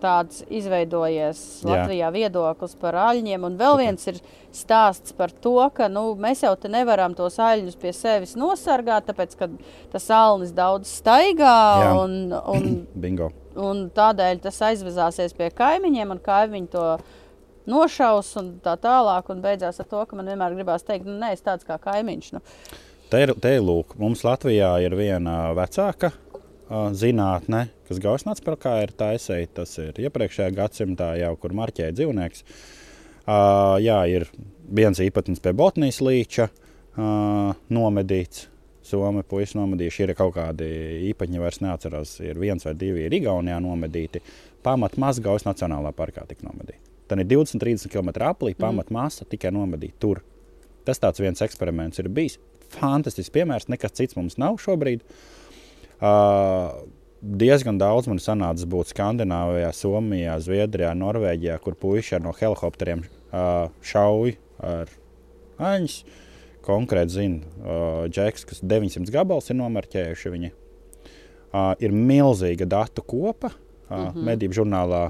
tāds 0.03 0.42
izveidojies 0.50 1.40
Jā. 1.62 1.70
Latvijā 1.70 2.11
viedoklis 2.14 2.74
par 2.80 2.98
aļņiem. 3.09 3.46
Un 3.48 3.59
vēl 3.61 3.78
viens 3.80 4.11
ir 4.11 4.18
stāsts 4.55 5.14
par 5.16 5.32
to, 5.32 5.57
ka 5.74 5.88
nu, 5.92 6.11
mēs 6.20 6.44
jau 6.44 6.53
te 6.61 6.70
nevaram 6.72 7.14
tos 7.18 7.38
aļņus 7.42 7.78
pie 7.80 7.94
sevis 7.96 8.34
nosargāt, 8.38 9.09
tāpēc, 9.09 9.36
ka 9.38 9.48
tas 9.94 10.11
alnis 10.12 10.53
daudz 10.57 10.90
staigā 11.00 11.57
Jā. 11.84 11.96
un, 12.03 12.18
un, 12.55 12.70
Bingo. 13.05 13.30
un 13.57 13.86
tādēļ 13.94 14.42
tas 14.46 14.61
aizvezāsies 14.72 15.36
pie 15.38 15.53
kaimiņiem 15.57 16.16
un 16.16 16.22
kaimiņi 16.22 16.72
to 16.74 16.86
nošaus 17.70 18.34
un 18.40 18.57
tā 18.64 18.74
tālāk. 18.82 19.30
Un 19.32 19.44
beidzās 19.44 19.80
ar 19.82 19.88
to, 19.90 20.03
ka 20.07 20.18
man 20.18 20.30
vienmēr 20.32 20.57
gribās 20.59 20.86
teikt, 20.86 21.07
nu, 21.09 21.18
nē, 21.22 21.34
es 21.36 21.44
tāds 21.46 21.66
kā 21.68 21.78
kaimiņš. 21.82 22.32
Nu. 22.36 22.42
Te 23.12 23.20
ir, 23.20 23.34
te 23.44 23.57
ir 23.59 23.64
lūk, 23.64 23.96
mums 24.00 24.24
Latvijā 24.24 24.72
ir 24.80 24.96
viena 24.96 25.53
vecāka 25.57 26.14
zinātne, 26.96 27.66
kas 27.88 28.00
Gausnāts 28.02 28.44
par 28.44 28.56
kā 28.60 28.76
ir 28.84 28.92
taisīta. 28.96 29.62
Tas 29.62 29.74
ir 29.82 29.98
iepriekšējā 30.06 30.52
gadsimtā 30.56 31.12
jau, 31.20 31.34
kur 31.40 31.54
marķēja 31.58 31.94
dzīvnieks. 31.98 32.44
Ā, 33.26 33.36
Jā, 33.82 33.98
ir 34.08 34.26
viens 34.72 35.00
īpatnis 35.02 35.42
pie 35.42 35.52
Botnijas 35.56 36.00
līča 36.02 36.48
ā, 36.48 37.52
nomedīts. 37.72 38.48
Somi 38.82 39.22
puikas 39.22 39.52
nomedījuši, 39.54 40.00
ir 40.02 40.14
kaut 40.18 40.32
kādi 40.34 40.66
īpaņi, 41.12 41.38
vairs 41.38 41.60
neatceros, 41.62 42.16
ir 42.26 42.40
viens 42.42 42.66
vai 42.66 42.72
divi 42.74 43.04
ir 43.06 43.14
Igaunijā 43.14 43.60
nomedīti. 43.62 44.24
Pamat 44.66 44.96
Mazgaujas 44.98 45.46
Nacionālā 45.46 45.92
parkā 45.94 46.24
tika 46.26 46.48
nomedīti. 46.48 46.80
Tad 47.06 47.22
ir 47.22 47.28
20-30 47.30 47.92
km 47.92 48.10
aplī, 48.26 48.56
pamat 48.58 48.90
masa 48.90 49.26
tikai 49.28 49.52
nomedīta 49.54 50.02
tur. 50.02 50.22
Tas 50.82 50.98
tāds 50.98 51.22
viens 51.22 51.44
eksperiments 51.46 52.02
ir 52.02 52.10
bijis. 52.10 52.40
Fantastisks 52.74 53.30
piemērs, 53.30 53.68
nekas 53.70 53.94
cits 53.94 54.18
mums 54.18 54.38
nav 54.40 54.58
šobrīd. 54.58 55.04
Uh, 55.04 55.31
diezgan 57.22 57.78
daudz 57.78 58.09
man 58.11 58.18
sanāca 58.22 58.66
būt 58.66 58.90
Skandināvijā, 58.90 59.70
Somijā, 59.76 60.34
Zviedrijā, 60.42 60.90
Norvēģijā, 60.98 61.59
kur 61.62 61.76
puiši 61.78 62.18
no 62.24 62.34
helikopteriem 62.34 63.05
uh, 63.07 63.70
šauj 63.86 64.36
ar 64.66 64.90
aņus. 65.62 66.03
Konkrēti 66.62 67.11
zina, 67.16 67.40
uh, 67.62 68.05
Džeks, 68.07 68.44
kas 68.46 68.61
900 68.62 69.11
gabals 69.14 69.50
ir 69.50 69.59
nomarķējuši 69.59 70.30
viņi. 70.34 70.53
Uh, 71.53 71.72
ir 71.82 71.94
milzīga 71.94 72.68
datu 72.70 73.03
kopa. 73.03 73.50
Uh, 73.53 73.96
mm 73.96 74.07
-hmm. 74.07 74.28
Medību 74.30 74.59
žurnālā 74.61 75.03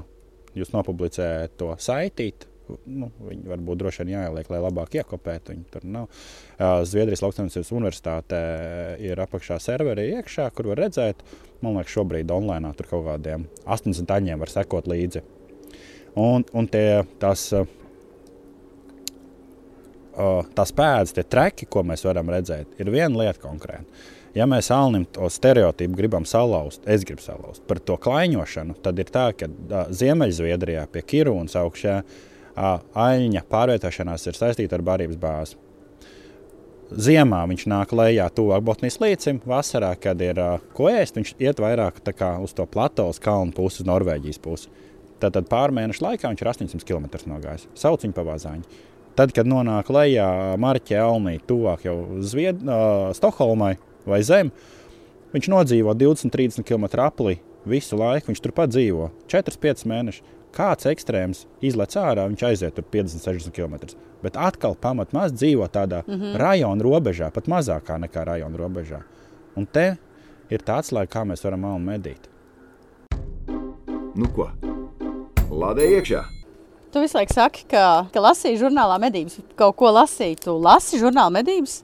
jūs 0.57 0.73
nopublicējat 0.73 1.57
to 1.57 1.75
saitīt. 1.77 2.47
Nu, 2.87 3.09
viņi 3.19 3.49
varbūt 3.49 3.79
droši 3.81 4.03
vien 4.03 4.13
jāieliek, 4.15 4.49
lai 4.51 4.59
labāk 4.63 4.95
iekopētu. 4.99 5.53
Viņi 5.53 5.65
tur 5.73 5.83
nav. 5.87 6.23
Zviedrijas 6.87 7.23
Lauksaimniecības 7.25 7.71
Universitātē 7.75 8.41
ir 9.03 9.19
apakšā 9.23 9.59
serveri 9.63 10.09
iekšā, 10.17 10.49
kur 10.55 10.71
var 10.71 10.85
redzēt. 10.85 11.23
Man 11.63 11.77
liekas, 11.77 11.93
šobrīd 11.95 12.31
online 12.33 12.73
tur 12.77 12.89
kaut 12.89 13.05
kādiem 13.07 13.47
80 13.67 14.15
aņiem 14.15 14.43
var 14.43 14.51
sekot 14.51 14.87
līdzi. 14.91 15.23
Un, 16.19 16.43
un 16.53 16.67
tie, 16.69 17.01
uh, 17.01 17.69
tās 20.53 20.75
pēdas, 20.77 21.15
tie 21.15 21.23
treki, 21.25 21.65
ko 21.65 21.81
mēs 21.87 22.05
varam 22.05 22.29
redzēt, 22.29 22.67
ir 22.79 22.91
viena 22.93 23.23
lieta 23.23 23.41
konkrēta. 23.41 23.87
Ja 24.33 24.45
mēs 24.49 24.71
Alnim 24.73 25.05
to 25.13 25.27
stereotipu 25.29 25.97
gribam 25.97 26.25
salauzt, 26.25 26.81
es 26.89 27.03
gribu 27.05 27.21
salauzt 27.21 27.65
par 27.69 27.77
to 27.85 27.97
klaiņošanu, 28.01 28.73
tad 28.85 28.97
ir 29.01 29.09
tā, 29.13 29.27
ka 29.37 29.45
Ziemeļzviedrijā 29.93 30.87
pie 30.93 31.03
Kirūnas 31.05 31.57
augšā 31.59 31.99
uh, 32.01 32.21
aļņa 32.55 33.43
pārvietošanās 33.49 34.27
ir 34.29 34.37
saistīta 34.37 34.77
ar 34.77 34.85
barības 34.85 35.19
bāzi. 35.19 35.59
Ziemā 36.93 37.39
viņš 37.49 37.63
nāk 37.71 37.93
lejā 37.95 38.27
tuvāk 38.35 38.61
Botnijas 38.67 38.99
līcim, 39.01 39.39
vasarā, 39.49 39.93
kad 39.97 40.19
ir 40.21 40.37
ko 40.77 40.91
ēst, 40.91 41.17
viņš 41.17 41.31
iet 41.41 41.61
vairāk 41.63 42.03
kā 42.13 42.35
uz 42.43 42.53
to 42.53 42.67
plateau, 42.69 43.09
kalnu 43.23 43.55
pusi, 43.55 43.81
uz 43.81 43.89
Norvēģijas 43.89 44.41
pusi. 44.43 44.69
Tad, 45.23 45.33
tad 45.37 45.47
pārmēnešu 45.49 46.03
laikā 46.03 46.29
viņš 46.29 46.43
ir 46.43 46.51
800 46.51 46.85
km 46.85 47.07
nogājis. 47.31 47.65
Sauc 47.79 48.03
viņu 48.03 48.13
pa 48.13 48.25
vazāņu. 48.27 48.81
Tad, 49.17 49.31
kad 49.33 49.47
nonāk 49.47 49.89
lejā 49.93 50.27
Marķa 50.61 51.01
Alnī, 51.05 51.37
tuvāk 51.47 51.85
jau 51.87 51.95
Zvied, 52.25 52.61
uh, 52.65 53.09
Stokholmai 53.15 53.75
vai 54.09 54.19
zem, 54.25 54.51
viņš 55.33 55.49
nodzīvo 55.53 55.93
20-30 55.97 56.65
km 56.67 56.89
aplī 57.05 57.37
visu 57.65 57.97
laiku. 57.97 58.31
Viņš 58.31 58.43
turpat 58.43 58.73
dzīvo 58.73 59.11
4-5 59.31 59.85
mēnešus. 59.89 60.33
Kāds 60.53 60.85
ekstrēms 60.85 61.47
izlaiž 61.65 61.95
ārā, 61.97 62.27
viņš 62.29 62.43
aiziet 62.45 62.75
tur 62.77 62.85
50-60 62.93 63.55
km. 63.55 63.95
Bet 64.21 64.37
atkal 64.37 64.75
pamat 64.79 65.13
maz 65.15 65.33
dzīvo 65.33 65.65
tādā 65.67 66.03
mm 66.05 66.13
-hmm. 66.13 66.35
rajona 66.37 66.83
robežā, 66.83 67.31
pat 67.31 67.49
mazākā 67.49 67.97
nekā 68.05 68.25
rajona 68.25 68.57
robežā. 68.57 69.01
Un 69.55 69.65
te 69.65 69.97
ir 70.49 70.59
tāds 70.59 70.91
laiks, 70.91 71.13
kā 71.13 71.25
mēs 71.25 71.43
varam 71.43 71.59
malu 71.59 71.79
medīt. 71.79 72.29
Nu 74.15 74.29
ko? 74.35 74.49
Lādē 75.49 75.89
iekšā! 75.97 76.23
Tu 76.93 77.01
visu 77.01 77.17
laiku 77.17 77.33
saki, 77.33 77.65
ka, 77.65 78.05
ka 78.13 78.21
lasīji 78.21 78.59
žurnālā 78.61 78.99
medības. 79.01 79.39
Kaut 79.57 79.75
ko 79.75 79.89
lasīji, 79.89 80.37
tu 80.45 80.53
lasi 80.61 80.99
žurnālā 81.01 81.31
medības. 81.33 81.83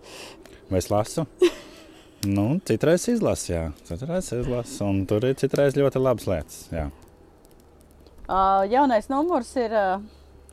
Vai 0.69 0.77
es 0.77 0.89
lasu? 0.89 1.25
nu, 2.37 2.59
citreiz 2.65 3.07
izlasu, 3.09 3.51
jā. 3.51 3.71
Citreiz 3.83 4.29
izlasu, 4.31 4.83
un 4.85 5.05
tur 5.09 5.25
ir 5.25 5.33
citreiz 5.41 5.73
ļoti 5.73 6.01
labas 6.03 6.29
lietas. 6.29 6.67
Jā. 6.69 6.89
Uh, 8.29 8.61
jaunais 8.69 9.07
numurs 9.09 9.55
ir 9.57 9.73
uh, 9.73 10.01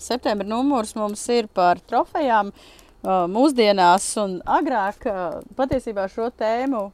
septembra 0.01 0.47
numurs. 0.49 0.95
Mums 0.97 1.29
ir 1.29 1.47
par 1.53 1.77
trofejām 1.85 2.49
uh, 2.53 3.27
mūsdienās. 3.29 4.07
Un 4.23 4.39
agrāk 4.49 5.05
patiesībā 5.59 6.07
šo 6.09 6.31
tēmu 6.33 6.87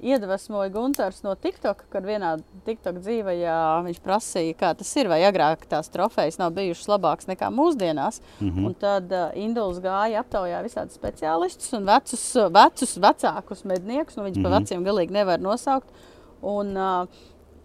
iedvesmoja 0.00 0.70
Gunārs 0.72 1.20
no 1.24 1.34
TikTok, 1.36 1.84
kad 1.92 2.06
vienā 2.08 2.34
TikTok 2.64 3.02
dzīvajā 3.04 3.56
viņš 3.84 3.98
prasīja, 4.04 4.56
kā 4.56 4.70
tas 4.78 4.92
ir, 4.96 5.10
vai 5.12 5.20
agrāk 5.28 5.66
tās 5.68 5.92
trofejas 5.92 6.40
nav 6.40 6.54
bijušas 6.56 6.88
labākas 6.88 7.28
nekā 7.28 7.50
mūsdienās. 7.52 8.22
Mm 8.40 8.46
Mhm. 8.46 8.58
-hmm. 8.58 8.66
Un 8.66 8.74
tad 8.74 9.12
uh, 9.12 9.30
Induls 9.34 9.78
gāja 9.78 10.24
aptaujā 10.24 10.62
visādus 10.64 10.96
speciālistus 10.96 11.72
un 11.76 11.84
vecus, 11.84 12.24
vecus 12.34 12.96
vecākus 12.96 13.64
medniekus, 13.64 14.16
nu 14.16 14.22
viņus 14.22 14.36
mm 14.36 14.44
-hmm. 14.44 14.50
pa 14.50 14.58
veciem 14.58 14.84
galīgi 14.84 15.10
nevar 15.10 15.40
nosaukt. 15.40 15.88
Un, 16.42 16.76
uh, 16.76 17.06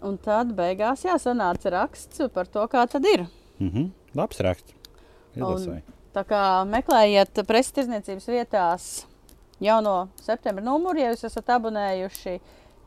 un 0.06 0.18
tad 0.22 0.53
beigās 0.58 1.03
jāsanāca 1.06 1.74
raksts 1.74 2.22
par 2.34 2.47
to, 2.51 2.64
kā 2.72 2.86
tad 2.89 3.06
ir. 3.06 3.26
Mm 3.60 3.70
-hmm. 3.72 3.89
Labs 4.16 4.39
raksts. 4.39 4.74
Izlasēju. 5.36 5.82
Tā 6.16 6.24
kā 6.24 6.41
meklējiet 6.64 7.43
preses 7.47 7.74
tirdzniecības 7.76 8.28
vietās 8.28 9.06
jauno 9.60 10.08
septembra 10.22 10.64
numuru, 10.64 10.99
ja 10.99 11.12
jūs 11.12 11.26
esat 11.28 11.49
abonējuši, 11.58 12.39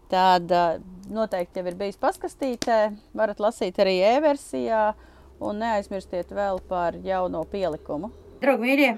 tad 0.09 0.51
uh, 0.51 0.81
noteikti 1.13 1.61
jau 1.61 1.67
ir 1.67 1.75
bijis 1.75 2.01
paskastītē. 2.01 2.97
Varat 3.17 3.41
lasīt 3.41 3.79
arī 3.79 3.99
e-versijā 4.15 4.95
un 5.41 5.59
neaizmirstiet 5.59 6.33
vēl 6.35 6.61
par 6.69 6.97
jauno 7.05 7.45
pielikumu. 7.45 8.11
Draugi, 8.41 8.63
mīļie, 8.63 8.91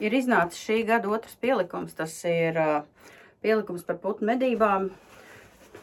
ir 0.00 0.14
iznācis 0.14 0.62
šī 0.64 0.82
gada 0.88 1.08
otrs 1.08 1.36
pielikums. 1.40 1.94
Tas 1.94 2.24
ir 2.24 2.58
uh, 2.58 2.82
pielikums 3.44 3.86
par 3.86 4.00
putnu 4.02 4.32
medībām. 4.32 4.90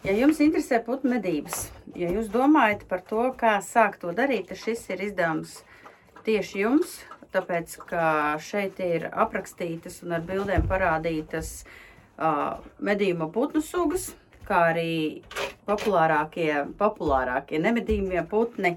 Ja 0.06 0.14
jums 0.14 0.38
interesē 0.38 0.78
putnu 0.86 1.16
medības, 1.16 1.64
ja 1.97 2.12
jūs 2.14 2.28
domājat 2.30 2.84
par 2.86 2.99
to, 3.10 3.24
kā 3.39 3.56
sākt 3.66 4.03
to 4.03 4.12
darīt, 4.14 4.51
tad 4.51 4.60
šis 4.62 4.84
ir 4.93 4.99
izdevums 5.01 5.56
tieši 6.28 6.60
jums. 6.62 6.91
Tāpēc, 7.34 7.74
ka 7.89 8.03
šeit 8.38 8.78
ir 8.86 9.08
aprakstītas 9.10 10.03
un 10.06 10.14
ar 10.14 10.22
bildēm 10.28 10.68
parādītas 10.70 11.49
uh, 11.64 12.62
medījumu 12.86 13.32
putnu 13.34 13.64
sugas, 13.66 14.12
kā 14.45 14.60
arī 14.76 15.24
populārākie, 15.66 16.51
populārākie 16.78 17.64
nemedījumie 17.66 18.22
putni. 18.30 18.76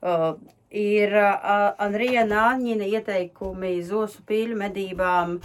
Uh, 0.00 0.40
ir 0.72 1.12
uh, 1.12 1.68
Anrija 1.84 2.24
Nāņina 2.32 2.88
ieteikumi 2.96 3.74
zosu 3.84 4.24
pīļu 4.24 4.56
medībām. 4.64 5.36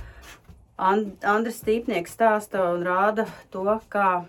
And, 0.79 1.19
Andris 1.27 1.59
Stīpnieks 1.59 2.15
stāsta 2.15 2.63
un 2.71 2.87
rāda 2.87 3.27
to, 3.51 3.67
kā 3.91 4.23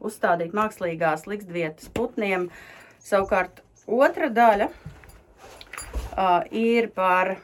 uzstādīt 0.00 0.54
mākslīgās 0.56 1.26
liktsvietas 1.30 1.90
putniem. 1.94 2.48
Savukārt 3.00 3.62
otra 3.86 4.28
daļa 4.32 4.68
uh, 4.70 6.44
ir 6.50 6.90
par 6.96 7.36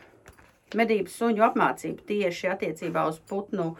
medību 0.76 1.12
suņu 1.12 1.44
apmācību 1.50 2.06
tieši 2.08 2.52
attiecībā 2.54 3.06
uz 3.08 3.20
putnu 3.30 3.74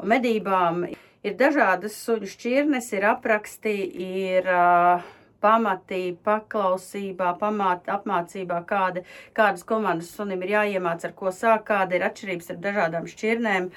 medībām. 0.00 0.86
Ir 1.20 1.34
dažādas 1.36 1.98
suņu 2.00 2.28
šķirnes, 2.32 2.92
ir 2.96 3.04
apraksti, 3.10 3.74
ir 4.00 4.46
uh, 4.48 5.08
pamati 5.40 6.14
paklausībā, 6.24 7.34
pamata 7.40 7.98
apmācībā, 7.98 8.60
kāda, 8.68 9.04
kādas 9.36 9.64
komandas 9.68 10.12
sunim 10.16 10.44
ir 10.44 10.54
jāiemāc, 10.56 11.04
ar 11.04 11.16
ko 11.16 11.32
sāk, 11.34 11.66
kāda 11.70 11.96
ir 11.98 12.06
atšķirības 12.08 12.52
ar 12.54 12.60
dažādām 12.66 13.08
šķirnēm. 13.10 13.70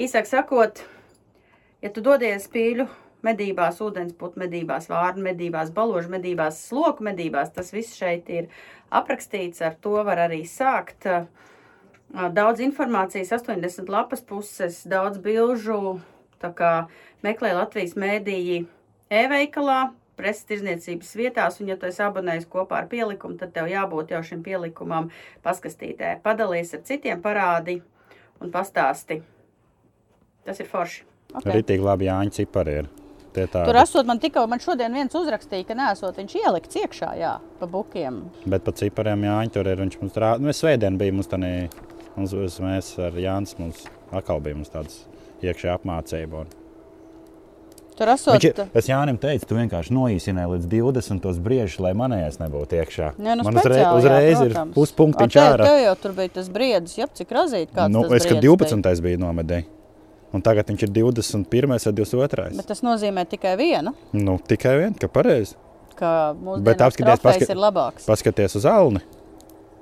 Īsāk 0.00 0.28
sakot, 0.28 0.84
ja 1.84 1.92
tu 1.92 2.04
dodies 2.04 2.48
pīļu 2.52 2.88
medībās, 3.26 3.80
ūdensputu 3.84 4.40
medībās, 4.40 4.88
vārnu 4.90 5.24
medībās, 5.28 5.72
baložu 5.74 6.12
medībās, 6.12 6.60
sloku 6.68 7.04
medībās, 7.06 7.52
tas 7.54 7.72
viss 7.74 7.98
šeit 7.98 8.30
ir 8.32 8.50
aprakstīts, 8.90 9.62
ar 9.64 9.76
to 9.80 10.00
var 10.06 10.22
arī 10.26 10.42
sākt. 10.48 11.08
Daudz 12.10 12.62
informācijas, 12.64 13.30
80 13.36 13.90
lapas 13.92 14.24
puses, 14.26 14.82
daudz 14.90 15.20
bilžu, 15.22 16.00
tā 16.42 16.50
kā 16.56 16.72
meklē 17.22 17.52
Latvijas 17.54 17.94
mēdīji 17.94 18.64
e-veikalā, 19.14 19.92
preses 20.20 20.44
tirzniecības 20.48 21.14
vietās, 21.16 21.60
un 21.62 21.70
ja 21.70 21.78
tu 21.80 21.88
esi 21.88 22.02
abonējis 22.04 22.48
kopā 22.50 22.82
ar 22.82 22.88
pielikumu, 22.90 23.38
tad 23.40 23.54
tev 23.54 23.70
jābūt 23.70 24.12
jau 24.12 24.20
šim 24.26 24.42
pielikumam 24.44 25.08
paskastītē. 25.46 26.18
Padalies 26.24 26.74
ar 26.76 26.84
citiem 26.88 27.22
parādi 27.24 27.78
un 28.40 28.52
pastāsti. 28.52 29.20
Tas 30.44 30.60
ir 30.60 30.68
forši. 30.68 31.06
Okay. 31.30 31.60
Ritīgi 31.60 31.86
labi 31.86 32.08
Jāņa 32.10 32.40
cipari 32.40 32.80
ir. 32.82 32.90
Tur 33.34 33.76
esot 33.78 34.06
man 34.08 34.18
tikai, 34.22 34.42
man 34.50 34.58
šodien 34.62 34.94
viens 34.96 35.14
uzrakstīja, 35.14 35.66
ka 35.68 35.76
nesot 35.78 36.16
viņš 36.18 36.36
ielikts 36.40 36.80
iekšā, 36.82 37.12
jā, 37.20 37.36
pa 37.60 37.68
bukiem. 37.70 38.22
Bet 38.50 38.64
pa 38.66 38.74
cipariem 38.76 39.22
Jāņa 39.28 39.54
tur 39.54 39.70
ir, 39.70 39.78
viņš 39.84 39.98
mums 40.02 40.18
rāda, 40.18 40.42
nu, 40.42 40.50
mēs 40.50 40.62
svētdien 40.64 40.98
bijām, 41.00 41.20
mums 41.20 41.30
tanī, 41.30 41.52
mums, 42.16 42.34
mēs 42.64 42.94
ar 43.06 43.18
Jānis, 43.22 43.54
mums 43.60 43.84
atkal 44.10 44.42
bija 44.42 44.58
mums 44.58 44.72
tāds 44.74 45.04
iekšē 45.46 45.70
apmācība. 45.78 46.42
Un... 46.42 46.56
Tur 48.00 48.08
esot... 48.14 48.38
Viņš, 48.40 48.60
es 48.80 48.86
Jānim 48.88 49.18
teicu, 49.20 49.46
tu 49.50 49.56
vienkārši 49.58 49.92
noīsināji 49.92 50.54
līdz 50.54 50.68
20 50.72 51.20
tos 51.24 51.40
briežus, 51.42 51.78
lai 51.84 51.90
manējais 51.98 52.38
nebūtu 52.40 52.78
iekšā. 52.80 53.10
Jā, 53.20 53.34
nu 53.36 53.44
Man 53.44 53.58
uzreiz, 53.60 53.82
uzreiz 53.98 54.30
jā, 54.38 54.46
ir 54.46 54.54
protams. 54.54 54.74
puspunktiņš 54.78 55.36
Ar 55.36 55.42
tev- 55.42 55.50
ārā. 55.58 55.66
Tev 55.68 55.82
jau 55.84 55.96
tur 56.04 56.14
bija 56.16 56.32
tas 56.38 56.48
briedis, 56.54 56.96
jā, 56.96 57.06
cik 57.20 57.34
razīt 57.36 57.74
kāds 57.76 57.92
Nu, 57.92 58.06
tas 58.08 58.22
es, 58.22 58.30
kad 58.30 58.40
briedis 58.40 58.72
12. 58.72 59.04
biju 59.04 59.20
nomedējis. 59.26 59.68
Un 60.32 60.42
tagad 60.42 60.66
viņš 60.70 60.82
ir 60.86 60.90
21. 60.94 61.66
vai 61.68 61.78
22. 61.78 62.56
Bet 62.56 62.66
tas 62.70 62.82
nozīmē 62.86 63.24
tikai 63.28 63.56
vienu, 63.58 63.94
Nu, 64.12 64.38
tikai 64.38 64.76
viens, 64.78 64.98
ka 64.98 65.08
pareizi. 65.08 65.56
ka 65.96 66.32
Bet 66.62 66.78
apskaties, 66.80 67.20
paskat- 67.20 67.50
ir 67.50 67.56
labāks. 67.56 68.06
Paskaties 68.06 68.54
uz 68.56 68.64
Alni. 68.66 69.00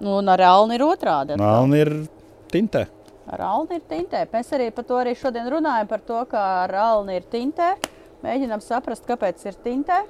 Nu, 0.00 0.16
un 0.18 0.28
ar 0.28 0.40
Alni 0.40 0.74
ir 0.74 0.80
otrādi. 0.80 1.32
atkal. 1.36 1.42
Alni 1.42 1.76
ir 1.80 2.08
tintē. 2.50 2.86
Ar 3.30 3.40
Alni 3.42 3.74
ir 3.76 3.82
tintē. 3.88 4.26
Mēs 4.32 4.48
arī 4.56 4.70
par 4.74 4.84
to 4.84 4.94
arī 4.94 5.14
šodien 5.14 5.50
runājam, 5.50 5.88
par 5.88 5.98
to, 5.98 6.24
ka 6.24 6.64
ar 6.64 6.74
Alni 6.74 7.16
ir 7.16 7.22
tintē. 7.30 7.76
Mēģinām 8.24 8.60
saprast, 8.62 9.04
kāpēc 9.06 9.44
ir 9.46 9.54
tintē 9.62 10.02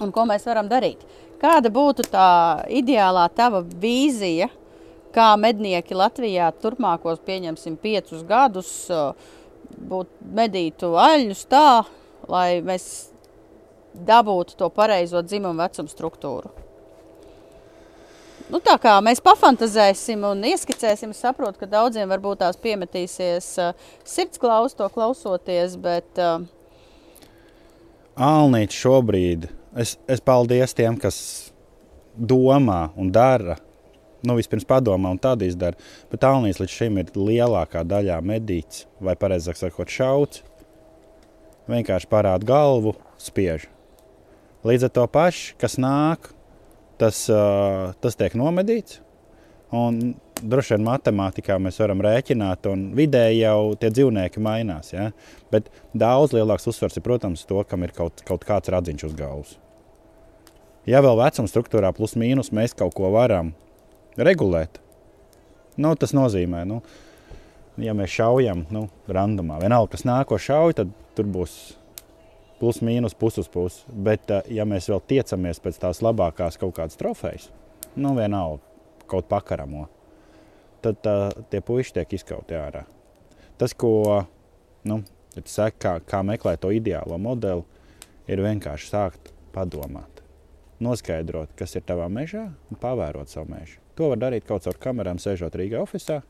un 0.00 0.12
ko 0.12 0.24
mēs 0.26 0.44
varam 0.44 0.68
darīt. 0.68 0.98
Kāda 1.40 1.70
būtu 1.72 2.04
tā 2.10 2.66
ideālā 2.68 3.28
tava 3.34 3.62
vīzija, 3.62 4.48
kā 5.16 5.32
mednieki 5.40 5.96
Latvijā 5.96 6.50
turpmākos, 6.62 7.22
pieņemsim, 7.26 7.78
piecus 7.80 8.22
gadus 8.28 8.70
būtu 9.76 10.30
medītu 10.36 10.92
aļņus 11.00 11.42
tā, 11.50 11.70
lai 12.30 12.60
mēs 12.64 12.86
dabūtu 13.96 14.56
to 14.60 14.68
pareizo 14.72 15.24
dzimumu 15.24 15.64
vecumu 15.64 15.90
struktūru? 15.90 16.52
Nu, 18.46 18.60
tā 18.62 18.76
kā 18.78 18.92
mēs 19.02 19.18
pafantazēsim 19.26 20.22
un 20.28 20.44
ieskicēsim, 20.46 21.10
es 21.10 21.22
saprotu, 21.24 21.58
ka 21.64 21.66
daudziem 21.66 22.06
varbūt 22.12 22.44
tās 22.44 22.58
piemetīsies 22.62 23.48
uh, 23.58 23.88
sirds 24.06 24.38
klaus, 24.38 24.76
to 24.78 24.86
klausoties, 24.94 25.74
bet 25.82 26.20
uh, 26.22 26.44
Alnīts 28.16 28.78
šobrīd, 28.80 29.48
es, 29.76 29.96
es 30.08 30.22
paldies 30.24 30.72
tiem, 30.78 30.94
kas 30.96 31.16
domā 32.16 32.86
un 32.96 33.10
dara. 33.12 33.58
Nu, 34.26 34.34
vispirms 34.38 34.66
padomā 34.66 35.12
un 35.14 35.20
tad 35.22 35.44
izdara. 35.46 35.78
Bet 36.10 36.26
Alnīts 36.26 36.58
līdz 36.58 36.74
šim 36.74 37.00
ir 37.02 37.12
lielākā 37.14 37.84
daļā 37.86 38.18
medīts, 38.26 38.86
vai 38.98 39.14
pareizāk 39.18 39.58
sakot, 39.60 39.92
šauts. 39.92 40.42
Vienkārši 41.70 42.10
parāda 42.10 42.46
galvu, 42.46 42.94
spiež. 43.22 43.68
Līdz 44.66 44.88
ar 44.88 44.94
to 44.98 45.06
pašu, 45.10 45.54
kas 45.60 45.76
nāk, 45.82 46.30
tas, 46.98 47.26
uh, 47.30 47.92
tas 48.02 48.18
tiek 48.18 48.34
nomedīts. 48.38 49.00
Un 49.74 50.16
droši 50.42 50.74
vien 50.74 50.86
matemātikā 50.86 51.58
mēs 51.62 51.78
varam 51.82 52.02
rēķināt, 52.04 52.66
un 52.70 52.88
vidēji 52.96 53.42
jau 53.44 53.60
tie 53.78 53.90
dzīvnieki 53.94 54.42
mainās. 54.42 54.92
Ja? 54.94 55.10
Bet 55.54 55.70
daudz 55.94 56.34
lielāks 56.36 56.66
uzsvars 56.70 56.98
ir, 56.98 57.04
protams, 57.06 57.44
to, 57.46 57.62
kam 57.68 57.86
ir 57.86 57.94
kaut, 57.96 58.22
kaut 58.26 58.46
kāds 58.46 58.70
radziņš 58.74 59.06
uz 59.10 59.14
galvas. 59.18 59.54
Ja 60.86 61.02
vēl 61.02 61.18
vecuma 61.18 61.50
struktūrā 61.50 61.90
plus 61.94 62.14
mīnus 62.18 62.52
mēs 62.54 62.74
kaut 62.78 62.94
ko 62.94 63.10
varam 63.14 63.54
regulēt, 64.16 64.80
nu, 65.76 65.94
tas 65.98 66.14
nozīmē, 66.16 66.64
nu, 66.68 66.80
ja 67.80 67.94
mēs 67.96 68.14
šaujam 68.16 68.64
nu, 68.72 68.86
randomā, 69.08 69.60
vienalga, 69.62 69.92
kas 69.96 70.06
nāko 70.08 70.38
šauj, 70.40 70.78
tad 70.80 70.94
tur 71.16 71.28
būs 71.32 71.56
plus 72.60 72.80
mīnus 72.84 73.16
pusi 73.18 73.42
uz 73.42 73.50
pusi. 73.52 73.84
Bet, 73.92 74.30
eh, 74.30 74.42
ja 74.58 74.64
mēs 74.64 74.88
vēl 74.88 75.02
tiecamies 75.08 75.60
pēc 75.60 75.80
tās 75.82 76.02
labākās 76.04 76.58
kaut 76.60 76.76
kādas 76.78 76.96
trofejas, 76.96 77.50
nu, 77.96 78.14
vienalga, 78.16 78.62
kaut 79.06 79.28
pakaramo, 79.28 79.86
tad 80.82 81.06
uh, 81.06 81.30
tie 81.50 81.60
puiši 81.62 81.94
tiek 81.98 82.12
izkauti 82.18 82.56
ārā. 82.58 82.84
Tas, 83.58 83.72
ko 83.74 84.24
nu, 84.86 85.00
saki, 85.44 85.78
kā, 85.82 85.94
kā 86.06 86.22
meklēt 86.26 86.60
to 86.62 86.72
ideālo 86.74 87.18
modeli, 87.18 87.64
ir 88.26 88.42
vienkārši 88.42 88.90
sākt 88.90 89.32
padomāt. 89.54 90.22
Noskaidrot, 90.82 91.54
kas 91.56 91.78
ir 91.78 91.86
tavā 91.88 92.08
mežā, 92.12 92.48
un 92.70 92.80
pavērot 92.80 93.32
savu 93.32 93.54
mežu. 93.54 93.85
To 93.96 94.10
var 94.12 94.20
darīt 94.20 94.44
kaut 94.44 94.66
caur 94.66 94.76
kamerām, 94.80 95.20
sēžot 95.20 95.54
Rīgā 95.56 95.80
oficiālā. 95.80 96.20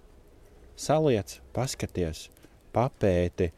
Saliec, 0.76 1.38
paskaties, 1.56 2.26
papēti, 2.76 3.48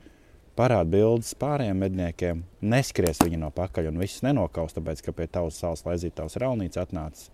parādi 0.56 0.94
bildes 0.94 1.34
pārējiem 1.38 1.82
medniekiem. 1.82 2.44
Neskries 2.62 3.20
viņi 3.24 3.40
no 3.42 3.50
pakaļ 3.54 3.90
un 3.90 3.98
viss 4.00 4.22
nenokaus, 4.24 4.76
tāpēc, 4.76 5.02
ka 5.04 5.14
pie 5.16 5.26
tavas 5.26 5.59
salas 5.61 5.82
laizītavas 5.86 6.38
raunīts 6.40 6.80
atnācis. 6.80 7.32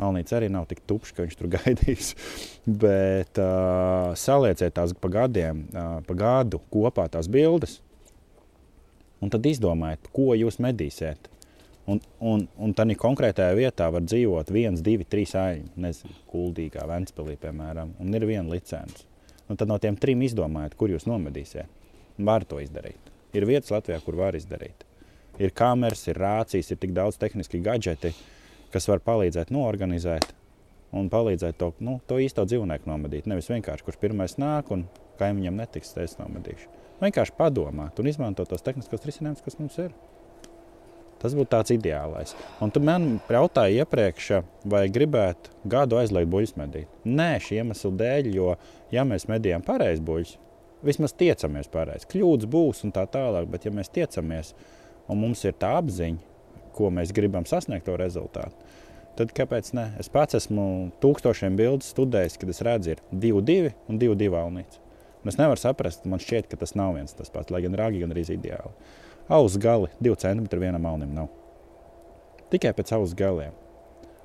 Alnīts 0.00 0.32
arī 0.32 0.48
nav 0.48 0.64
tik 0.70 0.80
tupšs, 0.88 1.12
ka 1.12 1.26
viņš 1.26 1.36
tur 1.36 1.50
gaidīs. 1.58 2.14
Bet 2.64 3.38
uh, 3.38 4.16
salieciet 4.16 4.74
tās 4.78 4.96
pa 4.96 5.12
gadiem, 5.12 5.66
uh, 5.74 5.98
pa 6.06 6.16
gadu 6.16 6.62
kopā 6.72 7.06
tās 7.12 7.28
bildes. 7.30 7.78
Un 9.20 9.30
tad 9.30 9.44
izdomājiet, 9.44 10.08
ko 10.16 10.32
jūs 10.32 10.56
medīsiet. 10.64 11.28
Un, 11.90 12.00
un, 12.22 12.44
un 12.60 12.74
tādā 12.76 12.94
konkrētajā 12.98 13.54
vietā 13.58 13.88
var 13.90 14.04
dzīvot 14.04 14.50
viens, 14.54 14.82
divi, 14.84 15.06
trīs 15.08 15.32
aļņi. 15.38 15.72
Nezinu, 15.80 16.18
kuldīgā, 16.30 16.84
Ventspēlī, 16.86 17.34
piemēram, 17.40 17.96
un 18.02 18.14
ir 18.14 18.26
viena 18.28 18.46
licence. 18.52 19.06
Un 19.50 19.58
tad 19.58 19.70
no 19.70 19.78
tiem 19.82 19.96
trim 19.98 20.22
izdomājiet, 20.22 20.76
kur 20.78 20.92
jūs 20.92 21.08
nomedīsiet. 21.10 21.66
Var 22.20 22.46
to 22.46 22.60
izdarīt. 22.62 23.10
Ir 23.34 23.46
vietas 23.48 23.72
Latvijā, 23.74 23.98
kur 24.04 24.18
var 24.20 24.38
izdarīt. 24.38 24.84
Ir 25.40 25.54
kameras, 25.56 26.04
ir 26.10 26.20
rācijas, 26.20 26.70
ir 26.70 26.78
tik 26.78 26.92
daudz 26.94 27.18
tehniski 27.18 27.62
gadgeti, 27.64 28.12
kas 28.70 28.86
var 28.90 29.02
palīdzēt 29.02 29.50
norganizēt 29.54 30.28
un 30.94 31.08
palīdzēt 31.10 31.58
to, 31.58 31.72
nu, 31.86 31.98
to 32.06 32.18
īsto 32.22 32.44
dzīvnieku 32.46 32.90
nomedīt. 32.90 33.26
Nevis 33.30 33.50
vienkārši, 33.50 33.86
kurš 33.86 33.98
pirmais 34.02 34.36
nāk 34.42 34.70
un 34.74 34.84
kaimiņam 35.18 35.58
netiks, 35.62 35.94
es 36.02 36.18
nomedīšu. 36.20 36.70
Vienkārši 37.00 37.36
padomāt 37.38 37.98
un 38.02 38.10
izmantot 38.10 38.50
tos 38.50 38.66
tehniskos 38.66 39.06
risinājumus, 39.08 39.44
kas 39.46 39.58
mums 39.58 39.78
ir. 39.80 39.94
Tas 41.20 41.34
būtu 41.36 41.50
tāds 41.52 41.72
ideālais. 41.74 42.32
Un 42.64 42.72
tu 42.72 42.80
man 42.80 43.18
jautāji 43.28 43.82
iepriekš, 43.82 44.30
vai 44.72 44.86
gribētu 44.92 45.52
gadu 45.68 45.98
aizliegt 46.00 46.30
buļbuļs 46.32 46.56
medīt. 46.56 46.88
Nē, 47.04 47.34
šī 47.44 47.60
iemesla 47.60 47.92
dēļ, 48.00 48.30
jo, 48.32 48.54
ja 48.94 49.04
mēs 49.04 49.28
medījām 49.28 49.64
pareizi 49.66 50.00
buļbuļs, 50.06 50.36
vismaz 50.86 51.14
tiecamies 51.20 51.68
pareizi. 51.72 52.08
Kļūdas 52.10 52.48
būs 52.50 52.84
un 52.88 52.94
tā 52.96 53.04
tālāk, 53.12 53.50
bet 53.52 53.68
ja 53.68 53.74
mēs 53.74 53.92
tiecamies 53.92 54.54
un 55.10 55.20
mums 55.20 55.44
ir 55.44 55.56
tā 55.60 55.74
apziņa, 55.80 56.30
ko 56.76 56.88
mēs 56.94 57.12
gribam 57.12 57.44
sasniegt 57.48 57.84
to 57.88 57.96
rezultātu, 58.00 58.56
tad 59.18 59.34
kāpēc 59.36 59.72
ne? 59.76 59.90
Es 60.00 60.08
pats 60.12 60.38
esmu 60.38 60.64
tūkstošiem 61.02 61.58
bildes 61.58 61.90
studējis, 61.92 62.38
kad 62.40 62.52
es 62.52 62.62
redzu, 62.64 62.94
ir 62.94 63.02
2-2 63.12 63.74
un 63.90 64.00
2-2 64.00 64.30
valnītes. 64.32 64.80
Un 65.20 65.28
es 65.28 65.36
nevaru 65.36 65.60
saprast, 65.60 66.06
man 66.08 66.22
šķiet, 66.22 66.48
ka 66.48 66.56
tas 66.62 66.72
nav 66.78 66.94
viens 66.96 67.12
tas 67.12 67.28
pats, 67.32 67.52
lai 67.52 67.60
gan 67.66 67.76
rāgi 67.76 68.00
gan 68.00 68.14
arī 68.14 68.24
ideāli. 68.24 68.72
Auss 69.28 69.58
gali 69.60 69.90
2 70.00 70.16
cm 70.22 70.46
vienam 70.58 70.86
alnim 70.86 71.12
nav. 71.14 71.28
Tikai 72.50 72.72
pēc 72.74 72.94
auss 72.96 73.14
galiem. 73.14 73.52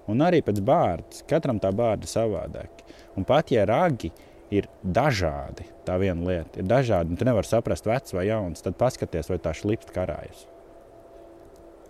Un 0.09 0.21
arī 0.21 0.41
pēc 0.45 0.61
bārdas. 0.65 1.23
Katram 1.29 1.59
tā 1.61 1.71
bārda 1.73 2.05
ir 2.05 2.11
savādāka. 2.11 2.85
Un 3.17 3.25
pat 3.25 3.51
ja 3.53 3.65
ragi 3.69 4.11
ir 4.53 4.67
dažādi, 4.83 5.65
tā 5.85 5.97
viena 6.01 6.25
lieta 6.27 6.61
ir 6.61 6.67
dažādi, 6.69 7.13
un 7.13 7.19
tu 7.19 7.25
nevari 7.27 7.49
saprast, 7.49 7.87
vecs 7.89 8.13
vai 8.13 8.27
jauns, 8.29 8.61
tad 8.65 8.77
paskaties, 8.79 9.29
vai 9.31 9.39
tā 9.41 9.53
šlipst 9.57 9.93
karājas. 9.95 10.45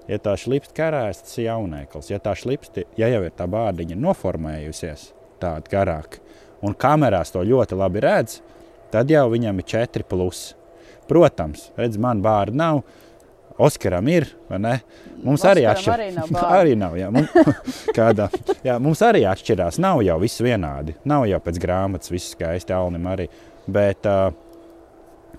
Ja 0.07 0.19
tā 0.21 0.35
šlipst 0.37 0.75
karājas, 0.77 1.23
tas 1.25 1.37
ir 1.39 1.47
jaunēklis. 1.49 2.11
Ja 2.13 2.19
tā 2.21 2.35
šlipst, 2.37 2.77
ja 2.99 3.09
jau 3.09 3.23
ir 3.25 3.33
tā 3.35 3.47
bārdiņa 3.49 3.97
noformējusies 3.97 5.09
tāda 5.41 5.71
garāka, 5.71 6.21
un 6.63 6.77
kamerās 6.77 7.33
to 7.33 7.41
ļoti 7.43 7.79
labi 7.79 8.03
redz, 8.05 8.39
tad 8.93 9.09
jau 9.11 9.25
viņam 9.33 9.59
ir 9.59 9.67
4 9.75 10.07
plus. 10.07 10.53
Protams, 11.09 11.69
redz, 11.79 11.99
man 12.01 12.23
bārda 12.25 12.61
nav. 12.61 12.83
Oskaram 13.55 14.07
ir, 14.11 14.25
vai 14.49 14.57
ne? 14.59 14.71
Mums 15.23 15.39
Oskaram 15.39 15.53
arī 15.53 15.61
atšķirās. 15.71 15.93
arī 15.95 16.07
nav 16.11 16.31
arī 16.59 16.73
nav. 16.79 16.95
Jā, 16.99 17.11
mums, 17.15 17.35
kādā, 17.97 18.25
jā, 18.65 18.75
mums 18.83 19.03
arī 19.07 19.21
atšķirās. 19.31 19.79
Nav 19.83 20.01
jau 20.03 20.17
viss 20.19 20.43
vienādi. 20.43 20.97
Nav 21.07 21.27
jau 21.31 21.39
pēc 21.45 21.61
grāmatas 21.63 22.11
viss 22.11 22.33
skaisti, 22.35 22.75
Alnim 22.75 23.07
arī. 23.07 23.29
Bet 23.71 24.09
uh, 24.11 24.27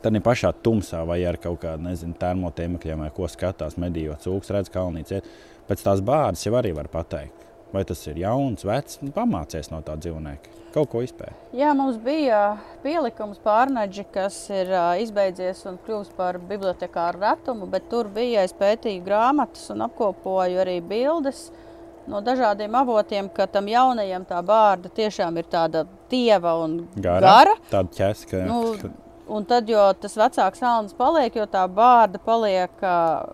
tad 0.02 0.16
pašā 0.24 0.54
tumsā 0.64 1.02
vai 1.06 1.20
ar 1.28 1.36
kaut 1.42 1.60
kādu, 1.66 1.84
nezinu, 1.90 2.16
termotēmekļiem 2.20 3.04
vai 3.04 3.10
ko 3.14 3.28
skatās, 3.30 3.76
medījot 3.80 4.24
cūks, 4.24 4.52
redz 4.54 4.72
kalnītes. 4.72 5.18
iet. 5.18 5.28
Pēc 5.68 5.82
tās 5.84 6.00
bārdas 6.00 6.46
jau 6.46 6.54
arī 6.56 6.72
var 6.76 6.88
pateikt. 6.88 7.44
vai 7.72 7.84
tas 7.84 8.00
ir 8.06 8.16
jauns, 8.22 8.64
vecs, 8.64 9.00
pamācies 9.12 9.68
no 9.72 9.82
tā 9.84 9.96
dzīvnieka. 10.00 10.52
Kaut 10.76 10.90
ko 10.92 11.00
izpēt. 11.00 11.32
Jā, 11.56 11.70
mums 11.72 11.96
bija 12.04 12.58
pielikums 12.82 13.38
pārnaģi, 13.40 14.02
kas 14.12 14.34
ir 14.52 14.68
uh, 14.74 14.90
izbeidzies 15.00 15.62
un 15.70 15.78
kļuvis 15.86 16.10
par 16.18 16.36
bibliotekāru 16.50 17.22
retumu, 17.22 17.68
bet 17.72 17.86
tur 17.88 18.10
bija 18.12 18.44
es 18.44 18.52
pētīju 18.56 19.00
grāmatas 19.06 19.70
un 19.72 19.86
apkopoju 19.86 20.60
arī 20.60 20.82
bildes 20.84 21.46
no 22.06 22.20
dažādiem 22.20 22.76
avotiem, 22.76 23.30
ka 23.32 23.48
tam 23.50 23.70
jaunajam 23.72 24.26
tā 24.28 24.42
bārda 24.44 24.92
tiešām 25.00 25.40
ir 25.40 25.48
tāda 25.50 25.86
tieva 26.12 26.58
un 26.62 26.82
gara. 26.94 27.24
gara. 27.24 27.56
Tāda 27.72 27.96
ķeska. 27.96 28.44
Nu, 28.46 28.76
un 29.28 29.44
tad, 29.44 29.68
jo 29.68 29.82
tas 30.00 30.14
vecāks 30.16 30.60
salnis 30.62 30.94
paliek, 30.96 31.34
jo 31.36 31.46
tā 31.50 31.64
bārda 31.68 32.18
paliek 32.22 32.70
uh, 32.82 33.26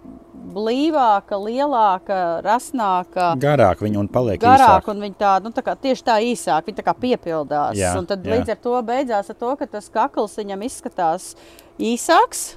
blīvāka, 0.53 1.37
lielāka, 1.41 2.19
rasnāka. 2.45 3.33
Garāk 3.41 3.83
viņa 3.85 4.01
un 4.01 4.09
paliek 4.13 4.41
garāk, 4.43 4.83
īsāk. 4.83 4.91
un 4.93 5.05
viņa 5.07 5.19
tā, 5.21 5.35
nu, 5.45 5.53
tā 5.55 5.63
kā, 5.67 5.77
tieši 5.79 6.07
tā 6.09 6.17
īsāk, 6.33 6.67
viņa 6.69 6.81
tā 6.81 6.87
kā 6.89 6.95
piepildās. 7.05 7.77
Jā, 7.79 7.95
un 7.99 8.09
tad 8.11 8.25
jā. 8.27 8.35
līdz 8.37 8.55
ar 8.57 8.61
to 8.65 8.75
beidzās 8.89 9.31
ar 9.33 9.39
to, 9.39 9.55
ka 9.61 9.69
tas 9.77 9.89
kakls 9.93 10.37
viņam 10.41 10.67
izskatās 10.69 11.33
īsāks. 11.81 12.53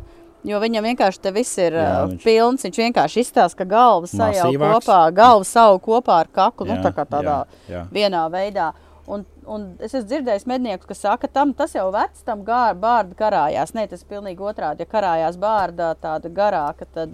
Jo 0.45 0.59
viņam 0.61 0.85
vienkārši 0.85 1.21
te 1.23 1.31
viss 1.33 1.57
ir 1.57 1.73
Jā, 1.73 2.05
viņš- 2.05 2.21
pilns. 2.21 2.65
Viņš 2.67 2.77
vienkārši 2.77 3.23
izstāsta, 3.23 3.57
ka 3.57 3.65
galva 3.65 4.05
sajauc 4.05 4.53
kopā, 4.61 4.99
galva 5.17 5.43
savu 5.49 5.79
kopā 5.81 6.19
ar 6.21 6.27
kaklu. 6.29 6.67
Nu, 6.69 6.75
Jā, 6.77 6.83
tā 6.85 6.91
kā 6.93 7.05
tādā 7.09 7.37
jā, 7.65 7.79
jā. 7.79 7.81
vienā 7.89 8.27
veidā. 8.29 8.67
Un, 9.07 9.21
un 9.45 9.65
es 9.85 9.93
esmu 9.93 10.07
dzirdējis 10.09 10.47
medniekus, 10.49 10.87
kas 10.89 11.03
saka, 11.05 11.27
tam 11.29 11.51
tas 11.53 11.75
jau 11.77 11.91
vecs, 11.93 12.23
tam 12.25 12.41
gār, 12.47 12.73
bārda 12.81 13.13
karājās. 13.19 13.75
Nē, 13.77 13.83
tas 13.91 14.01
ir 14.01 14.07
pilnīgi 14.09 14.41
otrādi. 14.41 14.81
Ja 14.81 14.89
karājās 14.89 15.37
bārda 15.37 15.91
tāda 16.01 16.31
garāka, 16.33 16.87
tad, 16.95 17.13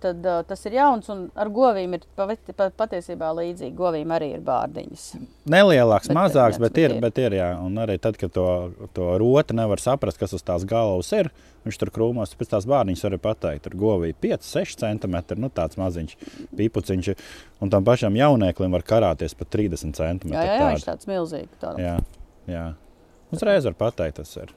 tad 0.00 0.22
tas 0.48 0.64
ir 0.68 0.76
jauns. 0.78 1.08
Un 1.12 1.26
ar 1.36 1.50
govīm 1.52 1.94
ir 1.98 2.06
pati- 2.16 2.54
pa- 2.56 2.70
patiesībā 2.70 3.32
līdzīgi. 3.36 3.74
Govīm 3.76 4.14
arī 4.16 4.32
ir 4.36 4.40
bārdiņas. 4.46 5.04
Nelielāks, 5.50 6.08
Bet, 6.08 6.16
mazāks, 6.16 6.58
bet 6.58 6.72
bet 6.72 6.78
ir. 6.84 6.94
ir. 6.96 7.00
Bet 7.04 7.18
ir 7.18 7.36
jā. 7.40 7.50
Un 7.60 7.74
arī 7.82 7.98
tad, 8.00 8.16
kad 8.16 8.32
to, 8.32 8.46
to 8.94 9.12
roti 9.18 9.54
nevar 9.58 9.78
saprast, 9.82 10.18
kas 10.18 10.32
uz 10.32 10.42
tās 10.42 10.64
galvas 10.64 11.12
ir, 11.12 11.30
viņš 11.66 11.78
tur 11.82 11.92
krūmos, 11.94 12.34
pēc 12.38 12.52
tās 12.54 12.66
bārniņas 12.70 13.04
var 13.08 13.18
pateikt, 13.28 13.64
tur 13.66 13.76
govī 13.78 14.12
5, 14.22 14.46
6 14.46 14.82
cm, 14.84 15.16
nu 15.42 15.50
tāds 15.52 15.78
maziņš 15.80 16.16
pīpuciņš. 16.56 17.14
Un 17.64 17.72
tam 17.72 17.86
pašam 17.86 18.16
jaunieklim 18.18 18.74
var 18.76 18.86
karāties 18.86 19.34
pat 19.38 19.50
30 19.54 19.96
cm. 19.98 20.32
Jā, 20.34 20.44
jā, 20.46 20.60
jā 20.60 20.68
viņš 20.74 20.86
tāds 20.86 21.10
milzīgs. 21.10 21.58
Tāds. 21.62 21.82
jā, 21.82 21.96
jā. 22.50 22.66
Uzreiz 23.34 23.66
var 23.66 23.76
pateikt, 23.78 24.22
tas 24.22 24.36
ir. 24.38 24.54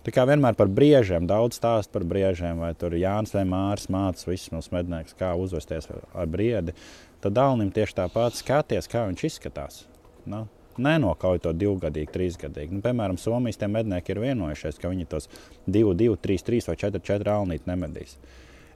Tā 0.00 0.14
kā 0.16 0.24
vienmēr 0.24 0.56
par 0.56 0.70
briežiem, 0.72 1.26
daudz 1.28 1.58
stāst 1.60 1.90
par 1.92 2.06
briežiem, 2.08 2.62
vai 2.62 2.70
tur 2.78 2.94
Jānis 2.96 3.34
vai 3.36 3.42
Mārcis 3.44 3.90
mācīs 3.92 4.28
visus 4.30 4.52
mūsu 4.54 4.72
medniekus, 4.72 5.12
kā 5.18 5.34
uzvesties 5.36 5.90
ar- 5.92 6.30
briedi. 6.30 6.72
Tad 7.20 7.36
Dālim 7.36 7.68
tieši 7.68 7.98
tāpat 7.98 8.38
skaties, 8.38 8.88
kā 8.88 9.04
viņš 9.10 9.26
izskatās. 9.28 9.82
Nu, 10.24 10.46
nenokauj 10.78 11.42
to 11.44 11.52
divgadīgi, 11.56 12.12
trīsgadīgi. 12.14 12.76
Nu, 12.76 12.84
piemēram, 12.84 13.18
Somijas 13.20 13.60
mednieki 13.66 14.14
ir 14.14 14.22
vienojušies, 14.22 14.78
ka 14.80 14.92
viņi 14.92 15.08
tos 15.10 15.28
2, 15.66 15.94
2, 15.98 16.16
3, 16.22 16.46
3 16.46 16.70
vai 16.70 16.76
4, 16.84 17.02
4 17.10 17.34
alnīti 17.34 17.70
nemedīs. 17.70 18.16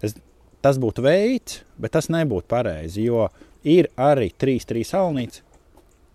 Es, 0.03 0.17
tas 0.65 0.81
būtu 0.81 1.05
veids, 1.05 1.63
bet 1.79 1.95
tas 1.97 2.11
nebūtu 2.13 2.49
pareizi, 2.51 3.07
jo 3.09 3.29
ir 3.63 3.91
arī 3.97 4.31
3, 4.33 4.67
3 4.75 4.95
alnītes, 5.01 5.43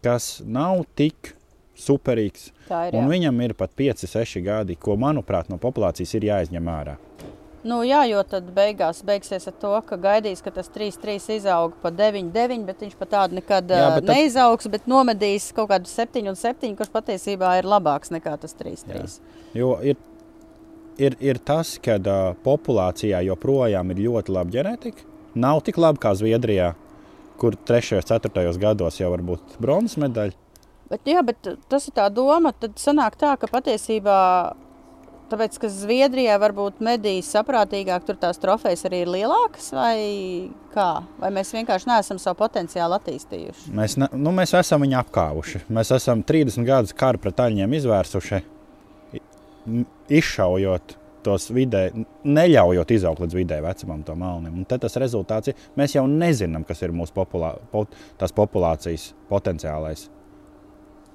kas 0.06 0.40
nav 0.46 0.86
tik 1.00 1.34
superīgs. 1.80 2.50
Ir. 2.70 2.94
Un 2.94 3.06
Jā. 3.06 3.10
viņam 3.14 3.44
ir 3.46 3.56
pat 3.58 3.74
5, 3.78 4.06
6 4.10 4.44
gadi, 4.46 4.76
ko, 4.80 4.98
manuprāt, 5.00 5.50
no 5.52 5.58
populācijas 5.62 6.16
ir 6.20 6.28
jāizņem 6.30 6.72
ārā. 6.72 6.98
Nu, 7.68 7.82
jā, 7.84 8.05
jo 8.07 8.22
tad 8.24 8.47
beigās 8.55 9.01
beigsies 9.03 9.49
ar 9.51 9.55
to, 9.60 9.72
ka 9.88 9.97
gaidīs, 9.99 10.39
ka 10.43 10.51
tas 10.55 10.70
3-3 10.72 11.36
izaug 11.36 11.74
pa 11.82 11.91
9-9, 11.91 12.62
bet 12.70 12.86
viņš 12.86 12.93
pat 12.99 13.12
tādu 13.12 13.39
nekad 13.41 13.68
jā, 13.68 13.89
bet 13.97 14.05
tad- 14.05 14.14
neizaugs, 14.16 14.70
bet 14.72 14.88
nomedīs 14.88 15.49
kaut 15.55 15.68
kādu 15.74 15.91
7-7, 15.91 16.72
kurš 16.80 16.93
patiesībā 16.93 17.57
ir 17.60 17.68
labāks 17.68 18.14
nekā 18.16 18.38
tas 18.39 18.55
3-3. 18.55 19.20
Jo 19.60 19.74
ir, 19.84 19.99
ir, 20.97 21.18
ir 21.20 21.41
tas, 21.43 21.76
ka 21.84 21.97
uh, 21.99 22.32
populācijā 22.47 23.26
joprojām 23.28 23.91
ir 23.91 24.05
ļoti 24.07 24.36
laba 24.38 24.55
ģenētika. 24.55 25.03
Nav 25.39 25.60
tik 25.68 25.78
laba 25.78 25.99
kā 25.99 26.16
Zviedrijā, 26.16 26.72
kur 27.39 27.60
3. 27.68 27.99
un 27.99 28.07
4. 28.07 28.57
gados 28.60 29.01
jau 29.01 29.12
var 29.12 29.22
būt 29.34 29.60
bronzas 29.60 29.99
medaļa. 29.99 30.36
Bet, 30.89 31.03
jā, 31.05 31.22
bet 31.22 31.51
tas 31.70 31.86
ir 31.86 31.93
tā 31.93 32.07
doma, 32.10 32.49
tad 32.57 32.80
sanāk 32.82 33.20
tā, 33.22 33.36
ka 33.38 33.45
patiesībā, 33.51 34.16
tāpēc, 35.32 35.58
ka 35.62 35.70
Zviedrijā 35.72 36.36
varbūt 36.42 36.82
medijas 36.86 37.32
saprātīgāk, 37.36 38.06
tur 38.08 38.20
tās 38.20 38.42
trofejas 38.42 38.86
arī 38.90 39.04
ir 39.04 39.12
lielākas, 39.14 39.72
vai 39.76 39.98
kā? 40.74 40.90
Vai 41.22 41.32
mēs 41.36 41.54
vienkārši 41.56 41.90
neesam 41.92 42.22
savu 42.22 42.40
potenciālu 42.42 42.98
attīstījuši? 43.00 43.74
Mēs, 43.76 43.98
ne, 44.02 44.10
nu, 44.18 44.34
mēs 44.36 44.54
esam 44.60 44.86
viņu 44.86 45.00
apkāvuši. 45.04 45.66
Mēs 45.74 45.94
esam 45.96 46.24
30 46.26 46.68
gadus 46.68 46.96
karu 46.98 47.22
pret 47.22 47.44
aļņiem 47.46 47.78
izvērsuši, 47.80 48.42
izšaujot 50.20 50.96
tos 51.24 51.50
vidē, 51.54 51.90
neļaujot 52.24 52.94
izaugt 52.96 53.24
līdz 53.24 53.36
vidēji 53.36 53.66
vecumam, 53.66 54.04
to 54.08 54.16
malnim. 54.20 54.62
Un 54.62 54.68
tas 54.70 54.96
rezultāts 55.02 55.52
ir, 55.52 55.66
mēs 55.80 55.96
jau 55.98 56.06
nezinām, 56.10 56.64
kas 56.68 56.82
ir 56.86 56.96
mūsu 56.96 57.16
populā, 57.16 57.56
pot, 57.74 57.96
populācijas 58.20 59.12
potenciālais. 59.30 60.08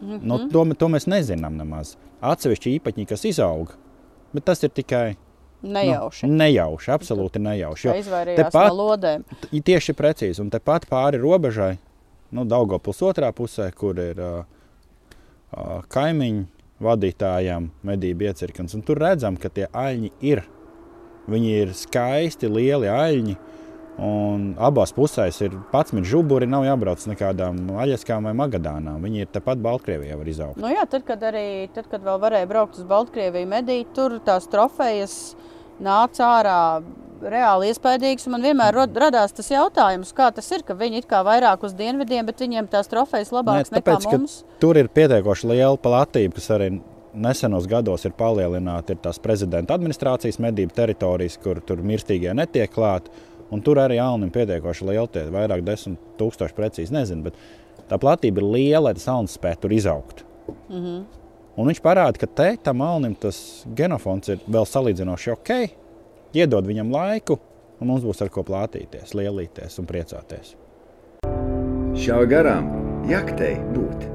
Mm 0.01 0.11
-hmm. 0.11 0.23
nu, 0.23 0.39
to, 0.53 0.65
to 0.75 0.89
mēs 0.89 1.09
nezinām 1.09 1.57
nemaz. 1.57 1.97
Atsevišķi 2.21 2.79
īpaņi, 2.79 3.07
kas 3.07 3.25
izaug, 3.25 3.73
bet 4.35 4.45
tas 4.51 4.63
ir 4.67 4.75
tikai 4.75 5.15
Nejauši. 5.65 6.27
Nu, 6.29 6.37
nejauši, 6.37 6.91
absolūti 6.93 7.41
nejauši. 7.41 7.89
Jo 7.89 7.95
izvairījās 7.97 8.51
tepat- 8.51 8.69
no 8.69 8.75
lodēm. 8.83 9.23
tieši 9.65 9.95
precīzi, 9.97 10.41
un 10.41 10.51
tepat 10.53 10.85
pāri 10.91 11.21
robežai, 11.21 11.79
nu, 12.33 12.45
Daugopils 12.45 13.01
otrā 13.01 13.33
pusē, 13.33 13.71
kur 13.73 13.97
ir 13.99 14.21
uh, 14.21 14.45
uh, 15.57 15.83
kaimiņu 15.89 16.45
vadītājiem 16.85 17.71
medību 17.87 18.29
iecirknis. 18.29 18.75
Un 18.75 18.83
Tur 18.83 18.99
redzam, 18.99 19.37
ka 19.37 19.49
tie 19.49 19.69
aļņi 19.73 20.11
ir. 20.21 20.45
Viņi 21.31 21.51
ir 21.63 21.73
skaisti, 21.73 22.51
lieli 22.51 22.91
aļņi. 22.91 23.37
Un 23.95 24.49
abās 24.59 24.91
pusēs 24.95 25.37
ir 25.47 25.53
11 25.71 26.03
žuburi, 26.11 26.49
nav 26.51 26.65
jābrauc 26.67 27.05
nekādām 27.07 27.61
aļaskām 27.79 28.27
vai 28.27 28.33
magadānām. 28.35 28.99
Viņi 29.05 29.23
ir 29.23 29.31
tepat 29.31 29.63
Baltkrievijā, 29.63 30.17
var 30.19 30.31
izaugt. 30.31 30.59
Nu 30.59 30.73
jā, 30.73 30.83
tad, 30.91 31.05
kad 31.07 31.23
arī 31.23 31.71
tad, 31.75 31.87
kad 31.93 32.03
vēl 32.03 32.19
varēja 32.25 32.51
braukt 32.51 32.81
uz 32.81 32.89
Baltkrieviju, 32.91 33.51
medīt, 33.53 33.93
tur 33.95 34.19
tās 34.27 34.51
trofejas 34.51 35.37
nāca 35.83 36.27
ārā 36.41 36.61
reāli 37.23 37.71
iespaidīgas. 37.71 38.27
un 38.27 38.35
Man 38.35 38.47
vienmēr 38.49 38.75
radās 38.75 39.33
tas 39.37 39.51
jautājums, 39.53 40.11
kā 40.17 40.31
tas 40.35 40.51
ir, 40.53 40.65
ka 40.67 40.75
viņi 40.79 41.03
ir 41.03 41.07
vairāk 41.29 41.63
uz 41.65 41.77
dienvidiem, 41.79 42.27
bet 42.27 42.43
viņiem 42.43 42.69
tās 42.73 42.91
trofejas 42.91 43.31
labākas 43.35 43.71
nekā 43.71 43.85
tāpēc, 43.85 44.09
ka 44.11 44.19
mums. 44.19 44.43
Tur 44.61 44.81
ir 44.81 44.91
pietiekoši 44.91 45.53
liela 45.55 45.79
platība, 45.79 46.35
kas 46.35 46.51
arī 46.57 46.73
nesenos 47.15 47.69
gados 47.71 48.05
ir 48.05 48.15
palielināta. 48.19 48.95
Ir 48.95 49.03
tās 49.05 49.21
prezidenta 49.23 49.77
administrācijas 49.79 50.41
medību 50.43 50.75
teritorijas, 50.75 51.39
kur 51.43 51.63
tur 51.65 51.83
mirstīgie 51.87 52.35
netiek 52.35 52.73
klāti. 52.75 53.13
Un 53.53 53.61
tur 53.63 53.77
arī 53.77 53.99
Alnim 54.03 54.31
pietiekoši 54.31 54.85
liela, 54.89 55.07
tie 55.07 55.27
vairāk 55.31 55.63
desmit 55.65 55.99
tūkstoši 56.19 56.55
precīzi 56.57 56.93
nezinu. 56.93 57.23
Bet 57.23 57.35
tā 57.91 57.99
platība 58.01 58.41
ir 58.41 58.49
liela, 58.49 58.85
lai 58.89 58.95
tas 58.95 59.09
Alnis 59.09 59.37
spētu 59.39 59.61
tur 59.67 59.73
izaugt. 59.73 60.25
Mm 60.69 60.75
Mhm. 60.77 60.87
-hmm. 60.87 61.05
Un 61.57 61.69
viņš 61.69 61.81
parāda, 61.81 62.19
ka 62.19 62.27
te 62.27 62.57
tam 62.63 62.81
Alnim 62.83 63.15
tas 63.15 63.65
genofons 63.75 64.29
ir 64.29 64.39
vēl 64.51 64.65
salīdzinoši 64.67 65.33
ok. 65.33 65.51
Iedod 66.35 66.67
viņam 66.67 66.91
laiku, 66.91 67.39
un 67.81 67.87
mums 67.87 68.03
būs 68.03 68.23
ar 68.23 68.29
ko 68.29 68.43
plātīties, 68.43 69.15
lielīties 69.15 69.79
un 69.79 69.87
priecāties. 69.87 70.55
Šā 71.95 72.27
garām 72.27 72.69
jaktei 73.09 73.55
būt. 73.75 74.14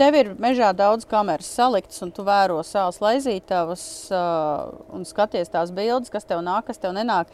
Tev 0.00 0.16
ir 0.16 0.30
mežā 0.40 0.70
daudz 0.72 1.04
kameras 1.04 1.48
saliktas, 1.58 1.98
un 2.00 2.08
tu 2.16 2.24
vēro 2.24 2.62
savas 2.64 3.02
laizītavas 3.04 3.82
uh, 4.16 4.70
un 4.96 5.02
skaties 5.04 5.52
tās 5.52 5.72
bildes, 5.76 6.08
kas 6.08 6.24
tev 6.24 6.40
nāk, 6.46 6.70
kas 6.70 6.80
tev 6.80 6.94
nenāk. 6.96 7.28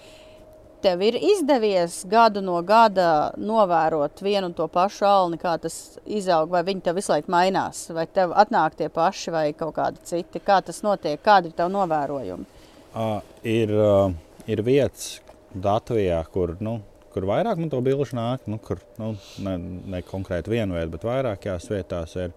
Tev 0.82 1.04
ir 1.06 1.14
izdevies 1.14 2.00
gadu 2.10 2.42
no 2.42 2.58
gada 2.66 3.30
novērot 3.38 4.18
vienu 4.22 4.50
un 4.50 4.56
to 4.58 4.66
pašu 4.66 5.06
alni, 5.06 5.38
kā 5.38 5.54
tas 5.62 5.76
izaug, 6.10 6.50
vai 6.50 6.64
viņi 6.66 6.82
tev 6.88 6.98
visu 6.98 7.14
laiku 7.14 7.30
mainās, 7.32 7.84
vai 7.94 8.08
tev 8.10 8.34
atnāk 8.34 8.74
tie 8.80 8.90
paši 8.90 9.36
vai 9.36 9.46
kaut 9.54 9.76
kādi 9.78 10.02
citi. 10.10 10.42
Kā 10.42 10.58
tas 10.66 10.82
notiek, 10.82 11.22
kādi 11.22 11.52
ir 11.52 11.56
tev 11.56 11.70
novērojumi? 11.70 12.50
Uh, 12.96 13.20
ir, 13.46 13.70
uh, 13.78 14.10
ir 14.50 14.66
vietas 14.66 15.20
Latvijā, 15.54 16.18
kur, 16.34 16.56
nu, 16.58 16.80
kur 17.16 17.24
vairāk 17.30 17.56
man 17.56 17.72
to 17.72 17.80
bilžu 17.80 18.18
nāk, 18.18 18.44
nu, 18.44 18.58
kur 18.60 18.82
nu, 19.00 19.14
ne, 19.40 19.56
ne 19.96 20.02
konkrēti 20.04 20.52
viena 20.52 20.76
vieta, 20.76 20.90
bet 20.92 21.06
vairākās 21.08 21.70
vietās 21.72 22.12
ir, 22.20 22.34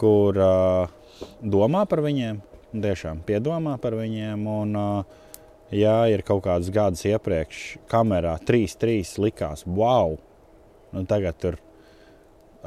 kur 0.00 0.38
uh, 0.40 1.26
domā 1.44 1.84
par 1.88 2.00
viņiem, 2.06 2.38
tiešām 2.72 3.20
piedomā 3.28 3.76
par 3.82 3.98
viņiem. 3.98 4.46
Un, 4.48 4.72
uh, 4.80 5.26
ja 5.76 5.98
ir 6.08 6.24
kaut 6.24 6.46
kāds 6.46 6.70
gadus 6.72 7.04
iepriekš 7.10 7.64
kamerā 7.92 8.38
3-3 8.48 9.20
likās, 9.20 9.66
wow, 9.68 10.16
nu, 10.96 11.04
tagad 11.04 11.36
tur 11.44 11.60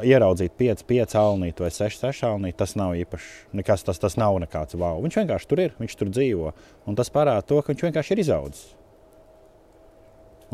ieraudzīt 0.06 0.54
5, 0.62 0.86
5 0.90 1.18
alnīti 1.18 1.66
vai 1.66 1.74
6, 1.74 2.06
6 2.14 2.30
alnīti, 2.30 2.60
tas 2.62 2.78
nav 2.78 2.94
īpaši. 3.02 3.34
Nekas, 3.58 3.88
tas, 3.90 3.98
tas 4.02 4.22
nav 4.22 4.38
nekāds 4.46 4.78
wow. 4.78 5.02
Viņš 5.02 5.20
vienkārši 5.24 5.50
tur 5.50 5.66
ir, 5.66 5.76
viņš 5.82 5.98
tur 5.98 6.14
dzīvo. 6.14 6.54
Un 6.86 6.98
tas 6.98 7.10
parāda 7.14 7.46
to, 7.50 7.58
ka 7.62 7.74
viņš 7.74 7.90
vienkārši 7.90 8.16
ir 8.16 8.26
izaudzis. 8.28 8.72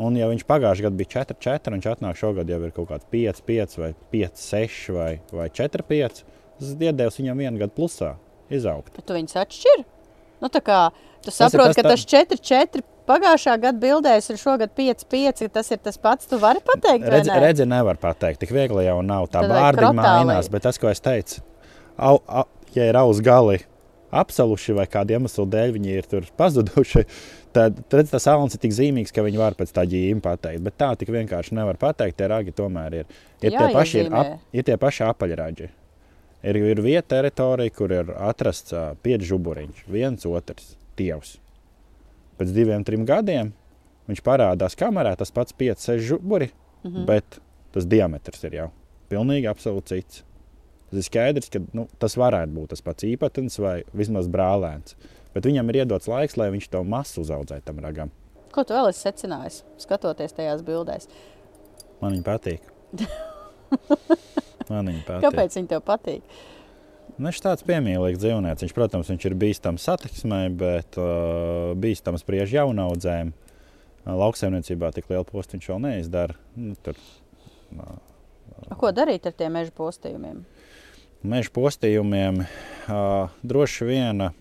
Un, 0.00 0.16
ja 0.16 0.28
viņš 0.30 0.46
pagājušajā 0.48 0.86
gadā 0.86 0.96
bija 0.96 1.12
4, 1.18 1.36
4, 1.44 1.74
viņš 1.76 1.88
atnāk 1.90 2.16
šogad 2.16 2.48
jau 2.48 2.60
ir 2.64 2.72
kaut 2.76 2.88
kāds 2.88 3.06
5, 3.12 3.42
5 3.48 3.78
vai 3.82 3.90
5, 4.14 4.44
6 4.46 4.92
vai, 4.96 5.10
vai 5.34 5.48
4, 5.52 5.84
5. 5.90 6.22
Tas 6.60 6.70
iedēvs 6.88 7.18
viņam 7.20 7.42
vienu 7.44 7.60
gadu 7.60 7.74
plusā 7.76 8.14
izaugt. 8.52 8.94
Bet 8.96 9.06
tu 9.08 9.16
viņus 9.16 9.36
atšķiri? 9.42 9.84
Nu, 10.40 10.48
tā 10.48 10.62
kā 10.64 10.78
tu 11.24 11.34
saproti, 11.34 11.76
ka 11.76 11.84
tā- 11.84 11.92
tas 11.92 12.04
4, 12.08 12.40
4 12.40 12.84
pagājušā 13.10 13.56
gada 13.60 13.80
bildēs 13.82 14.30
ir 14.32 14.38
šogad 14.40 14.72
5, 14.76 15.04
5. 15.10 15.48
Tas 15.52 15.70
ir 15.74 15.80
tas 15.84 15.98
pats. 16.00 16.28
Tu 16.30 16.38
vari 16.40 16.62
pateikt, 16.64 17.04
vai 17.04 17.18
Redzi, 17.18 17.30
ne? 17.32 17.40
redzi, 17.44 17.66
nevar 17.68 18.00
pateikt, 18.00 18.40
tik 18.40 18.54
viegli 18.56 18.86
jau 18.86 19.00
nav. 19.04 19.28
Tā 19.28 19.42
krotālī. 19.76 20.00
mainās, 20.00 20.48
bet 20.52 20.64
tas, 20.68 20.78
ko 20.80 20.88
es 20.88 21.00
teicu, 21.04 21.42
au, 21.98 22.22
au, 22.26 22.46
ja 22.76 22.88
ir 22.88 22.96
auз 22.96 23.20
gali 23.20 23.60
apsaluši 24.10 24.74
vai 24.74 24.86
kādu 24.90 25.14
iemeslu 25.14 25.44
dēļ 25.46 25.74
viņi 25.76 25.92
ir 26.00 26.08
tur 26.10 26.24
pazuduši, 26.40 27.04
tad, 27.56 27.82
tad 27.92 28.08
tas 28.10 28.26
alans 28.30 28.56
ir 28.56 28.62
tik 28.62 28.74
zīmīgs, 28.76 29.12
ka 29.14 29.24
viņi 29.26 29.40
var 29.40 29.56
pēc 29.58 29.74
tā 29.76 29.84
ģīma 29.90 30.22
pateikt. 30.24 30.64
Bet 30.66 30.78
tā 30.80 30.92
tik 31.00 31.12
vienkārši 31.14 31.56
nevar 31.58 31.78
pateikt. 31.80 32.18
Tie 32.18 32.30
ragi 32.30 32.54
tomēr 32.56 33.02
ir. 33.02 33.12
Ir 33.42 33.54
tie 33.56 33.68
paši, 33.74 34.02
ir, 34.04 34.10
ap, 34.14 34.34
ir 34.52 34.66
tie 34.66 34.76
paši 34.80 35.06
apaļraģi. 35.08 35.70
Ir, 36.40 36.56
ir 36.72 36.80
vieta 36.80 37.16
teritorija, 37.16 37.74
kur 37.76 37.92
ir 37.92 38.12
atrasts 38.16 38.72
ā, 38.72 38.84
pieci 39.04 39.28
žuburiņš, 39.28 39.84
viens 39.92 40.24
otrs 40.28 40.74
tievs. 40.96 41.36
Pēc 42.40 42.52
diviem, 42.56 42.84
trim 42.86 43.04
gadiem 43.08 43.52
viņš 44.08 44.24
parādās 44.24 44.76
kamerā, 44.78 45.12
tas 45.20 45.32
pats 45.34 45.54
5, 45.56 45.84
6 45.92 46.06
žuburi, 46.08 46.48
mm. 46.48 46.90
-hmm. 46.90 47.06
bet 47.06 47.40
tas 47.74 47.86
diametrs 47.86 48.44
ir 48.48 48.56
jau 48.56 48.70
pilnīgi 49.10 49.50
absolūti 49.50 49.96
cits. 49.96 50.24
Tas 50.90 51.02
ir 51.02 51.06
skaidrs, 51.06 51.50
ka 51.52 51.62
nu, 51.76 51.86
tas 52.02 52.16
varētu 52.18 52.54
būt 52.54 52.72
tas 52.74 52.82
pats 52.82 53.06
īpatns 53.06 53.58
vai 53.62 53.76
vismaz 53.94 54.30
brālēns. 54.30 54.96
Bet 55.34 55.46
viņam 55.46 55.68
ir 55.70 55.82
iedots 55.84 56.08
laiks, 56.10 56.36
lai 56.40 56.48
viņš 56.54 56.68
to 56.72 56.82
masu 56.84 57.22
uzaudzētu 57.24 57.66
tam 57.68 57.82
ragam. 57.84 58.10
Ko 58.50 58.64
tu 58.66 58.74
vēl 58.74 58.88
esi 58.90 59.04
secinājis, 59.06 59.60
skatoties 59.78 60.34
tajās 60.34 60.64
bildēs? 60.66 61.06
Man 62.00 62.16
viņa 62.16 62.26
patīk. 62.26 62.64
Man 64.70 64.90
viņa 64.90 65.04
patīk. 65.06 65.26
Kāpēc 65.26 65.58
viņi 65.58 65.70
tev 65.70 65.84
patīk? 65.86 66.40
Nu, 67.20 67.28
Viņš 67.28 67.38
ir 67.40 67.44
tāds 67.44 67.64
piemīlīgs 67.68 68.20
dzīvnieks. 68.22 68.64
Viņš, 68.64 68.74
protams, 68.74 69.10
viņš 69.12 69.26
ir 69.28 69.34
bīstams 69.38 69.84
satiksmē, 69.86 70.40
bet 70.56 70.96
uh, 70.98 71.74
bīstams 71.78 72.24
priež 72.26 72.54
jaunaudzēm. 72.56 73.32
Uh, 73.34 74.14
lauksaimniecībā 74.16 74.90
tik 74.96 75.10
lielu 75.12 75.26
postu 75.28 75.58
viņš 75.58 75.68
vēl 75.72 75.82
neizdara. 75.84 76.38
Nu, 76.56 76.74
tur 76.80 76.96
A, 77.78 78.74
Ko 78.80 78.90
darīt 78.94 79.28
ar 79.28 79.34
tiem 79.36 79.52
meža 79.54 79.70
postījumiem? 79.76 80.40
meža 81.22 81.52
postījumiem 81.54 82.40
uh, 82.42 83.28
droši 83.44 83.86
vien, 83.86 84.24
uh, 84.24 84.32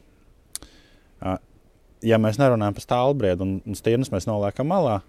ja 2.06 2.20
mēs 2.22 2.40
nerunājam 2.40 2.76
par 2.78 2.86
stāvbriedu 2.86 3.46
un, 3.46 3.54
un 3.68 3.78
stirnas, 3.78 4.12
mēs 4.14 4.28
noliekam 4.30 4.70
malā, 4.72 5.00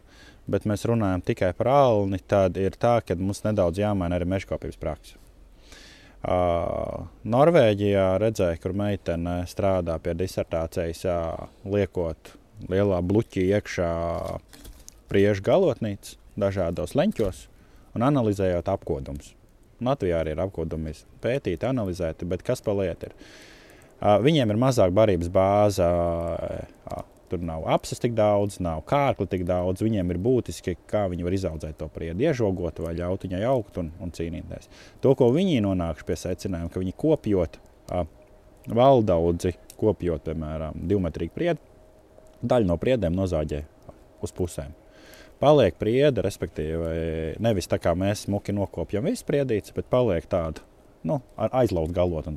bet 0.50 0.66
mēs 0.68 0.86
runājam 0.88 1.22
tikai 1.24 1.52
par 1.56 1.70
alni, 1.72 2.20
tad 2.26 2.58
ir 2.60 2.76
tā, 2.80 2.98
ka 3.04 3.16
mums 3.18 3.44
nedaudz 3.46 3.80
jāmaina 3.82 4.18
arī 4.18 4.28
mežkopības 4.30 4.80
praksa. 4.80 5.18
Uh, 6.20 7.06
Norvēģijā 7.32 8.06
redzēju, 8.20 8.60
kur 8.60 8.74
meitene 8.76 9.38
strādā 9.48 9.94
pie 10.04 10.12
disertācijas, 10.20 11.06
uh, 11.08 11.46
liekot 11.64 12.34
lielā 12.68 12.98
bluķī 13.00 13.46
iekšā 13.56 13.92
priežu 15.08 15.46
galotnīcu 15.46 16.18
dažādos 16.40 16.92
leņķos 16.98 17.46
un 17.96 18.04
analizējot 18.10 18.68
apkodumus. 18.68 19.32
Latvijā 19.80 20.20
arī 20.20 20.34
ir 20.34 20.42
apkodumi 20.44 20.92
pētīti, 21.24 21.64
analizēti, 21.64 22.28
bet 22.28 22.44
kas 22.44 22.60
pa 22.60 22.74
lietu 22.76 23.08
ir? 23.08 23.16
Viņiem 24.00 24.52
ir 24.52 24.60
mazāk 24.60 24.94
barības 24.96 25.28
bāze, 25.32 25.86
tur 27.30 27.42
nav 27.44 27.66
apses 27.70 28.00
tik 28.02 28.14
daudz, 28.16 28.58
nav 28.64 28.82
kārkli 28.88 29.28
tik 29.30 29.44
daudz. 29.48 29.84
Viņiem 29.84 30.10
ir 30.10 30.20
būtiski, 30.22 30.76
kā 30.90 31.04
viņi 31.12 31.26
var 31.26 31.36
izaudzēt 31.36 31.78
to 31.78 31.88
priedu, 31.92 32.24
iežogot 32.24 32.80
vai 32.82 32.94
ļaut 32.98 33.26
viņai 33.26 33.42
augt 33.50 33.78
un, 33.82 33.92
un 34.02 34.12
cīnīties. 34.16 34.70
To, 35.04 35.14
ko 35.18 35.30
viņi 35.34 35.60
nonākuši 35.66 36.08
pie 36.08 36.16
secinājuma, 36.24 36.72
ka 36.72 36.82
viņi 36.82 36.96
kopjot 36.98 37.60
valdaudzi, 38.70 39.54
kopjot, 39.80 40.24
piemēram, 40.26 40.80
divmetrīgu 40.90 41.36
priedu, 41.36 41.62
daļu 42.40 42.72
no 42.72 42.76
priedēm 42.80 43.16
nozāģē 43.16 43.62
uz 44.24 44.34
pusēm. 44.36 44.74
Paliek 45.40 45.76
priede, 45.80 46.20
respektīvi, 46.24 47.36
nevis 47.40 47.68
tā 47.70 47.78
kā 47.80 47.94
mēs 47.96 48.26
smuki 48.26 48.52
nokopjam 48.52 49.06
visu 49.08 49.24
priedīti, 49.28 49.72
bet 49.76 49.88
paliek 49.92 50.26
tāda 50.28 50.60
nu, 51.08 51.20
ar 51.40 51.52
aizlauzt 51.62 51.94
galotni. 51.96 52.36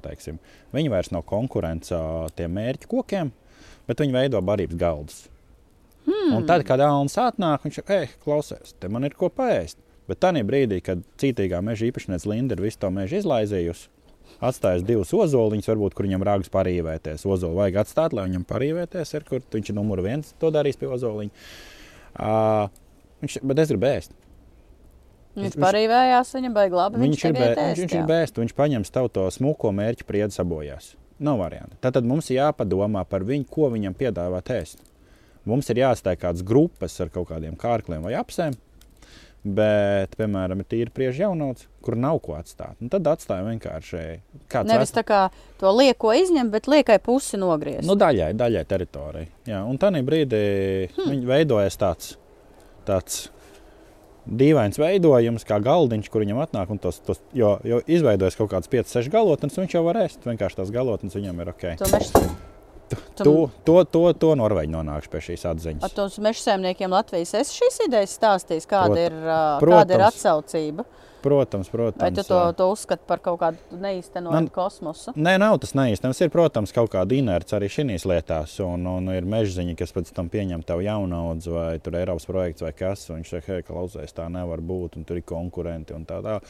Viņi 0.73 0.91
vairs 0.93 1.11
nav 1.13 1.25
konkurence 1.29 1.97
tiem 2.37 2.53
mērķu 2.57 2.89
kokiem, 2.91 3.31
bet 3.89 4.03
viņi 4.03 4.15
veido 4.15 4.41
barības 4.45 4.79
galdus. 4.79 5.23
Hmm. 6.03 6.35
Un 6.37 6.45
tad, 6.47 6.65
kad 6.67 6.81
Alans 6.83 7.15
atnāk, 7.19 7.63
viņš 7.63 7.79
ir, 7.79 7.89
ej, 7.95 8.13
klausies, 8.25 8.75
te 8.79 8.89
man 8.91 9.07
ir 9.07 9.15
ko 9.15 9.29
paēst. 9.31 9.79
Bet 10.09 10.19
tajā 10.19 10.43
brīdī, 10.43 10.81
kad 10.83 11.03
cītīgā 11.21 11.61
meža 11.63 11.87
īpašniece 11.87 12.27
Linda 12.27 12.57
ir 12.57 12.63
visu 12.65 12.81
to 12.81 12.89
mežu 12.91 13.21
izlaizījusi, 13.21 13.85
atstājis 14.43 14.83
divus 14.83 15.13
ozoliņus, 15.15 15.69
varbūt 15.71 15.95
kur 15.95 16.07
viņam 16.09 16.25
rāgus 16.27 16.51
parīvēties. 16.51 17.23
Ozolu 17.23 17.61
vajag 17.61 17.79
atstāt, 17.85 18.15
lai 18.15 18.27
viņam 18.27 18.43
parīvēties, 18.49 19.13
ir, 19.15 19.23
kur 19.29 19.45
viņš 19.53 19.71
ir 19.71 19.77
numur 19.77 20.03
viens, 20.03 20.33
to 20.43 20.51
darīs 20.51 20.79
pie 20.79 20.91
ozoliņa. 20.91 21.47
Uh, 22.19 22.67
viņš, 23.23 23.39
bet 23.47 23.63
es 23.63 23.71
gribu 23.71 23.87
ēst. 23.93 24.17
Viņš 25.33 25.55
viņš- 25.55 25.63
parīvējās, 25.63 26.33
viņam 26.37 26.53
baigi 26.53 26.77
labi. 26.77 26.99
Viņš, 27.01 27.23
ir, 27.25 27.33
bē, 27.33 27.47
tagad 27.55 27.69
viņš, 27.69 27.79
viņš 27.81 27.93
ir 27.93 28.01
jā. 28.01 28.07
bēsts, 28.09 28.41
viņš 28.43 28.53
paņems 28.53 28.93
tavu 28.93 29.09
to 29.09 29.23
smuko 29.33 29.71
mērķu 29.73 30.05
priedu 30.05 30.35
sabojās. 30.35 30.93
Nav 31.23 31.39
variantu. 31.39 31.77
Tad 31.81 31.95
tad 31.97 32.05
mums 32.05 32.29
ir 32.29 32.41
jāpadomā 32.41 33.05
par 33.09 33.25
viņu, 33.25 33.47
ko 33.49 33.69
viņam 33.73 33.95
piedāvāt 33.97 34.51
ēst. 34.53 34.83
Mums 35.45 35.69
ir 35.69 35.81
jāstāj 35.81 36.19
kādas 36.21 36.45
grupas 36.45 36.99
ar 37.03 37.09
kaut 37.09 37.27
kādiem 37.31 37.57
kārkliem 37.59 38.05
vai 38.05 38.13
apsēm, 38.15 38.53
bet, 39.43 40.15
piemēram, 40.15 40.61
ir 40.63 40.69
tīri 40.71 40.93
priežu 40.93 41.25
jaunauts, 41.25 41.67
kur 41.83 41.97
nav 41.99 42.21
ko 42.23 42.37
atstāt. 42.37 42.77
Un 42.79 42.91
tad 42.93 43.07
atstāja 43.11 43.43
vienkārši 43.49 44.03
kāds 44.51 44.71
Nevis 44.71 44.95
tā 44.95 45.03
kā 45.07 45.25
to 45.59 45.73
lieko 45.75 46.13
izņemt, 46.15 46.53
bet 46.53 46.69
liekai 46.71 46.99
pusi 47.03 47.39
nogriezt. 47.41 47.87
Nu, 47.89 47.97
daļai, 47.99 48.31
daļai 48.39 48.63
teritorijai. 48.69 49.27
Un 49.59 49.81
tajā 49.81 50.03
brīdī 50.07 50.43
hmm. 50.93 51.09
viņi 51.11 51.31
veidojas 51.33 51.79
tāds, 51.81 52.15
tāds 52.87 53.25
dīvains 54.27 54.79
veidojums, 54.79 55.43
kā 55.47 55.59
galdiņš, 55.63 56.09
kur 56.13 56.23
viņam 56.23 56.39
atnāk. 56.45 56.71
Tos, 56.83 57.01
tos, 57.03 57.19
jo, 57.35 57.57
jo 57.67 57.81
izveidojas 57.87 58.37
kaut 58.39 58.51
kāds 58.53 58.71
5, 58.71 58.93
6 58.99 59.11
galotnes, 59.13 59.57
un 59.57 59.65
viņš 59.65 59.75
jau 59.77 59.83
var 59.87 59.99
ēst. 60.05 60.23
Vienkārši 60.27 60.61
tās 60.61 60.71
galotnes 60.73 61.15
viņam 61.17 61.43
ir 61.43 61.53
ok. 61.53 61.67
To 61.83 61.91
To, 63.17 63.49
to, 63.65 63.75
to, 63.89 64.01
to 64.21 64.29
Norvēģi 64.37 64.69
nonāks 64.69 65.07
pie 65.09 65.17
šīs 65.23 65.45
atziņas. 65.49 65.85
ar 65.87 65.93
tos 65.95 66.19
meža 66.21 66.43
saimniekiem 66.43 66.91
Latvijas 66.93 67.31
es 67.39 67.53
šīs 67.55 67.79
idejas 67.87 68.11
stāstījis, 68.19 68.67
kāda, 68.69 68.93
Prot- 68.93 69.01
ir, 69.07 69.71
kāda 69.71 69.95
ir 69.97 70.03
atsaucība. 70.05 70.85
Protams, 71.23 71.69
protams. 71.71 72.01
Vai 72.03 72.11
tu 72.11 72.23
to, 72.27 72.39
to 72.59 72.67
uzskati 72.73 73.05
par 73.07 73.21
kaut 73.23 73.39
kādu 73.39 73.79
neīstenotu 73.79 74.35
Man- 74.35 74.49
kosmosu? 74.51 75.13
Nē, 75.15 75.37
nav 75.39 75.55
tas 75.63 75.71
neīstenams. 75.77 76.19
Ir, 76.25 76.31
protams, 76.33 76.75
kaut 76.75 76.91
kāda 76.91 77.15
inerce 77.15 77.55
arī 77.55 77.69
šīs 77.71 78.03
lietās, 78.09 78.57
un, 78.65 78.83
un 78.91 79.07
ir 79.15 79.27
mežziņa, 79.29 79.77
kas 79.79 79.95
pēc 79.95 80.11
tam 80.15 80.27
pieņem 80.33 80.65
tavu 80.67 80.83
jaunaudzi, 80.83 81.53
vai 81.53 81.71
tur 81.79 81.95
ir 81.95 82.03
Eiropas 82.03 82.27
projekts, 82.27 82.65
vai 82.65 82.73
kas. 82.75 83.07
Viņš 83.13 83.35
saka, 83.37 83.53
hei, 83.53 83.67
klausies, 83.67 84.15
tā 84.15 84.27
nevar 84.31 84.63
būt, 84.63 84.99
un 84.99 85.07
tur 85.07 85.21
ir 85.21 85.27
konkurenti 85.27 85.95
un 85.95 86.03
tā 86.09 86.19
tālāk. 86.19 86.43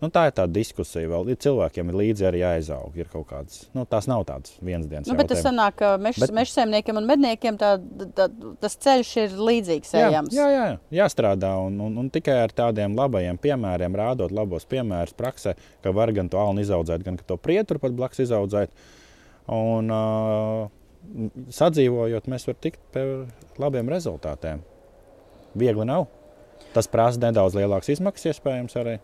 Nu, 0.00 0.08
tā 0.08 0.22
ir 0.30 0.32
tā 0.32 0.46
diskusija. 0.48 1.04
Vēl. 1.12 1.28
Cilvēkiem 1.44 1.90
ir 1.92 1.96
līdzi 2.00 2.24
arī 2.24 2.38
jāizaug. 2.40 2.94
Ir 2.96 3.08
kaut 3.12 3.26
kādas, 3.28 3.66
nu, 3.76 3.84
tās 3.84 4.06
nav 4.08 4.22
tādas 4.28 4.54
vienas 4.64 4.88
dienas 4.88 5.10
Nu, 5.10 5.16
bet 5.18 5.28
tas 5.28 5.42
sanāk, 5.44 5.76
ka 5.76 5.90
meža 6.00 6.24
Bet- 6.24 6.52
saimniekiem 6.54 6.96
un 6.96 7.08
medniekiem 7.10 7.58
tā, 7.60 7.74
tā, 8.16 8.30
tas 8.62 8.76
ceļš 8.80 9.10
ir 9.24 9.36
līdzīgs 9.36 9.92
Jā, 9.92 10.06
ejams. 10.08 10.32
jā, 10.32 10.46
jā, 10.54 10.64
jāstrādā 11.02 11.52
un, 11.66 11.76
un, 11.84 11.98
un 12.00 12.08
tikai 12.10 12.38
ar 12.46 12.54
tādiem 12.56 12.96
labajiem 12.96 13.36
piemēriem, 13.44 13.92
rādot 14.00 14.32
labos 14.32 14.64
piemērus 14.64 15.12
praksē, 15.18 15.54
ka 15.84 15.92
var 15.92 16.12
gan 16.16 16.32
to 16.32 16.40
alnu 16.40 16.64
izaudzēt, 16.64 17.04
gan 17.04 17.20
to 17.20 17.36
prietu 17.36 17.78
pat 17.78 17.92
blakus 17.92 18.24
izaudzēt. 18.24 18.72
Un, 19.50 19.90
uh, 19.92 20.70
sadzīvojot, 21.52 22.28
mēs 22.30 22.46
varam 22.48 22.60
tikt 22.64 22.80
pie 22.94 23.04
labiem 23.60 23.88
rezultātiem. 23.90 24.60
Viegli 25.58 25.84
nav. 25.88 26.06
Tas 26.74 26.86
prasa 26.90 27.18
nedaudz 27.18 27.56
lielākas 27.58 27.90
izmaksas, 27.96 28.36
iespējams, 28.36 28.76
arī. 28.78 28.98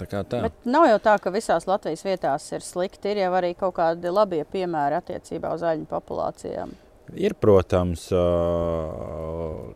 Tā 0.00 0.08
kā 0.08 0.22
tā. 0.26 0.40
Bet 0.46 0.64
nav 0.68 0.86
jau 0.88 0.98
tā, 1.02 1.16
ka 1.22 1.32
visās 1.34 1.66
Latvijas 1.68 2.04
vietās 2.06 2.48
ir 2.54 2.64
slikti. 2.64 3.12
Ir 3.12 3.24
jau 3.24 3.32
arī 3.38 3.52
kaut 3.58 3.76
kādi 3.76 4.12
labie 4.12 4.42
piemēri 4.48 4.98
attiecībā 4.98 5.52
uz 5.56 5.64
aļņu 5.66 5.88
populācijām. 5.90 6.72
Ir, 7.18 7.34
protams, 7.36 8.06
uh, 8.14 9.72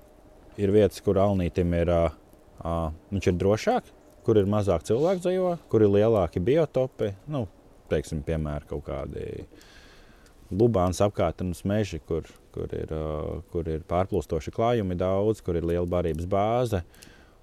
ir 0.56 0.72
vietas, 0.72 1.02
kur 1.04 1.18
alnītim 1.20 1.74
ir, 1.76 1.90
uh, 1.92 2.14
uh, 2.62 2.88
viņš 3.12 3.30
ir 3.32 3.38
drošāk, 3.42 3.90
kur 4.26 4.40
ir 4.40 4.48
mazāk 4.50 4.86
cilvēku 4.88 5.24
dzīvo, 5.26 5.52
kur 5.72 5.84
ir 5.84 5.92
lielāki 5.98 6.40
biotopi. 6.42 7.12
Nu, 7.32 7.44
teiksim, 7.92 8.22
piemēram, 8.26 8.68
kaut 8.70 8.86
kādi 8.88 9.44
Lubāns 10.54 11.02
apkārtnes 11.02 11.64
meži, 11.66 11.98
kur, 12.06 12.28
kur, 12.54 12.70
ir, 12.70 12.94
uh, 12.94 13.42
kur 13.52 13.68
ir 13.68 13.84
pārplūstoši 13.90 14.54
klājumi 14.54 14.96
daudz, 14.98 15.42
kur 15.44 15.58
ir 15.58 15.66
liela 15.66 15.86
barības 15.90 16.28
bāze. 16.30 16.84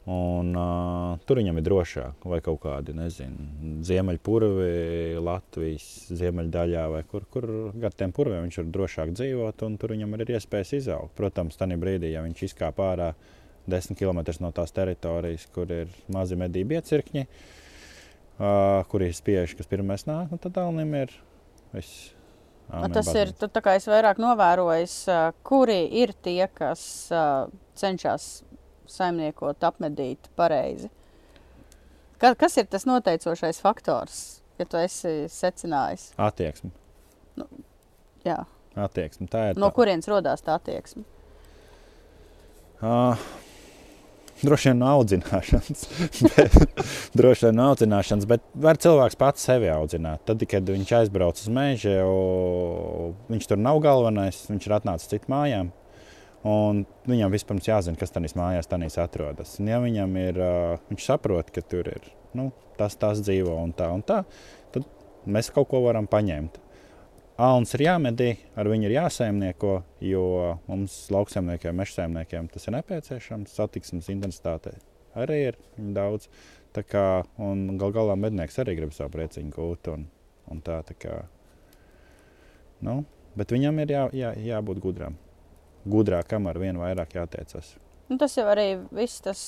Un, 0.03 0.49
uh, 0.51 1.13
tur 1.23 1.39
viņam 1.39 1.61
ir 1.61 1.63
drošāk, 1.63 2.25
vai 2.27 2.41
kaut 2.43 2.57
kādi, 2.65 2.91
nezinu, 2.97 3.77
ziemeļpurvi 3.87 5.21
Latvijas 5.23 5.85
ziemeļdaļā, 6.19 6.81
vai 6.91 6.99
kur, 7.07 7.23
kur 7.31 7.47
gar 7.79 7.95
tiem 7.95 8.11
purviem 8.11 8.43
viņš 8.43 8.57
var 8.59 8.73
drošāk 8.75 9.13
dzīvot, 9.15 9.63
un 9.63 9.77
tur 9.79 9.95
viņam 9.95 10.17
ir 10.17 10.33
iespējas 10.35 10.75
izaugt. 10.81 11.15
Protams, 11.15 11.55
tajā 11.55 11.79
brīdī, 11.79 12.11
ja 12.11 12.25
viņš 12.25 12.43
izkāpa 12.49 12.89
ārā 12.91 13.09
10 13.71 13.95
km 13.95 14.19
no 14.43 14.51
tās 14.51 14.75
teritorijas, 14.75 15.47
kur 15.55 15.71
ir 15.71 15.95
mazi 16.11 16.35
medību 16.35 16.81
iecirkņi, 16.81 17.23
uh, 17.23 18.83
kur 18.91 19.07
ir 19.07 19.15
spieži, 19.15 19.55
kas 19.55 19.71
pirmais 19.71 20.03
nāk, 20.09 20.35
nu, 20.35 20.41
tad 20.43 20.59
Alnim 20.59 20.91
ir 20.99 21.15
viss. 21.71 22.09
Āmen, 22.73 22.91
tas 22.91 23.07
baznīca. 23.07 23.23
ir, 23.23 23.51
tā 23.55 23.63
kā 23.63 23.79
es 23.79 23.87
vairāk 23.87 24.19
novēroju, 24.19 25.15
kuri 25.47 25.83
ir 26.03 26.11
tie, 26.23 26.41
kas 26.51 26.83
cenšas 27.79 28.43
saimniekot, 28.89 29.63
apmedīt 29.63 30.29
pareizi. 30.39 30.89
Ka, 32.21 32.33
kas 32.39 32.57
ir 32.61 32.69
tas 32.71 32.85
noteicošais 32.87 33.59
faktors, 33.63 34.19
ja 34.59 34.67
tu 34.69 34.79
esi 34.79 35.25
secinājis? 35.31 36.11
Attieksme. 36.21 36.71
Nu, 37.39 37.47
jā. 38.25 38.43
Attieksme. 38.79 39.27
Tā 39.31 39.49
ir. 39.51 39.59
No 39.59 39.69
tā. 39.69 39.77
kurienes 39.77 40.07
radās 40.09 40.45
tā 40.45 40.55
attieksme? 40.57 41.03
Uh, 42.83 43.19
droši 44.43 44.71
vien 44.71 44.81
no 44.81 44.89
audzināšanas. 44.97 45.83
bet, 46.35 46.57
droši 47.15 47.47
vien 47.49 47.59
no 47.59 47.69
audzināšanas, 47.73 48.27
bet 48.29 48.43
var 48.65 48.79
cilvēks 48.81 49.19
pats 49.19 49.45
sevi 49.47 49.69
audzināt. 49.73 50.23
Tad, 50.27 50.43
kad 50.49 50.73
viņš 50.73 50.97
aizbrauc 51.03 51.39
uz 51.39 51.53
mežu, 51.53 51.93
viņš 53.31 53.49
tur 53.51 53.61
nav 53.61 53.79
galvenais, 53.83 54.43
viņš 54.49 54.67
ir 54.67 54.77
atnācis 54.79 55.11
citu 55.13 55.31
mājām. 55.33 55.71
Un 56.43 56.81
viņam 57.07 57.31
vispirms 57.31 57.69
jāzina, 57.69 57.95
kas 57.99 58.11
tajā 58.11 58.33
mājās 58.35 58.67
tanīs 58.67 58.97
atrodas. 58.99 59.55
Un, 59.61 59.69
ja 59.71 59.79
viņam 59.79 60.17
ir, 60.19 60.39
viņš 60.89 61.05
saprot, 61.07 61.53
ka 61.55 61.63
tur 61.63 61.87
ir 61.87 62.09
nu, 62.35 62.49
tas, 62.75 62.97
tas 62.99 63.21
dzīvo 63.23 63.55
un 63.61 63.71
tā, 63.77 63.87
un 63.95 64.03
tā, 64.03 64.23
tad 64.75 64.89
mēs 65.23 65.53
kaut 65.55 65.69
ko 65.71 65.79
varam 65.85 66.09
paņemt. 66.11 66.59
Alns 67.43 67.71
ir 67.73 67.85
jāmedī, 67.87 68.27
ar 68.59 68.67
viņu 68.69 68.89
ir 68.89 68.97
jāsaimnieko, 68.97 69.77
jo 70.05 70.25
mums 70.67 70.97
lauksaimniekiem, 71.15 71.79
mežsaimniekiem 71.79 72.51
tas 72.51 72.67
ir 72.67 72.75
nepieciešams. 72.75 73.55
Satiksmes 73.55 74.11
intensitāte 74.13 74.75
arī 75.17 75.39
ir 75.47 75.57
daudz. 75.95 76.27
Tā 76.75 76.83
kā, 76.85 77.07
un 77.41 77.77
gal 77.81 77.93
galā 77.95 78.17
mednieks 78.19 78.59
arī 78.61 78.75
grib 78.77 78.93
savu 78.93 79.15
prieciņu 79.15 79.53
gūt. 79.53 79.89
Un, 79.95 80.07
un 80.51 80.61
tā, 80.65 80.81
tā 80.85 80.97
kā, 80.99 81.19
nu, 82.85 83.01
bet 83.39 83.53
viņam 83.53 83.81
ir 83.81 83.95
jā, 83.95 84.07
jā, 84.17 84.33
jābūt 84.53 84.81
gudram 84.83 85.17
gudrākam 85.85 86.47
ar 86.49 86.59
vien 86.61 86.79
vairāk 86.79 87.15
jātiecas. 87.17 87.75
Nu, 88.09 88.17
tas 88.21 88.35
jau 88.37 88.45
arī 88.51 88.67
viss 88.91 89.23
tas. 89.23 89.43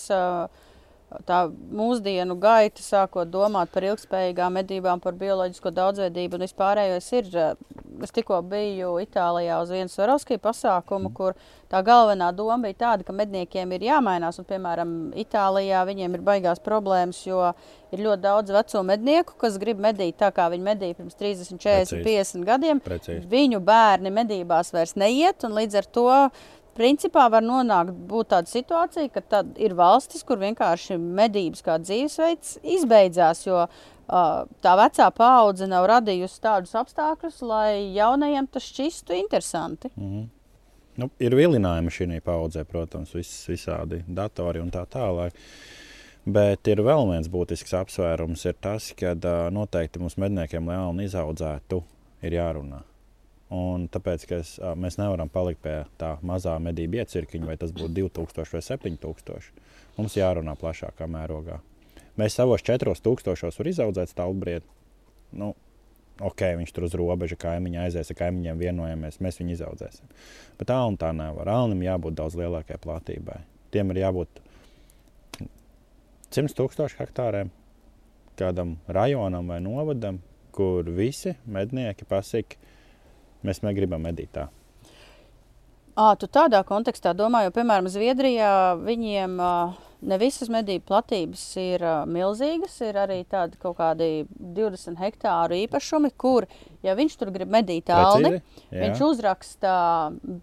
Tā 1.25 1.45
mūsdienu 1.49 2.35
gaita, 2.41 2.81
sākot 2.81 3.29
domāt 3.29 3.69
par 3.71 3.85
ilgspējīgām 3.85 4.57
medībām, 4.57 5.01
par 5.03 5.13
bioloģisko 5.19 5.71
daudzveidību 5.77 6.39
un 6.39 6.43
vispārējais 6.47 7.09
ir. 7.19 7.29
Es 8.03 8.11
tikko 8.11 8.41
biju 8.43 8.97
Itālijā 8.99 9.59
uz 9.63 9.69
vienu 9.71 9.91
Svarovskiju 9.91 10.41
pasākumu, 10.43 11.11
mm. 11.11 11.13
kur 11.15 11.37
tā 11.71 11.79
galvenā 11.85 12.31
doma 12.35 12.57
bija 12.65 12.79
tāda, 12.81 13.05
ka 13.07 13.15
medniekiem 13.15 13.71
ir 13.77 13.85
jāmainās. 13.87 14.41
Un, 14.41 14.49
piemēram, 14.49 14.97
Itālijā 15.21 15.85
viņiem 15.87 16.17
ir 16.17 16.25
baigās 16.25 16.59
problēmas, 16.65 17.21
jo 17.23 17.53
ir 17.95 18.03
ļoti 18.03 18.25
daudz 18.25 18.57
veco 18.57 18.83
mednieku, 18.89 19.37
kas 19.39 19.61
grib 19.61 19.79
medīt 19.85 20.19
tā, 20.19 20.33
kā 20.35 20.49
viņi 20.51 20.67
medīja 20.67 20.99
pirms 20.99 21.15
30, 21.21 21.61
40, 21.61 21.95
Precīzi. 21.95 22.03
50 22.09 22.49
gadiem. 22.49 22.83
Precīzi. 22.83 23.29
Viņu 23.31 23.63
bērni 23.63 24.11
medībās 24.11 24.73
vairs 24.75 24.97
neiet, 24.99 25.47
un 25.47 25.55
līdz 25.61 25.79
ar 25.79 25.91
to 25.99 26.09
principā 26.75 27.25
var 27.31 27.43
nonākt 27.45 27.95
tāda 28.29 28.49
situācija, 28.49 29.09
ka 29.13 29.23
tad 29.35 29.57
ir 29.61 29.75
valstis, 29.77 30.23
kur 30.27 30.39
vienkārši 30.41 30.97
medības 30.99 31.63
kā 31.65 31.77
dzīvesveids 31.81 32.57
izbeidzās, 32.75 33.45
jo 33.47 33.63
uh, 33.65 34.45
tā 34.63 34.75
vecā 34.79 35.09
paudze 35.15 35.69
nav 35.71 35.87
radījusi 35.91 36.41
tādus 36.43 36.75
apstākļus, 36.79 37.41
lai 37.47 37.69
jaunajiem 37.95 38.49
tas 38.51 38.67
šķistu 38.71 39.17
interesanti. 39.19 39.91
Mm 39.95 40.11
-hmm. 40.11 40.27
nu, 41.01 41.09
ir 41.19 41.35
vilinājumi 41.35 41.95
šī 41.97 42.21
paudzē, 42.21 42.63
protams, 42.63 43.15
vis, 43.15 43.31
visādi 43.49 44.03
datori 44.07 44.59
un 44.59 44.71
tā 44.71 44.85
tālāk. 44.85 45.31
Bet 46.25 46.67
ir 46.67 46.81
vēl 46.81 47.11
viens 47.11 47.27
būtisks 47.29 47.73
apsvērums, 47.73 48.45
ir 48.45 48.55
tas, 48.61 48.93
ka 48.97 49.11
uh, 49.13 49.51
noteikti 49.51 49.99
mums 49.99 50.17
medniekiem, 50.17 50.67
lai 50.67 50.75
jaunu 50.75 51.03
izaudzētu, 51.03 51.83
ir 52.21 52.33
jārunā. 52.33 52.81
Un 53.53 53.85
tāpēc 53.93 54.25
es, 54.39 54.55
mēs 54.79 54.97
nevaram 54.97 55.29
palikt 55.29 55.61
pie 55.61 55.75
tā 56.01 56.15
mazā 56.25 56.55
medību 56.61 56.97
iecirkņa, 57.03 57.45
vai 57.45 57.57
tas 57.61 57.73
būtu 57.75 57.93
2000 57.99 58.55
vai 58.55 58.61
7000. 58.65 59.51
Mums 59.99 60.15
jārunā 60.17 60.55
plašākā 60.57 61.05
mērogā. 61.05 61.59
Mēs 62.17 62.37
savos 62.39 62.63
4000 62.65 63.45
varam 63.45 63.69
izaudzēt 63.69 64.13
stāvbriedu. 64.15 64.65
Nu, 65.37 65.51
ok, 66.25 66.41
viņš 66.57 66.73
tur 66.73 66.87
uz 66.87 66.95
robežas 66.97 67.39
kaimiņā 67.43 67.85
aizies, 67.85 68.09
ar 68.09 68.19
kaimiņiem 68.23 68.61
vienojamies, 68.63 69.21
mēs 69.21 69.37
viņu 69.41 69.57
izaudzēsim. 69.59 70.09
Bet 70.57 70.73
alnam 70.73 70.97
tā 70.97 71.11
nevar. 71.13 71.51
Alnam 71.51 71.83
jābūt 71.85 72.17
daudz 72.17 72.37
lielākai 72.39 72.79
platībai. 72.81 73.43
Tiem 73.75 73.93
ir 73.93 74.01
jābūt 74.05 74.41
100 76.33 76.55
tūkstoši 76.57 76.97
hektāriem 76.99 77.51
kādam 78.39 78.77
rajonam 78.87 79.47
vai 79.47 79.61
novadam, 79.63 80.19
kur 80.55 80.87
visi 80.87 81.35
mednieki 81.45 82.07
pasaka, 82.07 82.57
Mēs 83.45 83.61
negribam 83.65 84.03
medīt 84.05 84.33
tā. 84.35 84.49
À, 85.95 86.11
tu 86.19 86.27
tādā 86.27 86.59
kontekstā 86.67 87.13
domā, 87.15 87.45
jo, 87.45 87.53
piemēram, 87.55 87.87
Zviedrijā 87.87 88.75
viņiem 88.81 89.37
ne 90.05 90.17
visas 90.19 90.49
medību 90.51 90.83
platības 90.89 91.43
ir 91.61 91.83
milzīgas. 92.11 92.75
Ir 92.83 92.99
arī 92.99 93.21
tādi 93.31 93.55
kaut 93.61 93.77
kādi 93.79 94.25
20 94.57 94.99
hektāru 94.99 95.55
īpašumi, 95.63 96.11
kur, 96.19 96.49
ja 96.85 96.97
viņš 96.97 97.15
tur 97.21 97.31
grib 97.35 97.51
medīt 97.53 97.91
alni, 97.95 98.41
viņš 98.73 99.03
uzraksta 99.07 99.75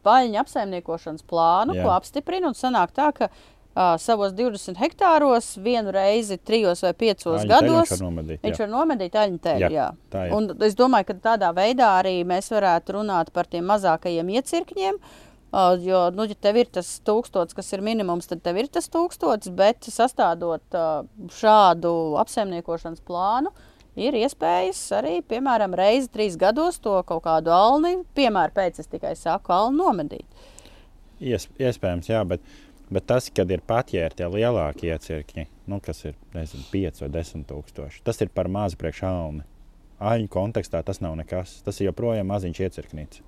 baļņu 0.06 0.40
apsaimniekošanas 0.42 1.26
plānu, 1.28 1.76
Jā. 1.76 1.84
ko 1.84 1.94
apstiprina 1.98 2.48
un 2.48 2.58
sanāk 2.58 2.94
tā, 2.96 3.10
ka 3.16 3.28
uh, 3.72 3.96
savos 4.00 4.34
20 4.36 4.78
hektāros 4.80 5.52
vienu 5.62 5.92
reizi, 5.94 6.38
trijos 6.38 6.84
vai 6.84 6.92
piecos 6.92 7.40
Aļņu 7.40 7.50
gados 7.50 7.90
viņš 7.90 7.96
var 7.96 8.04
nomedīt. 8.06 8.44
Viņš 8.44 8.62
var 8.62 8.72
nomedīt 8.76 9.18
aļņu 9.22 9.42
teļu. 9.48 9.72
Jā, 9.72 9.88
jā. 10.12 10.28
Un 10.36 10.48
es 10.68 10.78
domāju, 10.78 11.10
ka 11.10 11.18
tādā 11.30 11.52
veidā 11.56 11.90
arī 12.02 12.16
mēs 12.28 12.52
varētu 12.52 12.98
runāt 12.98 13.32
par 13.34 13.50
tiem 13.50 13.68
mazākajiem 13.72 14.32
iecirkņiem. 14.38 15.02
Uh, 15.52 15.74
jo, 15.84 16.06
nu, 16.16 16.24
ja 16.24 16.36
tev 16.40 16.62
ir 16.62 16.68
tas 16.72 16.94
tūkstots, 17.04 17.52
kas 17.52 17.66
ir 17.76 17.82
minimums, 17.84 18.28
tad 18.30 18.40
tev 18.40 18.56
ir 18.62 18.70
tas 18.72 18.88
tūkstots, 18.88 19.50
bet 19.52 19.84
sastādot 19.84 20.64
uh, 20.78 21.02
šādu 21.36 21.90
apsaimniekošanas 22.22 23.04
plānu, 23.04 23.52
ir 24.00 24.16
iespējas 24.16 24.80
arī, 24.96 25.18
piemēram, 25.28 25.76
reizi 25.76 26.08
trīs 26.12 26.38
gados 26.40 26.80
to 26.80 26.96
kaut 27.04 27.26
kādu 27.26 27.52
alni, 27.52 27.98
piemēram, 28.16 28.54
pēc 28.56 28.80
es 28.80 28.88
tikai 28.88 29.12
saku, 29.18 29.52
alni 29.52 29.82
nomedīt. 29.82 30.48
Ies, 31.20 31.44
iespējams, 31.60 32.08
jā, 32.08 32.24
bet 32.26 32.40
Bet 32.92 33.06
tas, 33.08 33.30
kad 33.32 33.50
ir 33.50 33.62
patjērti 33.64 34.20
tie 34.20 34.28
lielākie 34.28 34.90
iecirkņi, 34.92 35.46
nu, 35.72 35.78
kas 35.84 36.04
ir 36.10 36.16
nezinu, 36.34 36.66
5 36.72 37.04
vai 37.04 37.10
10 37.14 37.48
tūkstoši, 37.48 38.02
tas 38.04 38.20
ir 38.20 38.32
par 38.34 38.50
mazu 38.52 38.76
priekš 38.80 39.04
alni. 39.08 39.44
Aļņu 40.02 40.28
kontekstā 40.32 40.82
tas 40.84 40.98
nav 41.00 41.14
nekas. 41.16 41.60
Tas 41.64 41.78
ir 41.78 41.92
joprojām 41.92 42.26
maziņš 42.28 42.60
iecirknīts. 42.66 43.22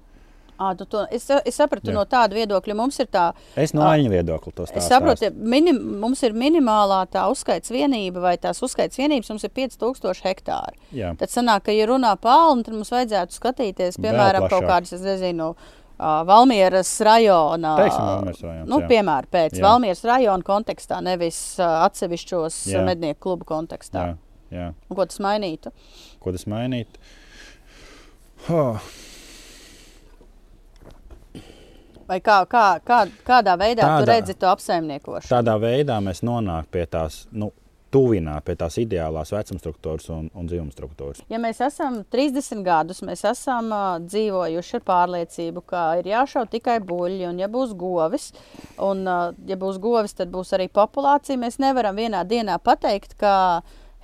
À, 0.54 0.70
to, 0.78 1.00
es, 1.10 1.24
es 1.26 1.56
sapratu 1.58 1.90
Jā. 1.90 1.94
no 1.96 2.04
tāda 2.06 2.36
viedokļa, 2.36 2.76
mums 2.78 3.00
ir 3.02 3.08
tā. 3.10 3.24
Es 3.58 3.72
no 3.74 3.82
aļņa 3.88 4.10
viedokļa 4.12 4.52
to 4.54 4.66
stāstu. 4.68 4.82
Es 4.82 4.90
saprotu, 4.90 5.30
minim, 5.34 5.80
mums 6.02 6.22
ir 6.26 6.36
minimālā 6.38 7.00
tā 7.10 7.24
uzskaits 7.30 7.72
vienība, 7.74 8.22
vai 8.22 8.34
tās 8.38 8.62
uzskaits 8.62 9.00
vienības 9.00 9.32
mums 9.32 9.46
ir 9.48 9.54
5000 9.54 10.28
hektāri. 10.28 10.78
Jā. 10.94 11.14
Tad 11.18 11.32
sanāk, 11.32 11.66
ka, 11.66 11.74
ja 11.74 11.88
runā 11.90 12.14
palmu, 12.22 12.62
tad 12.66 12.76
mums 12.76 12.92
vajadzētu 12.94 13.38
skatīties, 13.40 13.98
piemēram, 14.02 14.46
kaut 14.52 14.68
kādas, 14.68 14.94
es 14.94 15.02
nezinu, 15.02 15.54
Uh, 15.54 15.84
Valmieras 15.99 16.90
rajona. 17.07 17.76
Teiksim, 17.78 18.49
rajons, 18.49 18.68
nu, 18.70 18.80
piemēram, 18.90 19.30
pēc 19.30 19.59
jā. 19.59 19.62
Valmieras 19.62 20.03
rajona 20.09 20.47
kontekstā, 20.47 20.99
nevis 21.05 21.38
atsevišķos 21.62 22.61
jā. 22.72 22.82
mednieku 22.86 23.20
klubu 23.28 23.47
kontekstā. 23.53 24.09
Jā, 24.11 24.16
jā. 24.57 24.68
Un 24.90 24.99
ko 24.99 25.07
tas 25.07 25.22
mainītu? 25.22 25.70
Ko 26.22 26.34
tas 26.34 26.49
mainītu? 26.51 26.99
Oh. 28.51 28.92
Vai 32.05 32.18
kā, 32.20 32.42
kā, 32.51 32.64
kā, 32.84 33.05
kādā 33.24 33.55
veidā 33.57 33.86
tādā, 33.86 34.01
tu 34.01 34.11
redzi 34.11 34.34
to 34.36 34.49
apsaimniekošanu? 34.51 35.30
Tādā 35.30 35.55
veidā 35.62 36.01
mēs 36.05 36.20
nonākam 36.26 36.68
pie 36.74 36.84
tās 36.90 37.22
nu, 37.32 37.49
tuvināt 37.95 38.45
pie 38.47 38.57
tās 38.59 38.76
ideālās 38.82 39.30
vecuma 39.34 39.62
struktūras 39.62 40.09
un, 40.14 40.26
un 40.34 40.49
dzīvuma 40.51 40.74
struktūras. 40.74 41.22
Ja 41.30 41.38
mēs 41.42 41.61
esam 41.64 42.01
30 42.12 42.64
gadus, 42.66 43.05
mēs 43.07 43.24
esam 43.30 43.70
uh, 43.74 43.84
dzīvojuši 44.03 44.80
ar 44.80 44.84
pārliecību, 44.90 45.62
ka 45.70 45.84
ir 46.01 46.11
jāšauj 46.11 46.51
tikai 46.57 46.80
buļļi, 46.88 47.28
un 47.30 47.40
ja 47.42 47.51
būs 47.53 47.76
govis, 47.78 48.32
un 48.82 49.07
uh, 49.07 49.30
ja 49.47 49.59
būs 49.61 49.78
govis, 49.82 50.16
tad 50.18 50.34
būs 50.34 50.55
arī 50.57 50.68
populācija. 50.72 51.40
Mēs 51.40 51.61
nevaram 51.62 51.97
vienā 51.99 52.24
dienā 52.28 52.59
pateikt, 52.62 53.14
ka 53.20 53.34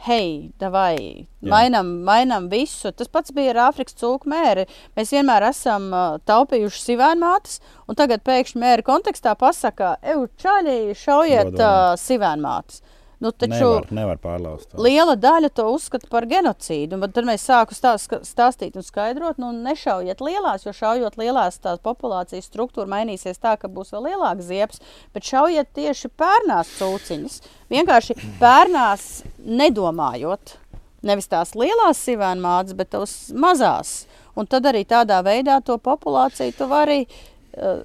hei, 0.07 0.51
vai 0.61 1.26
mainām, 1.45 1.91
mainām 2.07 2.47
visu. 2.53 2.93
Tas 2.97 3.11
pats 3.12 3.34
bija 3.36 3.53
ar 3.55 3.62
Āfrikas 3.66 3.99
cūku 4.01 4.30
mēri. 4.30 4.64
Mēs 4.97 5.12
vienmēr 5.16 5.51
esam 5.51 5.91
uh, 5.91 6.14
taupījuši 6.30 6.86
sivēnmātes, 6.86 7.59
un 7.91 7.99
tagad 7.99 8.24
pēkšņi 8.26 8.62
mēri 8.62 8.86
kontekstā 8.86 9.34
pasakā, 9.41 9.97
ej, 10.01 10.24
čaļi, 10.41 10.78
šaujiet 11.03 11.59
uh, 11.59 11.93
sivēnmātes. 12.01 12.80
Nu, 13.21 13.31
taču 13.37 13.53
Nevar, 13.53 13.87
nevar 13.93 14.16
pārlauzt. 14.16 14.71
to. 14.71 14.81
liela 14.81 15.12
daļa 15.21 15.51
to 15.53 15.66
uzskata 15.75 16.09
par 16.09 16.25
genocīdu. 16.25 16.97
Tad 17.12 17.27
mēs 17.29 17.45
stāst, 17.45 18.14
stāstīt 18.25 18.79
un 18.81 18.87
skaidrot, 18.87 19.37
nu, 19.43 19.51
nešaujiet 19.53 20.23
lielās, 20.25 20.64
jo 20.64 20.73
šaujot 20.73 21.18
lielās, 21.21 21.61
tā 21.61 21.77
populācijas 21.85 22.49
struktūra 22.49 22.89
mainīsies 22.89 23.43
tā, 23.43 23.59
ka 23.61 23.68
būs 23.68 23.93
vēl 23.93 24.09
lielāks 24.09 24.49
ziepes, 24.49 24.81
bet 25.12 25.29
šaujiet 25.29 25.68
tieši 25.77 26.09
pērnās 26.16 26.73
cūciņas. 26.79 27.39
Vienkārši 27.77 28.16
pērnās 28.41 29.07
nedomājot. 29.45 30.57
Nevis 31.05 31.29
tās 31.29 31.53
lielās 31.57 32.01
sivēna 32.01 32.41
mātes, 32.41 32.77
bet 32.77 32.95
tās 32.97 33.16
mazās. 33.37 34.07
Un 34.33 34.49
tad 34.49 34.64
arī 34.68 34.87
tādā 34.89 35.21
veidā 35.27 35.61
to 35.64 35.77
populāciju 35.77 36.57
tu 36.57 36.73
vari 36.73 37.03
uh, 37.05 37.85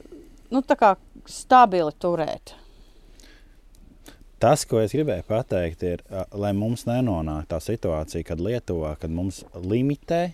nu, 0.51 0.63
tā 0.63 0.95
stabili 1.27 1.91
turēt. 1.99 2.55
Tas, 4.39 4.65
ko 4.67 4.81
es 4.83 4.91
gribēju 4.91 5.23
pateikt, 5.29 5.83
ir, 5.87 6.01
lai 6.35 6.51
mums 6.57 6.83
nenonāk 6.89 7.47
tā 7.47 7.59
situācija, 7.63 8.25
kad 8.27 8.41
Lietuvā, 8.43 8.95
kad 8.99 9.13
mums 9.13 9.43
limitē, 9.55 10.33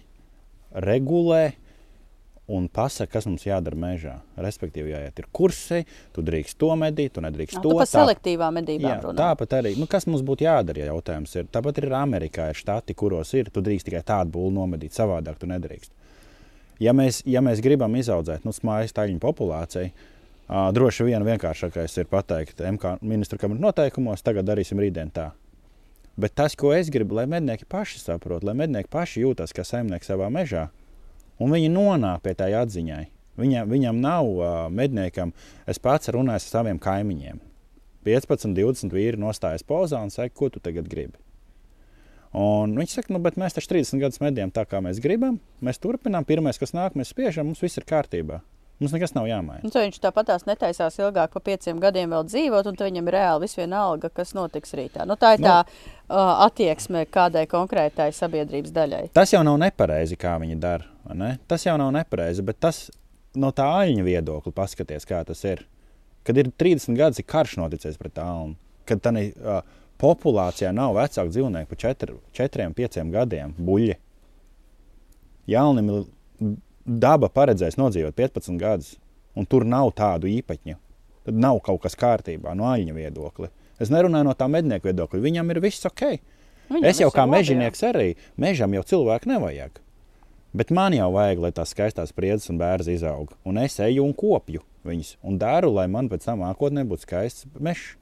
regulē 0.74 1.52
un 2.52 2.66
pasaka, 2.68 3.14
kas 3.14 3.28
mums 3.30 3.46
jādara 3.46 3.78
mežā. 3.80 4.16
Respektīvi, 4.42 4.92
jāiet 4.92 5.20
ir 5.22 5.28
kursi, 5.32 5.84
tu 6.16 6.24
drīkst 6.26 6.58
to 6.60 6.72
medīt, 6.80 7.14
tu 7.16 7.24
nedrīkst 7.24 7.60
Nu, 7.60 7.64
to 7.64 7.78
tā- 7.80 7.88
selektīvām 7.94 8.58
medībām 8.60 8.90
Jā, 8.90 9.14
tāpat 9.16 9.56
arī, 9.62 9.76
nu, 9.80 9.88
kas 9.88 10.08
mums 10.10 10.24
būtu 10.26 10.48
jādara, 10.48 10.82
ja 10.82 10.90
jautājums 10.92 11.36
ir. 11.38 11.46
Tāpat 11.54 11.78
ir 11.80 11.94
Amerikā, 11.96 12.50
ir 12.52 12.60
štati, 12.60 12.96
kuros 12.98 13.32
ir, 13.38 13.52
tu 13.54 13.62
drīkst 13.64 13.88
tikai 13.88 14.04
tādu 14.04 14.34
būlu 14.36 14.52
nomedīt, 14.58 14.98
savādāk 14.98 15.38
tu 15.40 15.48
nedrīkst. 15.48 15.92
Ja 16.82 16.92
mēs, 16.98 17.22
ja 17.30 17.40
mēs 17.46 17.62
gribam 17.62 17.94
izaudzēt 17.96 18.44
nu, 18.44 18.52
mājas 18.66 18.92
taļņu 18.98 19.22
populāciju, 19.22 19.92
droši 20.52 21.08
vien 21.08 21.24
vienkāršākais 21.24 21.96
ir 22.02 22.10
pateikt 22.12 22.60
MK 22.60 22.98
ministra 23.02 23.40
kabinetu 23.40 23.64
noteikumos, 23.70 24.24
tagad 24.26 24.50
darīsim 24.50 24.82
rītdien 24.84 25.12
tā. 25.16 25.32
Bet 26.20 26.36
tas, 26.36 26.58
ko 26.60 26.74
es 26.76 26.92
gribu, 26.92 27.16
lai 27.16 27.26
mednieki 27.32 27.66
paši 27.72 28.02
saprot, 28.02 28.44
lai 28.44 28.56
mednieki 28.60 28.92
paši 28.92 29.24
jūtas 29.24 29.56
kā 29.56 29.64
saimnieki 29.64 30.10
savā 30.10 30.28
mežā, 30.34 30.68
un 31.40 31.56
viņi 31.56 31.72
nonāk 31.72 32.26
pie 32.26 32.36
tā 32.36 32.52
atziņai. 32.62 33.06
Viņam, 33.40 33.70
viņam 33.72 34.02
nav 34.04 34.28
uh, 34.28 34.46
medniekam, 34.70 35.32
es 35.72 35.80
pats 35.80 36.12
runāju 36.12 36.42
ar 36.42 36.44
saviem 36.44 36.82
kaimiņiem. 36.84 37.40
15, 38.04 38.52
20 38.58 38.92
vīri 38.92 39.20
nostājas 39.22 39.64
pozā 39.64 40.02
un 40.04 40.12
saka, 40.12 40.34
ko 40.36 40.50
tu 40.52 40.60
tagad 40.60 40.90
gribi. 40.92 41.16
Un 42.36 42.76
viņi 42.76 42.96
saka, 42.98 43.12
nu, 43.16 43.22
bet 43.24 43.40
mēs 43.40 43.56
taču 43.56 43.72
30 43.74 44.04
gadus 44.04 44.22
medījām 44.24 44.52
tā, 44.56 44.66
kā 44.68 44.80
mēs 44.84 45.00
gribam. 45.04 45.40
Mēs 45.64 45.80
turpinām, 45.84 46.28
pirmais, 46.28 46.60
kas 46.60 46.76
nāk, 46.76 46.96
mēs 47.00 47.12
spiežam, 47.16 47.50
mums 47.50 47.64
viss 47.64 47.80
ir 47.80 47.88
kārtībā. 47.88 48.42
Mums 48.82 48.96
nekas 48.96 49.12
nav 49.14 49.28
jāmaina. 49.30 49.62
Nu, 49.62 49.70
viņš 49.76 50.00
tāpat 50.02 50.32
tās 50.32 50.48
netaisās 50.50 50.96
ilgāk 50.98 51.36
par 51.36 51.44
pieciem 51.46 51.78
gadiem 51.82 52.10
vēl 52.16 52.24
dzīvot, 52.26 52.66
un 52.72 52.78
viņam 52.80 53.10
ir 53.12 53.14
reāli 53.14 53.44
viss 53.46 53.60
vienalga, 53.60 54.10
kas 54.10 54.32
notiks 54.34 54.74
rītā. 54.74 55.06
Nu, 55.06 55.14
tā 55.22 55.36
ir 55.36 55.44
Nu. 55.44 55.52
tā 55.52 55.58
uh, 55.62 56.48
attieksme 56.48 57.04
kādai 57.06 57.44
konkrētai 57.52 58.10
sabiedrības 58.18 58.74
daļai. 58.74 59.04
Tas 59.14 59.34
jau 59.36 59.44
nav 59.46 59.60
nepareizi, 59.62 60.18
kā 60.18 60.34
viņi 60.42 60.58
dara. 60.64 60.90
Ne? 61.14 61.36
Tas 61.48 61.68
jau 61.68 61.76
nav 61.78 61.92
nepareizi, 61.94 62.42
bet 62.48 62.58
tas 62.60 62.88
no 63.38 63.52
tā 63.54 63.68
aļņa 63.84 64.08
viedokļa 64.08 64.54
paskaties, 64.58 65.06
kā 65.06 65.22
tas 65.30 65.44
ir. 65.46 65.62
Kad 66.26 66.38
ir 66.38 66.50
30 66.50 66.98
gadus, 66.98 67.22
ir 67.22 67.30
karš 67.30 67.56
noticis 67.62 68.02
pret 68.02 68.14
tālu, 68.18 68.56
kad 68.90 69.02
tā 69.06 69.14
uh, 69.14 69.62
populācijā 70.02 70.74
nav 70.74 70.98
vecāku 70.98 71.30
dzīvnieku 71.30 71.70
par 71.70 71.82
4, 71.86 72.18
4 72.34 72.68
5 72.82 73.14
gadiem, 73.14 73.54
buļļi. 73.62 73.96
Jaunim 75.54 75.94
ir 75.94 76.04
daba 76.86 77.30
paredzējis 77.32 77.80
nodzīvot 77.80 78.16
15 78.18 78.58
gadus, 78.62 78.96
un 79.38 79.48
tur 79.50 79.66
nav 79.68 79.94
tādu 79.98 80.30
īpaņu. 80.32 80.78
Tad 81.28 81.38
nav 81.38 81.62
kaut 81.66 81.84
kas 81.84 81.98
kārtībā 82.00 82.56
no 82.58 82.66
aļņa 82.72 82.96
viedokļa. 82.98 83.52
Es 83.82 83.92
nerunāju 83.94 84.28
no 84.28 84.34
tā 84.38 84.48
mednieka 84.50 84.90
viedokļa. 84.90 85.22
Viņam 85.22 85.54
ir 85.54 85.62
viss 85.62 85.86
ok. 85.90 86.04
Viņam 86.72 86.88
Es 86.90 87.02
jau 87.02 87.12
kā 87.14 87.26
mežonieks 87.30 87.84
arī 87.86 88.14
mežam 88.40 88.74
jau 88.78 88.84
cilvēku 88.94 89.30
nevajag. 89.30 89.82
Bet 90.52 90.72
man 90.76 90.96
jau 90.96 91.08
vajag, 91.14 91.40
lai 91.40 91.52
tās 91.56 91.72
skaistās 91.72 92.12
priedzes 92.16 92.52
un 92.52 92.60
bērns 92.60 92.90
izaug. 92.92 93.32
Un 93.48 93.60
es 93.62 93.78
eju 93.80 94.04
un 94.04 94.14
kopju 94.18 94.64
viņus 94.88 95.16
un 95.28 95.38
daru, 95.42 95.72
lai 95.76 95.88
man 95.92 96.10
pēc 96.12 96.26
tam 96.26 96.42
nākotnē 96.44 96.84
būtu 96.90 97.06
skaists 97.06 97.48
mežs. 97.60 97.96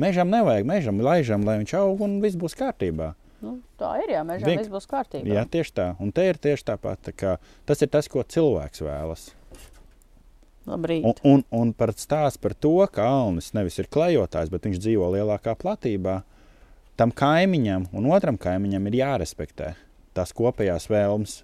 Mežam 0.00 0.30
nevajag, 0.30 0.66
mežam 0.66 1.00
laižam, 1.02 1.44
lai 1.44 1.58
viņš 1.60 1.74
aug 1.80 2.02
un 2.06 2.20
viss 2.22 2.38
būs 2.38 2.56
kārtībā. 2.58 3.12
Nu, 3.40 3.56
tā 3.80 3.94
ir, 4.02 4.12
jā, 4.12 4.22
mežā 4.26 4.44
Vienk- 4.44 4.60
viss 4.60 4.72
būs 4.72 4.88
kārtībā. 4.88 5.24
Jā, 5.24 5.44
tieši 5.48 5.72
tā. 5.72 5.86
Un 6.00 6.12
te 6.12 6.26
ir 6.28 6.36
tieši 6.36 6.66
tāpat. 6.72 7.00
Tā 7.08 7.12
kā 7.16 7.36
tas 7.66 7.80
ir 7.80 7.88
tas, 7.88 8.08
ko 8.08 8.22
cilvēks 8.22 8.82
vēlas. 8.84 9.30
Labrīt. 10.68 11.04
Un, 11.04 11.14
un, 11.24 11.44
un 11.56 11.72
par 11.72 11.94
stāstu 11.96 12.42
par 12.44 12.54
to, 12.54 12.74
ka 12.92 13.06
Alnis 13.08 13.54
nevis 13.56 13.78
ir 13.80 13.88
klejotājs, 13.88 14.50
bet 14.52 14.68
viņš 14.68 14.82
dzīvo 14.84 15.08
lielākā 15.16 15.56
platībā. 15.56 16.20
Tam 17.00 17.14
kaimiņam 17.16 17.88
un 17.96 18.10
otram 18.12 18.36
kaimiņam 18.36 18.90
ir 18.90 18.98
jārespektē 19.00 19.72
tās 20.14 20.34
kopējās 20.36 20.90
vēlmes. 20.90 21.38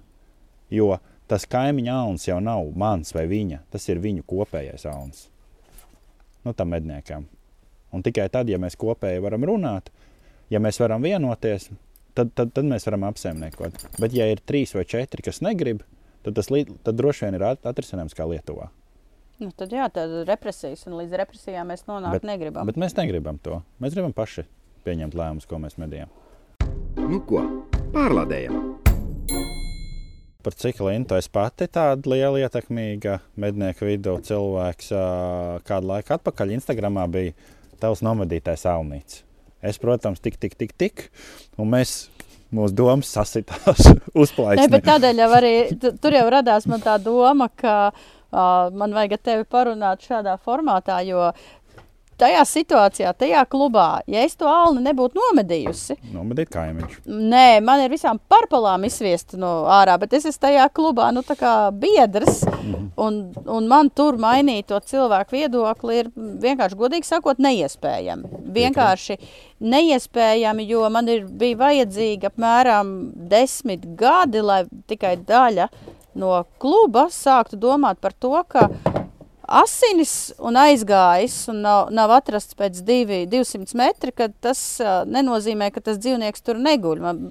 Jo 0.71 0.99
tas 1.31 1.47
kaimiņa 1.49 1.95
alns 1.97 2.27
jau 2.29 2.37
nav 2.45 2.69
mans 2.77 3.15
vai 3.17 3.25
viņa. 3.31 3.63
Tas 3.73 3.89
ir 3.89 4.03
viņu 4.03 4.27
kopējais 4.29 4.85
alns. 4.91 5.31
Nu, 6.45 6.53
tam 6.53 6.71
medniekam. 6.75 7.25
Un 7.95 8.05
tikai 8.05 8.29
tad, 8.31 8.51
ja 8.51 8.59
mēs 8.61 8.77
kopēji 8.79 9.23
varam 9.25 9.47
runāt, 9.49 9.89
ja 10.53 10.61
mēs 10.63 10.79
varam 10.83 11.03
vienoties, 11.03 11.71
tad, 12.17 12.33
tad, 12.39 12.51
tad 12.57 12.67
mēs 12.69 12.87
varam 12.89 13.05
apsaimniekot. 13.11 13.85
Bet, 14.01 14.17
ja 14.17 14.27
ir 14.33 14.41
trīs 14.49 14.73
vai 14.77 14.87
četri, 14.89 15.23
kas 15.27 15.43
negrib, 15.45 15.85
tad 16.27 16.39
tas 16.41 16.49
tad 16.51 16.97
droši 16.99 17.27
vien 17.29 17.39
ir 17.39 17.45
at- 17.53 17.69
atrisināms 17.69 18.17
kā 18.17 18.27
Lietuvā. 18.29 18.71
Nu, 19.39 19.51
tad 19.53 19.69
jā, 19.75 19.85
tad 19.93 20.15
represijas, 20.29 20.87
un 20.89 20.97
līdz 20.97 21.13
represijām 21.21 21.69
mēs 21.69 21.85
nonākt 21.89 22.23
Bet- 22.23 22.25
negribam. 22.25 22.65
Bet 22.67 22.79
mēs 22.81 22.97
negribam 22.97 23.37
to. 23.45 23.61
Mēs 23.85 23.93
gribam 23.93 24.15
paši 24.17 24.47
pieņemt 24.87 25.13
lēmumus, 25.19 25.47
ko 25.47 25.61
mēs 25.61 25.77
medījam. 25.77 26.09
Nu 26.97 27.21
ko, 27.29 27.43
pārlādējam! 27.93 28.79
Par 30.47 30.55
cik 30.55 30.79
Lintu 30.81 31.17
es 31.19 31.27
pati 31.29 31.67
tāda 31.67 32.07
liela 32.07 32.39
ietekmīga 32.47 33.19
mednieku 33.37 33.89
vidū 33.89 34.15
cilvēks 34.23 34.93
kādu 35.67 35.91
laiku 35.91 36.15
atpakaļ 36.15 36.55
Instagramā 36.55 37.09
bija 37.11 37.35
tavs 37.83 38.01
nomedītais 38.07 38.63
alnīts. 38.71 39.25
Es, 39.63 39.79
protams, 39.79 40.21
tik, 40.21 40.37
tik, 40.39 40.55
tik, 40.61 40.73
tik, 40.79 41.07
un 41.59 41.71
mēs, 41.73 42.09
mūsu 42.55 42.75
domas 42.77 43.09
sasitās 43.17 43.87
Ne, 43.89 43.95
bet 43.97 44.21
uzplaisni. 44.23 44.81
tādēļ 44.87 45.23
jau 45.25 45.31
arī 45.39 45.55
tu- 45.81 45.95
tur 46.03 46.13
jau 46.15 46.27
radās 46.31 46.67
man 46.71 46.81
tā 46.85 46.99
doma, 47.03 47.49
ka 47.57 47.77
uh, 47.91 48.71
man 48.73 48.93
vajag 48.95 49.17
ar 49.17 49.23
tevi 49.31 49.45
parunāt 49.51 50.05
šādā 50.07 50.37
formātā, 50.45 51.01
jo 51.09 51.31
tajā 52.21 52.43
situācijā, 52.49 53.13
tajā 53.19 53.43
klubā, 53.51 54.03
ja 54.11 54.25
es 54.27 54.37
to 54.39 54.49
alni 54.51 54.83
nebūtu 54.87 55.19
nomedījusi, 55.19 55.99
Nomedīt 56.15 56.51
kaimiņš. 56.55 56.99
Nē, 57.07 57.61
man 57.65 57.83
ir 57.85 57.93
visām 57.93 58.19
parpalām 58.31 58.87
izsviesta 58.89 59.39
no 59.41 59.53
ārā, 59.73 59.97
bet 60.01 60.15
es 60.17 60.29
esmu 60.31 60.47
tajā 60.47 60.67
klubā, 60.77 61.11
nu, 61.15 61.23
tā 61.27 61.37
kā 61.39 61.55
biedrs. 61.75 62.43
Un, 62.97 63.19
un 63.53 63.69
man 63.69 63.91
tur 63.95 64.17
mainīt 64.21 64.71
to 64.71 64.79
cilvēku 64.81 65.37
viedokli 65.37 66.01
ir 66.01 66.11
vienkārši, 66.17 66.79
godīgi 66.81 67.09
sakot, 67.09 67.41
neiespējami. 67.43 68.41
Vienkārši 68.57 69.19
neiespējami, 69.61 70.67
jo 70.71 70.87
man 70.93 71.11
ir, 71.13 71.27
bija 71.29 71.61
vajadzīgi 71.67 72.31
apmēram 72.31 72.95
desmit 73.31 73.85
gadi, 73.99 74.43
lai 74.45 74.63
tikai 74.89 75.17
daļa 75.29 75.69
no 76.17 76.41
kluba 76.63 77.09
sāktu 77.13 77.59
domāt 77.61 78.01
par 78.01 78.17
to, 78.17 78.33
ka 78.49 78.69
asinis 79.47 80.33
un 80.43 80.59
aizgājis, 80.59 81.37
un 81.53 81.61
nav, 81.65 81.91
nav 81.95 82.13
atrasts 82.19 82.57
pēc 82.59 82.81
divi, 82.87 83.23
200 83.31 83.77
metri, 83.79 84.13
kad 84.17 84.35
tas 84.43 84.61
uh, 84.83 85.05
nenozīmē, 85.09 85.71
ka 85.75 85.83
tas 85.89 86.01
dzīvnieks 86.03 86.45
tur 86.47 86.61
neguļ. 86.63 87.03
Man 87.03 87.23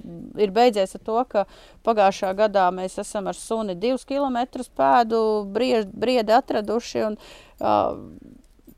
ir 0.41 0.53
beidzies 0.55 0.95
ar 0.97 1.03
to, 1.05 1.19
ka 1.31 1.45
pagājušā 1.87 2.31
gadā 2.37 2.69
mēs 2.75 2.97
esam 3.03 3.27
ar 3.31 3.37
suni 3.37 3.75
divus 3.79 4.07
kilometrus 4.07 4.71
pēdu 4.75 5.19
briedi 5.51 6.35
atraduši, 6.35 7.05
un 7.09 7.19
uh, 7.19 7.99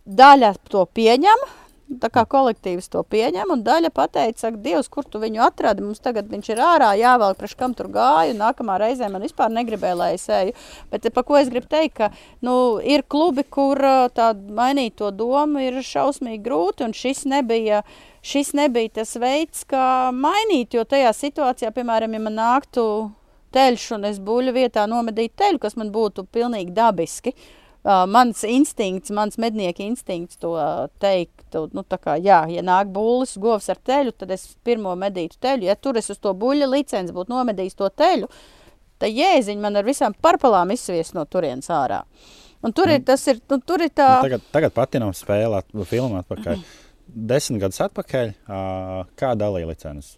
daļa 0.08 0.54
to 0.72 0.86
pieņem. 0.98 1.48
Tā 1.88 2.10
kā 2.12 2.26
kolektīvs 2.28 2.90
to 2.92 3.00
pieņem, 3.08 3.52
un 3.54 3.62
daļa 3.64 3.94
pateica, 3.96 4.42
saka, 4.42 4.60
Dievs, 4.60 4.90
kur 4.92 5.06
tu 5.08 5.22
viņu 5.22 5.40
atradi? 5.46 5.86
Mums 5.86 6.02
tagad 6.04 6.28
viņš 6.28 6.50
ir 6.52 6.60
ārā, 6.60 6.90
jāvelk, 7.00 7.38
priekš 7.40 7.54
kam 7.56 7.76
tur 7.78 7.88
gāju. 7.94 8.34
Nākamā 8.36 8.76
reizē 8.82 9.08
man 9.12 9.24
vispār 9.24 9.54
negribēja, 9.56 9.96
lai 9.96 10.10
es 10.18 10.26
eju. 10.28 10.52
Bet 10.92 11.08
par 11.16 11.24
ko 11.24 11.38
es 11.40 11.48
gribu 11.48 11.70
teikt, 11.72 11.96
ka 11.96 12.10
nu, 12.44 12.56
ir 12.84 13.06
klubi, 13.08 13.46
kur 13.48 13.80
ā, 13.80 13.96
tā 14.12 14.34
mainīt 14.36 14.98
to 15.00 15.14
domu 15.16 15.64
ir 15.64 15.80
šausmīgi 15.80 16.44
grūti, 16.44 16.84
un 16.90 16.96
šis 16.98 17.24
nebija. 17.32 17.86
Šis 18.28 18.52
nebija 18.58 18.98
tas 18.98 19.16
veids, 19.22 19.64
kā 19.64 20.10
mainīt, 20.12 20.76
jo 20.76 20.84
tajā 20.84 21.14
situācijā, 21.16 21.72
piemēram, 21.72 22.18
ja 22.18 22.24
man 22.26 22.36
nāktu 22.36 22.84
teļš 23.56 23.86
un 23.96 24.10
es 24.10 24.20
buļļu 24.20 24.54
vietā 24.58 24.84
nomedītu 24.92 25.38
teļu, 25.40 25.62
kas 25.64 25.80
man 25.80 25.94
būtu 25.96 26.28
pilnīgi 26.36 26.76
dabiski, 26.76 27.32
Uh, 27.88 28.04
mans 28.12 28.42
instinkts, 28.44 29.14
mans 29.16 29.38
mednieka 29.40 29.80
instinkts 29.86 30.36
to 30.42 30.50
teiktu, 31.00 31.62
nu, 31.72 31.86
tā 31.88 31.96
kā, 32.04 32.18
jā, 32.20 32.42
ja 32.52 32.64
nāk 32.66 32.90
būlis, 32.92 33.38
govs 33.40 33.70
ar 33.72 33.80
teļu, 33.80 34.12
tad 34.12 34.34
es 34.36 34.44
pirmo 34.68 34.92
medītu 35.00 35.40
teļu. 35.40 35.70
Ja 35.70 35.78
tur 35.80 35.96
es 36.02 36.12
uz 36.12 36.20
to 36.20 36.34
buļļa 36.36 36.68
licenci 36.74 37.16
būtu 37.16 37.32
nomedījis 37.32 37.80
to 37.80 37.88
teļu, 37.88 38.28
tad 39.00 39.16
jēziņ 39.16 39.64
man 39.64 39.80
ar 39.80 39.88
visām 39.88 40.18
parpalām 40.20 40.76
izsviest 40.76 41.16
no 41.16 41.24
turienes 41.32 41.72
ārā. 41.72 42.02
Un 42.66 42.76
tur 42.76 42.92
ir 42.92 43.06
tas, 43.08 43.24
ir, 43.32 43.40
nu, 43.48 43.62
tur 43.64 43.86
ir 43.86 43.94
tā, 43.96 44.10
Tagad, 44.26 44.44
tagad 44.52 44.76
patinām 44.76 45.16
spēlēt, 45.16 45.72
filmu 45.88 46.20
atpakaļ. 46.20 46.60
desmit 47.32 47.62
gadus 47.64 47.80
atpakaļ, 47.88 48.34
uh, 48.50 49.04
kā 49.16 49.32
dalīja 49.40 49.70
licences. 49.70 50.18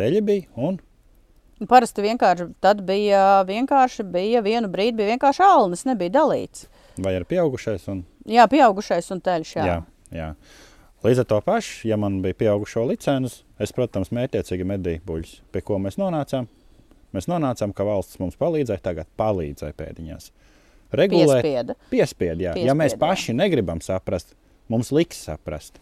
Teļi 0.00 0.24
bija 0.26 0.66
un 0.66 0.80
Parasti 1.68 2.02
vienkārši 2.04 2.48
tad 2.62 2.82
bija 2.86 3.42
vienkārši 3.48 4.04
bija 4.08 4.42
vienu 4.44 4.70
brīdi 4.72 4.96
bija 4.98 5.12
vienkārši 5.14 5.44
alnis, 5.46 5.84
nebija 5.88 6.16
dalīts. 6.18 6.66
vai 6.98 7.14
ir 7.16 7.24
pieaugušais. 7.28 7.88
Un, 7.92 8.04
Jā, 8.28 8.46
pieaugušais 8.50 9.10
un 9.14 9.20
teļš. 9.24 9.54
Jā. 9.56 9.64
jā, 9.66 9.78
jā. 10.14 10.28
Līdz 11.02 11.24
ar 11.24 11.26
to 11.32 11.40
pašu, 11.42 11.88
ja 11.90 11.96
man 11.98 12.20
bija 12.22 12.36
pieaugušo 12.38 12.84
licences, 12.86 13.40
es, 13.58 13.72
protams, 13.74 14.12
mērķiecīgi 14.14 14.66
medīju 14.70 15.02
buļļus. 15.08 15.32
Pie 15.50 15.62
ko 15.66 15.80
mēs 15.82 15.98
nonācām? 15.98 16.46
Mēs 17.12 17.26
nonācām, 17.28 17.74
ka 17.74 17.84
valsts 17.84 18.20
mums 18.22 18.38
palīdzēja, 18.40 18.80
tagad 18.84 19.10
palīdzēja 19.20 19.74
pēdiņās. 19.76 20.30
Regulēt, 20.92 21.42
Piespieda. 21.42 21.76
Piespied, 21.90 22.44
jā. 22.44 22.54
ja 22.54 22.76
mēs 22.76 22.94
Piespied, 22.94 23.02
jā. 23.02 23.08
paši 23.08 23.34
negribam 23.36 23.80
saprast, 23.84 24.36
mums 24.72 24.92
liks 24.94 25.24
saprast. 25.26 25.80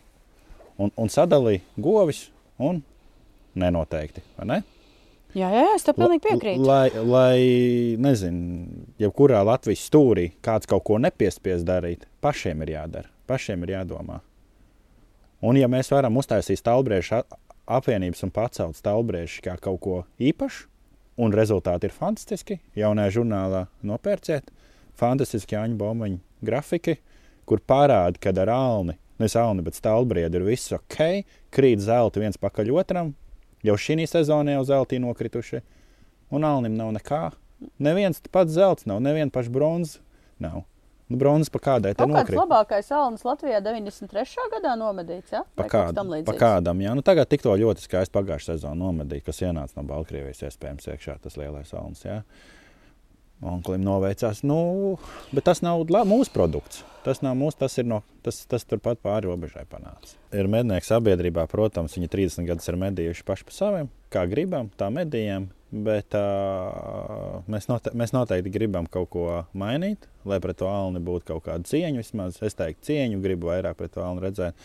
Un, 0.81 0.93
un 0.97 1.13
sadalīja 1.13 1.61
govis 1.77 2.29
un 2.59 2.81
nenoteikti. 3.59 4.23
vai 4.39 4.49
Ne? 4.49 4.59
Jā, 5.37 5.51
jā, 5.55 5.67
es 5.77 5.85
tam 5.87 5.95
pilnīgi 5.95 6.25
piekrītu. 6.25 6.65
Lai, 6.67 6.89
lai 7.07 7.97
nezinu, 8.03 8.87
jebkurā 8.99 9.45
Latvijas 9.47 9.85
stūrī 9.87 10.33
kāds 10.43 10.67
kaut 10.71 10.83
ko 10.89 10.99
nepiespies 10.99 11.63
darīt, 11.67 12.09
pašiem 12.25 12.65
ir 12.67 12.75
jādara, 12.75 13.11
pašiem 13.31 13.63
ir 13.67 13.77
jādomā. 13.77 14.19
Un, 15.47 15.57
ja 15.57 15.71
mēs 15.71 15.93
varam 15.93 16.19
uztaisīt 16.21 16.61
stāvbriežu 16.61 17.23
apvienības 17.71 18.27
un 18.27 18.35
pacelt 18.35 18.81
stāvbriežu 18.81 19.45
kā 19.47 19.55
kaut 19.63 19.81
ko 19.85 20.01
īpašu, 20.19 20.67
un 21.21 21.37
rezultāti 21.37 21.89
ir 21.89 21.95
fantastiski, 21.95 22.59
jaunajā 22.79 23.21
žurnālā 23.21 23.65
nopērciet, 23.87 24.51
fantastiski 24.99 25.57
Jāņa 25.57 25.79
Bomaņa 25.79 26.19
grafiki, 26.45 26.99
kur 27.49 27.63
parāda, 27.63 28.19
ka 28.21 28.35
ar 28.43 28.51
alni, 28.55 28.97
nevis 29.21 29.37
alni, 29.39 29.65
bet 29.67 29.79
stāvbriedu 29.79 30.41
ir 30.41 30.47
viss 30.49 30.75
ok, 30.75 31.23
krīt 31.55 31.83
zelta 31.85 32.23
viens 32.23 32.41
pakaļ 32.41 32.73
otram, 32.83 33.15
jau 33.67 33.77
šī 33.77 34.07
sezonā 34.09 34.57
jau 34.59 34.65
zeltī 34.69 35.01
nokrituši, 35.03 35.63
un 36.31 36.45
alnim 36.45 36.77
nav 36.79 36.93
nekā. 36.97 37.31
Neviens 37.79 38.23
pats 38.33 38.55
zelts 38.57 38.87
nav, 38.89 39.03
neviena 39.05 39.31
paša 39.33 39.53
bronzas 39.53 39.99
nav. 40.41 40.63
Nu, 41.11 41.19
bronzas 41.19 41.51
pa 41.51 41.59
kādai 41.59 41.91
Kaut 41.99 42.07
kāds 42.07 42.31
nokrīt. 42.31 42.39
labākais 42.39 42.91
alnis 42.95 43.25
Latvijā 43.27 43.59
93. 43.65 44.45
gadā 44.53 44.77
nomedīts, 44.79 45.33
jā? 45.35 45.41
Pa, 45.59 45.67
tam 45.91 46.13
pa 46.25 46.35
kādam, 46.39 46.79
jā. 46.85 46.93
Nu, 46.95 47.03
tagad 47.03 47.27
tik 47.27 47.43
to 47.43 47.51
ļoti 47.59 47.83
skaisti 47.83 48.15
pagājušā 48.15 48.55
sezonā 48.55 48.79
nomedīja, 48.79 49.25
kas 49.27 49.43
ienāca 49.43 49.75
no 49.81 49.83
Baltkrievijas, 49.91 50.45
iespējams, 50.47 50.87
iekšā 50.95 51.17
tas 51.25 51.35
lielais 51.41 51.75
alns. 51.75 52.05
Jā. 52.07 52.21
Onklim 53.41 53.81
noveicās. 53.81 54.43
Nu, 54.45 54.99
bet 55.33 55.47
tas 55.49 55.63
nav 55.65 55.87
mūsu 55.89 56.33
produkts. 56.35 56.85
Tas 57.01 57.23
nav 57.25 57.39
mūsu, 57.41 57.57
tas 57.63 57.79
ir 57.81 57.87
no, 57.89 58.03
tas, 58.21 58.43
tas 58.49 58.67
turpat 58.69 59.01
pāri 59.01 59.31
robežai 59.31 59.63
panācis. 59.69 60.19
Ir 60.37 60.51
mednieki 60.53 60.85
sabiedrībā, 60.85 61.47
protams, 61.49 61.95
viņi 61.97 62.11
30 62.13 62.49
gadus 62.51 62.69
ir 62.69 62.77
medījuši 62.83 63.25
paši 63.25 63.47
pa 63.49 63.57
saviem, 63.57 63.89
kā 64.13 64.27
gribam, 64.29 64.69
tā 64.77 64.91
medījām. 64.93 65.49
Bet 65.71 66.17
uh, 66.19 67.41
mēs, 67.49 67.71
note 67.71 67.93
mēs 67.97 68.13
noteikti 68.13 68.53
gribam 68.53 68.89
kaut 68.91 69.09
ko 69.15 69.27
mainīt, 69.55 70.09
lai 70.27 70.41
pret 70.43 70.59
to 70.61 70.69
alni 70.69 71.01
būtu 71.01 71.31
kaut 71.31 71.45
kāda 71.47 71.71
cieņa. 71.71 72.03
Vismaz 72.03 72.41
es 72.45 72.59
teiktu, 72.59 72.91
cieņu 72.91 73.23
gribu 73.23 73.53
vairāk 73.53 73.79
pret 73.79 73.95
to 73.95 74.05
alni 74.05 74.27
redzēt. 74.27 74.59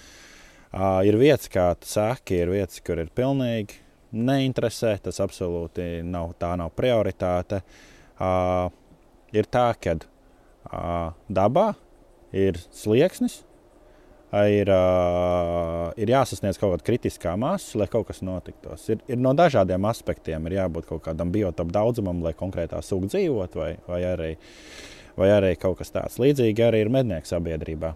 Uh, 0.73 1.05
ir 1.07 1.15
vietas, 1.21 1.47
kā 1.53 1.69
tu 1.79 1.87
saki, 1.87 2.41
ir 2.41 2.51
vietas, 2.51 2.81
kur 2.83 2.99
ir 2.99 3.13
pilnīgi 3.15 3.79
neinteresē. 4.17 4.97
Tas 5.05 5.21
absolūti 5.23 6.01
nav, 6.03 6.33
tā 6.41 6.55
nav 6.59 6.73
prioritāte. 6.75 7.61
Uh, 7.61 7.94
ir 8.19 9.49
tā, 9.51 9.65
ka 9.81 9.97
uh, 9.99 11.11
dabā 11.27 11.73
ir 12.35 12.59
slieksnis, 12.73 13.41
ir, 14.35 14.69
uh, 14.71 15.91
ir 15.99 16.11
jāsasniedz 16.11 16.59
kaut 16.59 16.73
kāda 16.73 16.87
kritiskā 16.89 17.35
masa, 17.39 17.79
lai 17.79 17.87
kaut 17.91 18.09
kas 18.09 18.21
notiktos. 18.25 18.87
Ir, 18.91 19.03
ir 19.11 19.21
no 19.21 19.35
dažādiem 19.37 19.87
aspektiem. 19.87 20.47
Ir 20.47 20.59
jābūt 20.59 20.89
kaut 20.89 21.05
kādam 21.07 21.31
biotopu 21.31 21.75
daudzumam, 21.75 22.23
lai 22.25 22.35
konkrētā 22.37 22.81
suga 22.83 23.11
dzīvot, 23.13 23.55
vai, 23.59 23.71
vai, 23.87 24.01
arī, 24.09 24.31
vai 25.19 25.31
arī 25.37 25.53
kaut 25.59 25.79
kas 25.79 25.93
tāds. 25.95 26.19
Līdzīgi 26.21 26.67
arī 26.67 26.83
ir 26.85 26.91
mednieku 26.93 27.31
sabiedrībā. 27.31 27.95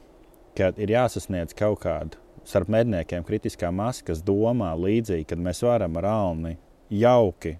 Kad 0.58 0.80
ir 0.82 0.96
jāsasniedz 0.96 1.56
kaut 1.58 1.84
kāda 1.84 2.20
starp 2.48 2.72
medniekiem 2.72 3.26
kritiskā 3.28 3.70
masa, 3.76 4.06
kas 4.08 4.24
domā 4.26 4.72
līdzīgi, 4.80 5.28
kad 5.30 5.42
mēs 5.44 5.62
varam 5.66 6.00
ar 6.00 6.08
alni 6.10 6.56
jauki 6.90 7.58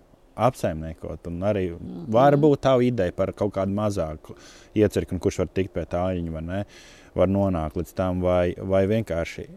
apsaimniekot. 0.48 1.28
Arī 1.28 1.66
-hmm. 1.72 2.06
var 2.08 2.38
būt 2.38 2.64
tā 2.66 2.76
ideja 2.84 3.12
par 3.12 3.34
kaut 3.34 3.54
kādu 3.54 3.74
mazāku 3.76 4.36
iecirkni, 4.76 5.20
kurš 5.20 5.40
var 5.44 5.48
tikt 5.54 5.74
pie 5.74 5.86
tā 5.86 6.04
aļņa, 6.12 6.32
vai 6.32 6.42
ne? 6.42 6.66
Var 7.16 7.28
nonākt 7.28 7.76
līdz 7.76 7.94
tam, 7.94 8.22
vai, 8.22 8.56
vai 8.58 8.88
vienkārši 8.88 9.48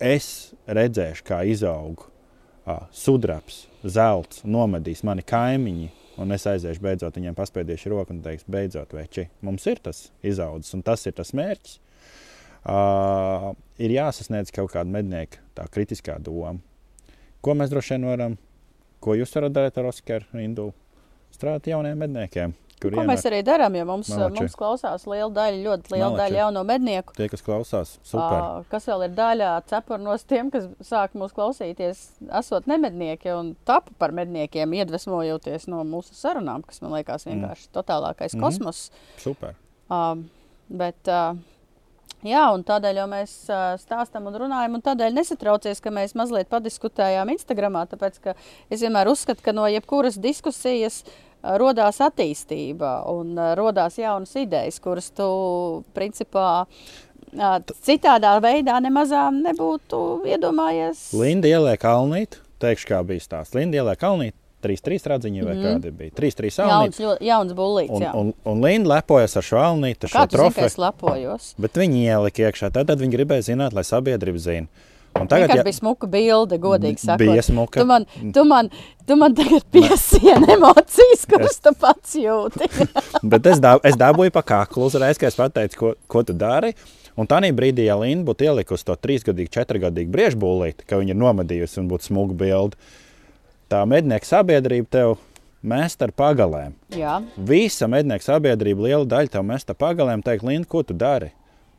es 0.00 0.54
redzēšu, 0.66 1.24
kā 1.24 1.44
izaug 1.44 2.00
uh, 2.00 2.86
sudrabs, 2.90 3.68
zelts, 3.84 4.42
nomedīs 4.44 5.04
mani 5.04 5.22
kaimiņi. 5.22 5.90
Un 6.20 6.32
es 6.32 6.44
aiziešu, 6.46 6.82
beidzot, 6.84 7.16
viņiem 7.16 7.36
paspēdīšu 7.36 7.92
roku 7.92 8.12
un 8.12 8.20
teikšu, 8.24 8.44
beidzot, 8.52 8.92
veči, 8.92 9.28
mums 9.40 9.64
ir 9.66 9.78
tas 9.80 10.10
izaudzis, 10.26 10.74
un 10.74 10.82
tas 10.82 11.06
ir 11.06 11.14
tas 11.16 11.32
mērķis. 11.32 11.78
Uh, 12.60 13.54
ir 13.80 13.94
jāsasniedz 13.94 14.52
kaut 14.52 14.74
kāda 14.74 14.92
mednieka 14.92 15.40
tā 15.56 15.64
kritiskā 15.72 16.18
doma. 16.20 16.58
Ko 17.40 17.54
mēs 17.56 17.70
droši 17.72 17.94
vien 17.94 18.04
varam, 18.10 18.34
ko 19.00 19.14
jūs 19.18 19.34
varat 19.36 19.52
darīt 19.56 19.78
ar 19.80 19.84
Oskaru 19.90 20.24
Rindu? 20.34 20.72
Strādāt 21.34 21.66
jauniem 21.70 21.96
medniekiem. 21.98 22.54
Ko 22.80 22.88
mēs 23.04 23.20
ienāk 23.20 23.26
arī 23.28 23.38
darām, 23.44 23.74
jo 23.76 23.82
mums, 23.84 24.08
Malači. 24.08 24.40
mums 24.40 24.54
klausās 24.56 25.02
liela 25.04 25.28
daļa, 25.36 25.58
ļoti 25.66 25.92
liela 25.92 26.06
Malači. 26.14 26.20
daļa 26.22 26.38
jauno 26.40 26.62
mednieku. 26.64 27.12
Tie, 27.12 27.26
kas 27.28 27.42
klausās, 27.44 27.90
super. 28.02 28.38
Ā, 28.40 28.64
Kas 28.72 28.86
vēl 28.88 29.04
ir 29.04 29.10
daļā 29.18 29.50
cepurnos 29.68 30.24
tiem, 30.24 30.48
kas 30.50 30.64
sāk 30.88 31.12
mūs 31.12 31.34
klausīties, 31.36 32.00
esot 32.40 32.64
nemednieki 32.72 33.34
un 33.36 33.52
tapu 33.68 33.92
par 34.00 34.12
medniekiem, 34.16 34.72
iedvesmojoties 34.80 35.68
no 35.68 35.84
mūsu 35.84 36.16
sarunām, 36.16 36.64
kas 36.64 36.80
man 36.80 36.92
liekas 36.96 37.28
vienkārši 37.28 37.68
totālākais 37.76 38.32
Mhm. 38.34 38.40
kosmos. 38.46 38.90
super. 39.18 39.54
Uh, 39.90 40.16
bet, 40.70 40.96
uh, 41.06 41.36
jā, 42.26 42.44
un 42.54 42.62
tādēļ 42.66 43.00
jau 43.02 43.08
mēs 43.10 43.34
stāstām 43.82 44.28
un 44.30 44.38
runājam, 44.44 44.76
un 44.76 44.84
tādēļ 44.84 45.16
nesatraucies, 45.16 45.80
ka 45.82 45.92
mēs 45.94 46.16
mazliet 46.18 46.50
padiskutējām 46.52 47.32
Instagramā, 47.36 47.86
tāpēc, 47.90 48.20
ka 48.24 48.34
es 48.70 48.84
vienmēr 48.84 49.10
uzskatu, 49.12 49.44
ka 49.44 49.54
no 49.56 49.66
jebkuras 49.70 50.18
diskusijas 50.20 51.02
rodās 51.40 52.00
attīstība 52.04 52.98
un 53.08 53.38
rodās 53.56 53.96
jaunas 54.00 54.34
idejas, 54.36 54.80
kuras 54.82 55.08
tu, 55.16 55.28
principā, 55.96 56.66
citādā 57.86 58.34
veidā 58.42 58.76
nemazām 58.82 59.40
nebūtu 59.46 60.22
iedomājies. 60.28 61.10
Linda 61.16 61.48
ieliek 61.48 61.80
kalnīt, 61.80 62.40
teikšu, 62.60 62.90
kā 62.90 63.00
bija 63.06 63.24
stāsts. 63.24 63.56
Linda 63.56 63.80
ieliek 63.80 64.00
kalnīt, 64.00 64.36
3-3 64.62 65.08
radziņi 65.14 65.44
vai 65.46 65.54
Mhm. 65.56 65.64
kādi 65.66 65.90
bija. 65.92 66.10
3-3 66.20 66.58
Jauns, 66.60 66.98
ļoti- 67.00 67.26
jauns 67.30 67.52
bullīts, 67.52 67.90
Un, 67.96 68.02
jā. 68.02 68.12
un, 68.14 68.34
un 68.44 68.62
Linda 68.64 68.94
lepojas 68.96 69.36
ar 69.36 69.42
šo 69.42 69.56
alnīti, 69.56 70.08
šo 70.08 70.26
trofeju. 70.30 70.64
es 70.66 70.76
lepojos? 70.76 71.54
Bet 71.58 71.72
viņi 71.74 72.04
ielika 72.06 72.48
iekšā. 72.50 72.72
Tad, 72.72 72.86
tad 72.86 72.98
viņi 73.00 73.16
gribēja 73.18 73.48
zināt, 73.54 73.72
lai 73.72 73.82
sabiedrība 73.82 74.38
zina. 74.38 74.66
Un 75.20 75.26
Tagad 75.26 75.50
ja... 75.56 75.62
bija 75.66 75.74
smuka 75.74 76.06
bilde, 76.06 76.56
godīgi 76.62 77.00
sakot. 77.02 77.18
Bija 77.18 77.42
smuka. 77.42 77.80
Tu 77.80 77.86
man, 77.86 78.04
tu 78.32 78.44
man, 78.46 78.70
tu 79.06 79.16
man 79.16 79.34
tagad 79.34 79.64
piesieni 79.74 80.52
emocijas, 80.56 81.26
kuras 81.26 81.58
tu 81.58 81.72
pats 81.74 82.14
jūti. 82.14 82.68
Bet 83.32 83.46
es, 83.50 83.58
dab, 83.58 83.82
es 83.82 83.98
dabūju 83.98 84.30
pa 84.30 84.42
kaklu 84.46 84.86
uzreiz, 84.86 85.18
kad 85.18 85.32
es 85.32 85.36
pateicu, 85.36 85.76
ko, 85.76 85.92
ko 86.06 86.22
tu 86.22 86.32
dari. 86.32 86.74
Un 87.18 87.26
tā 87.26 87.40
brīdī, 87.52 87.84
ja 87.90 87.98
Linda 87.98 88.30
būtu 88.30 88.46
ielikusi 88.46 88.86
to 88.86 88.94
trīsgadīgu, 88.94 89.50
četrgadīgu 89.50 90.14
briežbūlīti, 90.14 90.86
ka 90.86 90.96
viņa 91.02 91.10
ir 91.10 91.18
nomadījusi 91.18 91.82
un 91.82 91.90
būtu 91.90 92.06
smuga 92.06 92.32
bilde, 92.38 92.78
tā 93.70 93.82
mednieka 93.88 94.26
sabiedrība 94.28 94.88
tev 94.90 95.16
mest 95.62 96.00
ar 96.02 96.12
pagalēm. 96.16 96.72
Jā, 96.96 97.18
Visa 97.36 97.88
mednieka 97.90 98.24
sabiedrība, 98.26 98.86
liela 98.88 99.04
daļa 99.08 99.34
tev 99.36 99.44
mest 99.46 99.70
ar 99.72 99.76
pagalēm, 99.80 100.22
teikt, 100.26 100.46
Linda, 100.48 100.68
ko 100.70 100.82
tu 100.86 100.96
dari? 100.96 101.30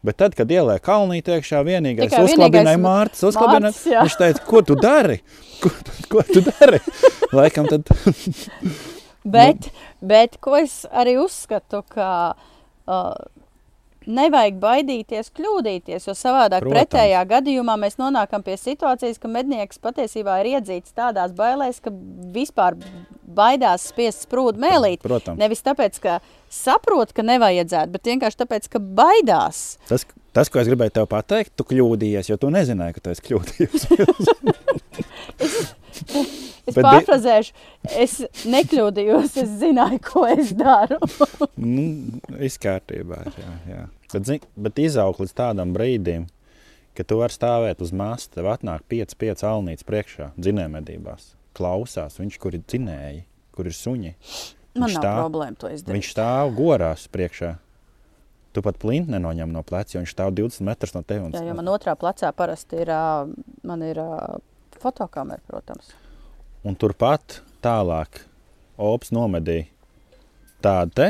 Bet 0.01 0.17
tad, 0.17 0.33
kad 0.33 0.49
ielēja 0.49 0.81
kalnī, 0.81 1.19
iekšā 1.21 1.59
vienīgais 1.65 2.09
Tikai 2.09 2.23
uzklabināja 2.25 2.73
vienīgais 2.73 2.85
Mārcis. 2.85 3.25
uzklabināja- 3.29 3.69
Mārcis. 3.69 3.97
Viņš 4.01 4.15
teica, 4.17 4.45
ko 4.47 4.61
tu 4.65 4.77
dari? 4.81 5.19
Ko, 5.61 5.69
ko 6.09 6.23
tu 6.25 6.41
dari? 6.47 6.79
Laikam 7.37 7.67
tad 7.69 7.85
bet, 9.23 9.69
bet 10.01 10.37
ko 10.41 10.55
es 10.57 10.85
arī 10.89 11.17
uzskatu, 11.21 11.83
ka 11.93 12.07
uh, 12.33 13.13
nevajag 14.09 14.57
baidīties 14.61 15.31
kļūdīties, 15.37 16.07
jo 16.07 16.15
savādāk 16.17 16.65
Protams. 16.65 16.77
pretējā 16.77 17.21
gadījumā 17.29 17.75
mēs 17.81 17.97
nonākam 18.01 18.43
pie 18.45 18.57
situācijas, 18.57 19.19
ka 19.21 19.27
mednieks 19.31 19.81
patiesībā 19.81 20.39
ir 20.41 20.55
iedzīts 20.55 20.95
tādās 20.97 21.35
bailēs, 21.37 21.81
ka 21.83 21.93
vispār 22.33 22.77
baidās 23.31 23.87
spiest 23.91 24.25
sprūdu 24.27 24.61
mēlīt. 24.61 25.01
Protams. 25.05 25.39
Nevis 25.39 25.63
tāpēc, 25.65 25.99
ka 26.03 26.19
saprot, 26.51 27.13
ka 27.15 27.25
nevajadzētu, 27.25 27.93
bet 27.93 28.09
vienkārši 28.11 28.41
tāpēc, 28.43 28.69
ka 28.73 28.79
baidās. 28.81 29.77
tas, 29.89 30.05
tas, 30.33 30.49
ko 30.51 30.59
es 30.61 30.69
gribēju 30.71 30.97
tev 30.99 31.09
pateikt, 31.11 31.53
tu 31.55 31.63
kļūdījies, 31.69 32.31
jo 32.33 32.37
tu 32.41 32.51
nezināji, 32.53 32.97
ka 32.97 33.05
tu 33.05 33.13
esi 33.13 33.27
kļūdījies. 33.29 33.81
Es 36.67 36.75
Bet 36.77 36.85
pārfrazēšu, 36.85 37.53
es 37.97 38.19
nekļūdījos, 38.45 39.37
es 39.41 39.49
zināju, 39.63 39.97
ko 40.05 40.27
es 40.29 40.51
daru. 40.53 40.99
nu, 41.57 41.85
viss 42.37 42.59
kārtībā. 42.61 43.23
Jā, 43.39 43.53
jā. 43.69 43.81
Bet, 44.13 44.27
zin, 44.27 44.45
bet 44.55 44.81
izaugt 44.83 45.23
līdz 45.23 45.33
tādam 45.37 45.71
brīdim, 45.73 46.27
ka 46.97 47.05
tu 47.07 47.17
vari 47.21 47.33
stāvēt 47.33 47.81
uz 47.81 47.93
masta, 47.95 48.35
tev 48.37 48.51
atnāk 48.51 48.83
5-5 48.91 49.45
alnītes 49.47 49.87
priekšā, 49.87 50.31
dzinējumedībās. 50.37 51.31
Klausās, 51.57 52.19
viņš 52.21 52.37
kur 52.43 52.55
ir 52.59 52.61
dzinēji, 52.67 53.23
kur 53.55 53.67
ir 53.71 53.75
suņi. 53.75 54.13
Man 54.77 54.85
Viņš 54.87 54.95
nav 54.95 55.03
stāv- 55.03 55.19
problēma 55.25 55.59
to 55.59 55.71
izdarīt. 55.73 55.95
Viņš 55.97 56.11
stāv 56.13 56.53
gorās 56.55 57.07
priekšā. 57.11 57.55
Tu 58.51 58.61
pat 58.63 58.77
plinti 58.79 59.11
nenoņem 59.15 59.51
no 59.51 59.63
pleca, 59.63 59.95
jo 59.95 60.03
viņš 60.03 60.13
stāv 60.13 60.31
20 60.35 60.67
metrus 60.67 60.93
no 60.95 61.01
tevis. 61.07 61.33
Jā, 61.39 61.43
jo 61.47 61.55
man 61.55 61.71
otrā 61.71 61.95
plecā 61.99 62.31
parasti 62.35 62.81
ir, 62.83 62.91
man 63.63 63.83
ir 63.87 63.99
fotokamera, 64.81 65.39
protams. 65.47 65.93
Un 66.67 66.75
turpat 66.77 67.39
tālāk 67.63 68.21
Ops 68.81 69.11
nomedīja 69.13 69.67
tādu 70.61 70.93
te 70.97 71.07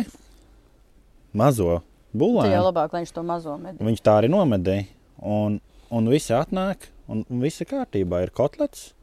mazo 1.34 1.68
jau 1.72 1.82
bulānu. 2.16 2.52
labāk, 2.66 2.92
lai 2.94 3.02
viņš 3.04 3.14
to 3.16 3.24
mazo 3.24 3.54
medī. 3.60 3.80
Viņš 3.84 4.02
tā 4.04 4.18
arī 4.20 4.30
nomedīja. 4.32 4.88
Un, 5.22 5.60
un 5.92 6.10
visi 6.12 6.34
atnāk, 6.36 6.88
un, 7.08 7.24
un 7.30 7.44
viss 7.44 7.62
ir 7.64 7.70
kārtībā. 7.72 8.24
Ir 8.26 8.34
kotlets, 8.36 8.94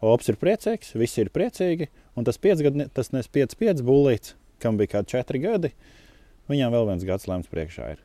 Ops 0.00 0.28
ir 0.30 0.36
priecīgs, 0.38 0.92
visi 0.94 1.24
ir 1.24 1.30
priecīgi. 1.34 1.88
Un 2.14 2.26
tas 2.26 2.36
piecgadni, 2.38 2.84
tas 2.94 3.08
nes 3.14 3.26
5-5 3.34 3.80
būlīts, 3.86 4.34
kam 4.62 4.76
bija 4.78 4.92
kādi 4.98 5.10
4 5.16 5.40
gadi. 5.42 5.72
Viņām 6.50 6.70
vēl 6.74 6.86
viens 6.92 7.04
gads 7.08 7.26
lēms 7.26 7.48
priekšā 7.50 7.88
ir. 7.96 8.04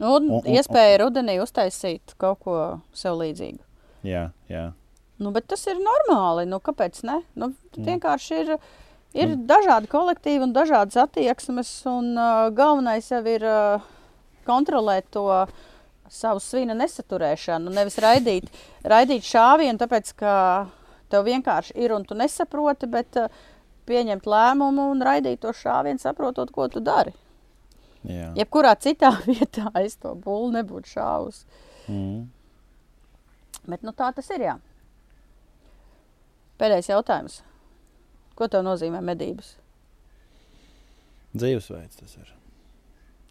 Un- 0.00 0.28
un 0.30 0.38
un- 0.38 0.46
iespēja 0.54 1.00
rudenī 1.02 1.38
uztaisīt 1.42 2.14
kaut 2.18 2.40
ko 2.44 2.80
sev 2.92 3.18
līdzīgu. 3.20 3.58
Jā, 4.06 4.28
jā. 4.50 4.68
Nu, 5.18 5.30
bet 5.30 5.46
tas 5.46 5.66
ir 5.66 5.76
normāli. 5.82 6.46
Nu, 6.48 6.58
kāpēc 6.60 7.02
ne? 7.04 7.20
Nu, 7.34 7.52
Mm. 7.76 7.84
vienkārši 7.86 8.38
ir, 8.40 8.50
ir 9.14 9.36
dažādi 9.48 9.88
kolektīvi 9.88 10.42
un 10.42 10.52
dažādas 10.52 10.96
attieksmes. 11.06 11.70
Un, 11.86 12.12
uh, 12.18 12.50
galvenais 12.50 13.08
jau 13.10 13.22
ir 13.26 13.44
uh, 13.44 13.80
kontrolēt 14.46 15.04
to 15.10 15.24
savu 16.12 16.40
svina 16.40 16.74
nesaturēšanu. 16.74 17.70
Nevis 17.72 17.96
raidīt, 18.02 18.48
raidīt 18.84 19.22
šāvienu, 19.24 19.78
tāpēc 19.80 20.12
ka 20.16 20.34
tev 21.08 21.24
vienkārši 21.24 21.72
ir 21.76 21.92
un 21.92 22.04
tu 22.04 22.14
nesaproti, 22.14 22.86
bet 22.86 23.16
uh, 23.16 23.28
pieņemt 23.86 24.26
lēmumu 24.28 24.90
un 24.92 25.00
raidīt 25.02 25.40
to 25.40 25.52
šāvienu, 25.52 25.98
saprotot, 26.00 26.50
ko 26.50 26.68
tu 26.68 26.80
dari. 26.80 27.12
jā. 28.04 28.32
Jebkurā 28.36 28.74
citā 28.80 29.14
vietā 29.28 29.70
es 29.84 29.96
to 29.96 30.14
būlu 30.14 30.52
nebūtu 30.58 30.92
šāvis. 30.96 31.44
Mm. 31.88 32.28
Bet 33.68 33.82
nu, 33.82 33.92
tā 33.92 34.12
tas 34.14 34.28
ir. 34.34 34.40
Jā. 34.50 34.58
Pēdējais 36.62 36.92
jautājums. 36.92 37.40
Ko 38.38 38.46
tev 38.46 38.62
nozīmē 38.62 39.00
medības? 39.02 39.56
Dzīvesveids 41.34 41.98
tas 41.98 42.12
ir. 42.20 42.28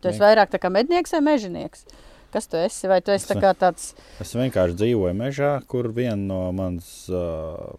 Tu 0.02 0.10
esi 0.10 0.20
vairāk 0.20 0.50
tā 0.52 0.60
kā 0.60 0.72
mednieks 0.74 1.14
vai 1.16 1.22
mežonieks? 1.30 1.86
Kas 2.34 2.48
tu 2.52 2.58
esi? 2.60 2.90
Vai 2.92 3.00
tu 3.06 3.14
esi 3.14 3.30
tā 3.30 3.38
kā 3.40 3.52
tāds 3.56 3.92
Es 4.24 4.34
vienkārši 4.36 4.78
dzīvoju 4.80 5.16
mežā, 5.20 5.52
kur 5.70 5.88
viena 5.96 6.18
no 6.20 6.42
manas 6.56 6.90
uh, 7.12 7.72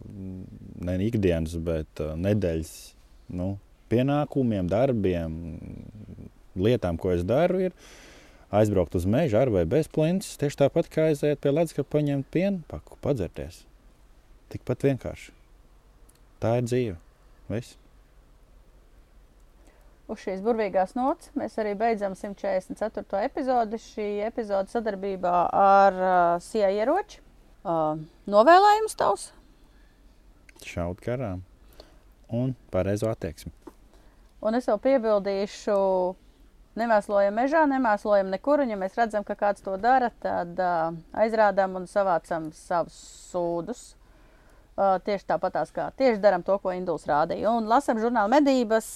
ne 0.85 0.97
ikdienas, 1.05 1.59
bet 1.65 2.01
uh, 2.05 2.15
nedēļas 2.21 2.73
nu, 3.37 3.57
pienākumiem, 3.93 4.69
darbiem, 4.73 5.37
lietām, 6.57 7.01
ko 7.01 7.13
es 7.17 7.27
daru, 7.29 7.69
ir 7.69 7.77
aizbraukt 8.53 8.97
uz 8.97 9.09
mežu 9.09 9.41
ar 9.41 9.53
vai 9.53 9.67
bez 9.69 9.89
plintas. 9.93 10.37
Tieši 10.41 10.65
tāpat 10.65 10.89
kā 10.93 11.11
aiziet 11.11 11.45
pie 11.45 11.53
ledus, 11.53 11.77
ka 11.77 11.85
paņemt 11.85 12.29
pienu 12.33 12.65
paku, 12.73 13.01
padzerties. 13.05 13.65
Tikpat 14.53 14.89
vienkārši. 14.89 15.33
Tā 16.43 16.57
ir 16.59 16.67
dzīve. 16.67 16.97
Viss. 17.53 17.77
uz 20.11 20.21
šīs 20.25 20.41
burvīgās 20.45 20.97
nots? 20.99 21.31
Mēs 21.39 21.55
arī 21.63 21.77
beidzam 21.79 22.17
144. 22.19 23.23
epizodi. 23.29 23.79
Šī 23.81 24.09
epizode 24.27 24.73
sadarbībā 24.73 25.37
ar 25.57 26.01
uh, 26.01 26.43
SIA 26.43 26.73
ieroči. 26.75 27.23
Uh, 27.63 27.95
novēlējums 28.27 28.99
tavs? 28.99 29.29
Šaut 30.67 31.01
garām 31.05 31.45
un 32.33 32.57
pareizo 32.75 33.11
attieksmi. 33.13 33.53
Un 34.43 34.59
es 34.59 34.67
vēl 34.67 34.81
piebildīšu, 34.83 35.79
nemēslojam 36.81 37.39
mežā, 37.39 37.63
nemēslojam 37.71 38.35
nekur. 38.35 38.65
Un, 38.65 38.75
ja 38.75 38.79
mēs 38.81 38.99
redzam, 38.99 39.23
ka 39.27 39.39
kāds 39.39 39.63
to 39.63 39.79
dara, 39.79 40.11
tad 40.25 40.59
uh, 40.59 40.91
aizrādām 41.23 41.79
un 41.79 41.87
savācam 41.91 42.51
savus 42.57 42.99
sūdus. 43.31 43.93
Uh, 44.73 44.97
tieši 45.05 45.27
tāpatās 45.29 45.69
kā 45.69 45.91
tieši 46.01 46.17
darām 46.23 46.41
to, 46.47 46.55
ko 46.63 46.73
Induls 46.73 47.03
rādīja. 47.05 47.51
Un 47.53 47.67
lasām 47.69 47.99
žurnālu 48.01 48.33
medības. 48.33 48.95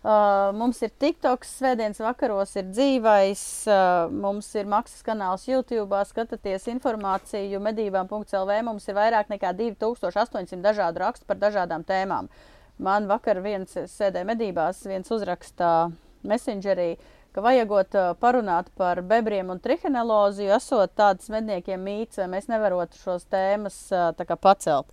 Uh, 0.00 0.52
mums 0.56 0.78
ir 0.86 0.92
TikTok, 1.02 1.42
svētdienas 1.44 1.98
vakaros 2.00 2.54
ir 2.56 2.68
dzīvais, 2.70 3.42
uh, 3.68 4.06
mums 4.08 4.46
ir 4.54 4.70
maksas 4.70 5.02
kanāls 5.04 5.48
YouTube, 5.50 5.98
skatieties 6.08 6.70
informāciju 6.72 7.58
medībām.lv. 7.66 8.60
Mums 8.64 8.86
ir 8.86 8.96
vairāk 8.96 9.34
nekā 9.34 9.50
2800 9.58 10.62
dažādu 10.62 11.02
rakstu 11.02 11.26
par 11.26 11.42
dažādām 11.42 11.82
tēmām. 11.84 12.30
Man 12.78 13.10
vakar 13.10 13.42
viens 13.44 13.74
sēdēja 13.74 14.30
medībās, 14.30 14.86
viens 14.88 15.10
uzrakstā 15.10 15.90
Messengerī, 16.22 16.94
ka 17.34 17.44
vajagot 17.44 17.96
uh, 17.98 18.10
parunāt 18.20 18.70
par 18.78 19.02
bebriem 19.06 19.52
un 19.54 19.62
trihinelozi, 19.62 20.48
jo 20.48 20.58
esot 20.58 20.96
tāds 20.98 21.30
medniekiem 21.32 21.80
mīts, 21.82 22.20
vai 22.20 22.28
mēs 22.34 22.50
nevarotu 22.50 22.98
šos 23.00 23.26
tēmas 23.30 23.80
uh, 23.94 24.10
kā 24.16 24.36
pacelt. 24.36 24.90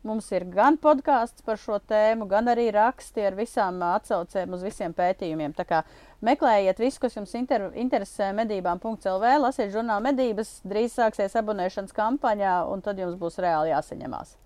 Mums 0.00 0.30
ir 0.32 0.46
gan 0.48 0.78
podkāsts 0.80 1.44
par 1.44 1.58
šo 1.60 1.76
tēmu, 1.90 2.24
gan 2.28 2.48
arī 2.48 2.70
raksti 2.72 3.26
ar 3.28 3.34
visām 3.36 3.82
ā, 3.84 3.90
atsaucēm 3.98 4.54
uz 4.56 4.62
visiem 4.64 4.94
pētījumiem. 4.96 5.52
Tā 5.58 5.66
kā 5.68 5.82
meklējiet 6.24 6.80
visu, 6.80 7.02
kas 7.02 7.18
jums 7.18 7.34
inter 7.36 7.66
interesē 7.76 8.30
medībām.lv, 8.38 9.34
lasiet 9.44 9.74
žurnālu 9.74 10.06
medības, 10.08 10.62
drīz 10.64 10.96
sāksies 10.96 11.36
abonēšanas 11.36 11.92
kampaņā, 11.92 12.56
un 12.72 12.80
tad 12.86 13.02
jums 13.02 13.20
būs 13.20 13.36
reāli 13.44 13.74
jāsaņemās. 13.74 14.38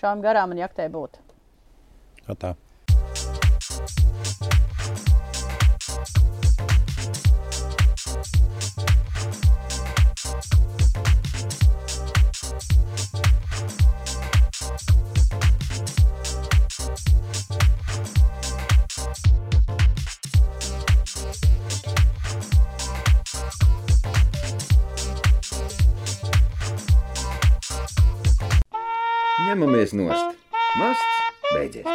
Šām 0.00 0.26
garām 0.26 0.56
un 0.56 0.64
jaktē 0.64 0.90
būt. 0.90 1.22
Tā. 2.34 2.56
Ņemamies 29.46 29.92
nost. 29.94 30.34
Masts 30.76 31.04
beidzies. 31.54 31.86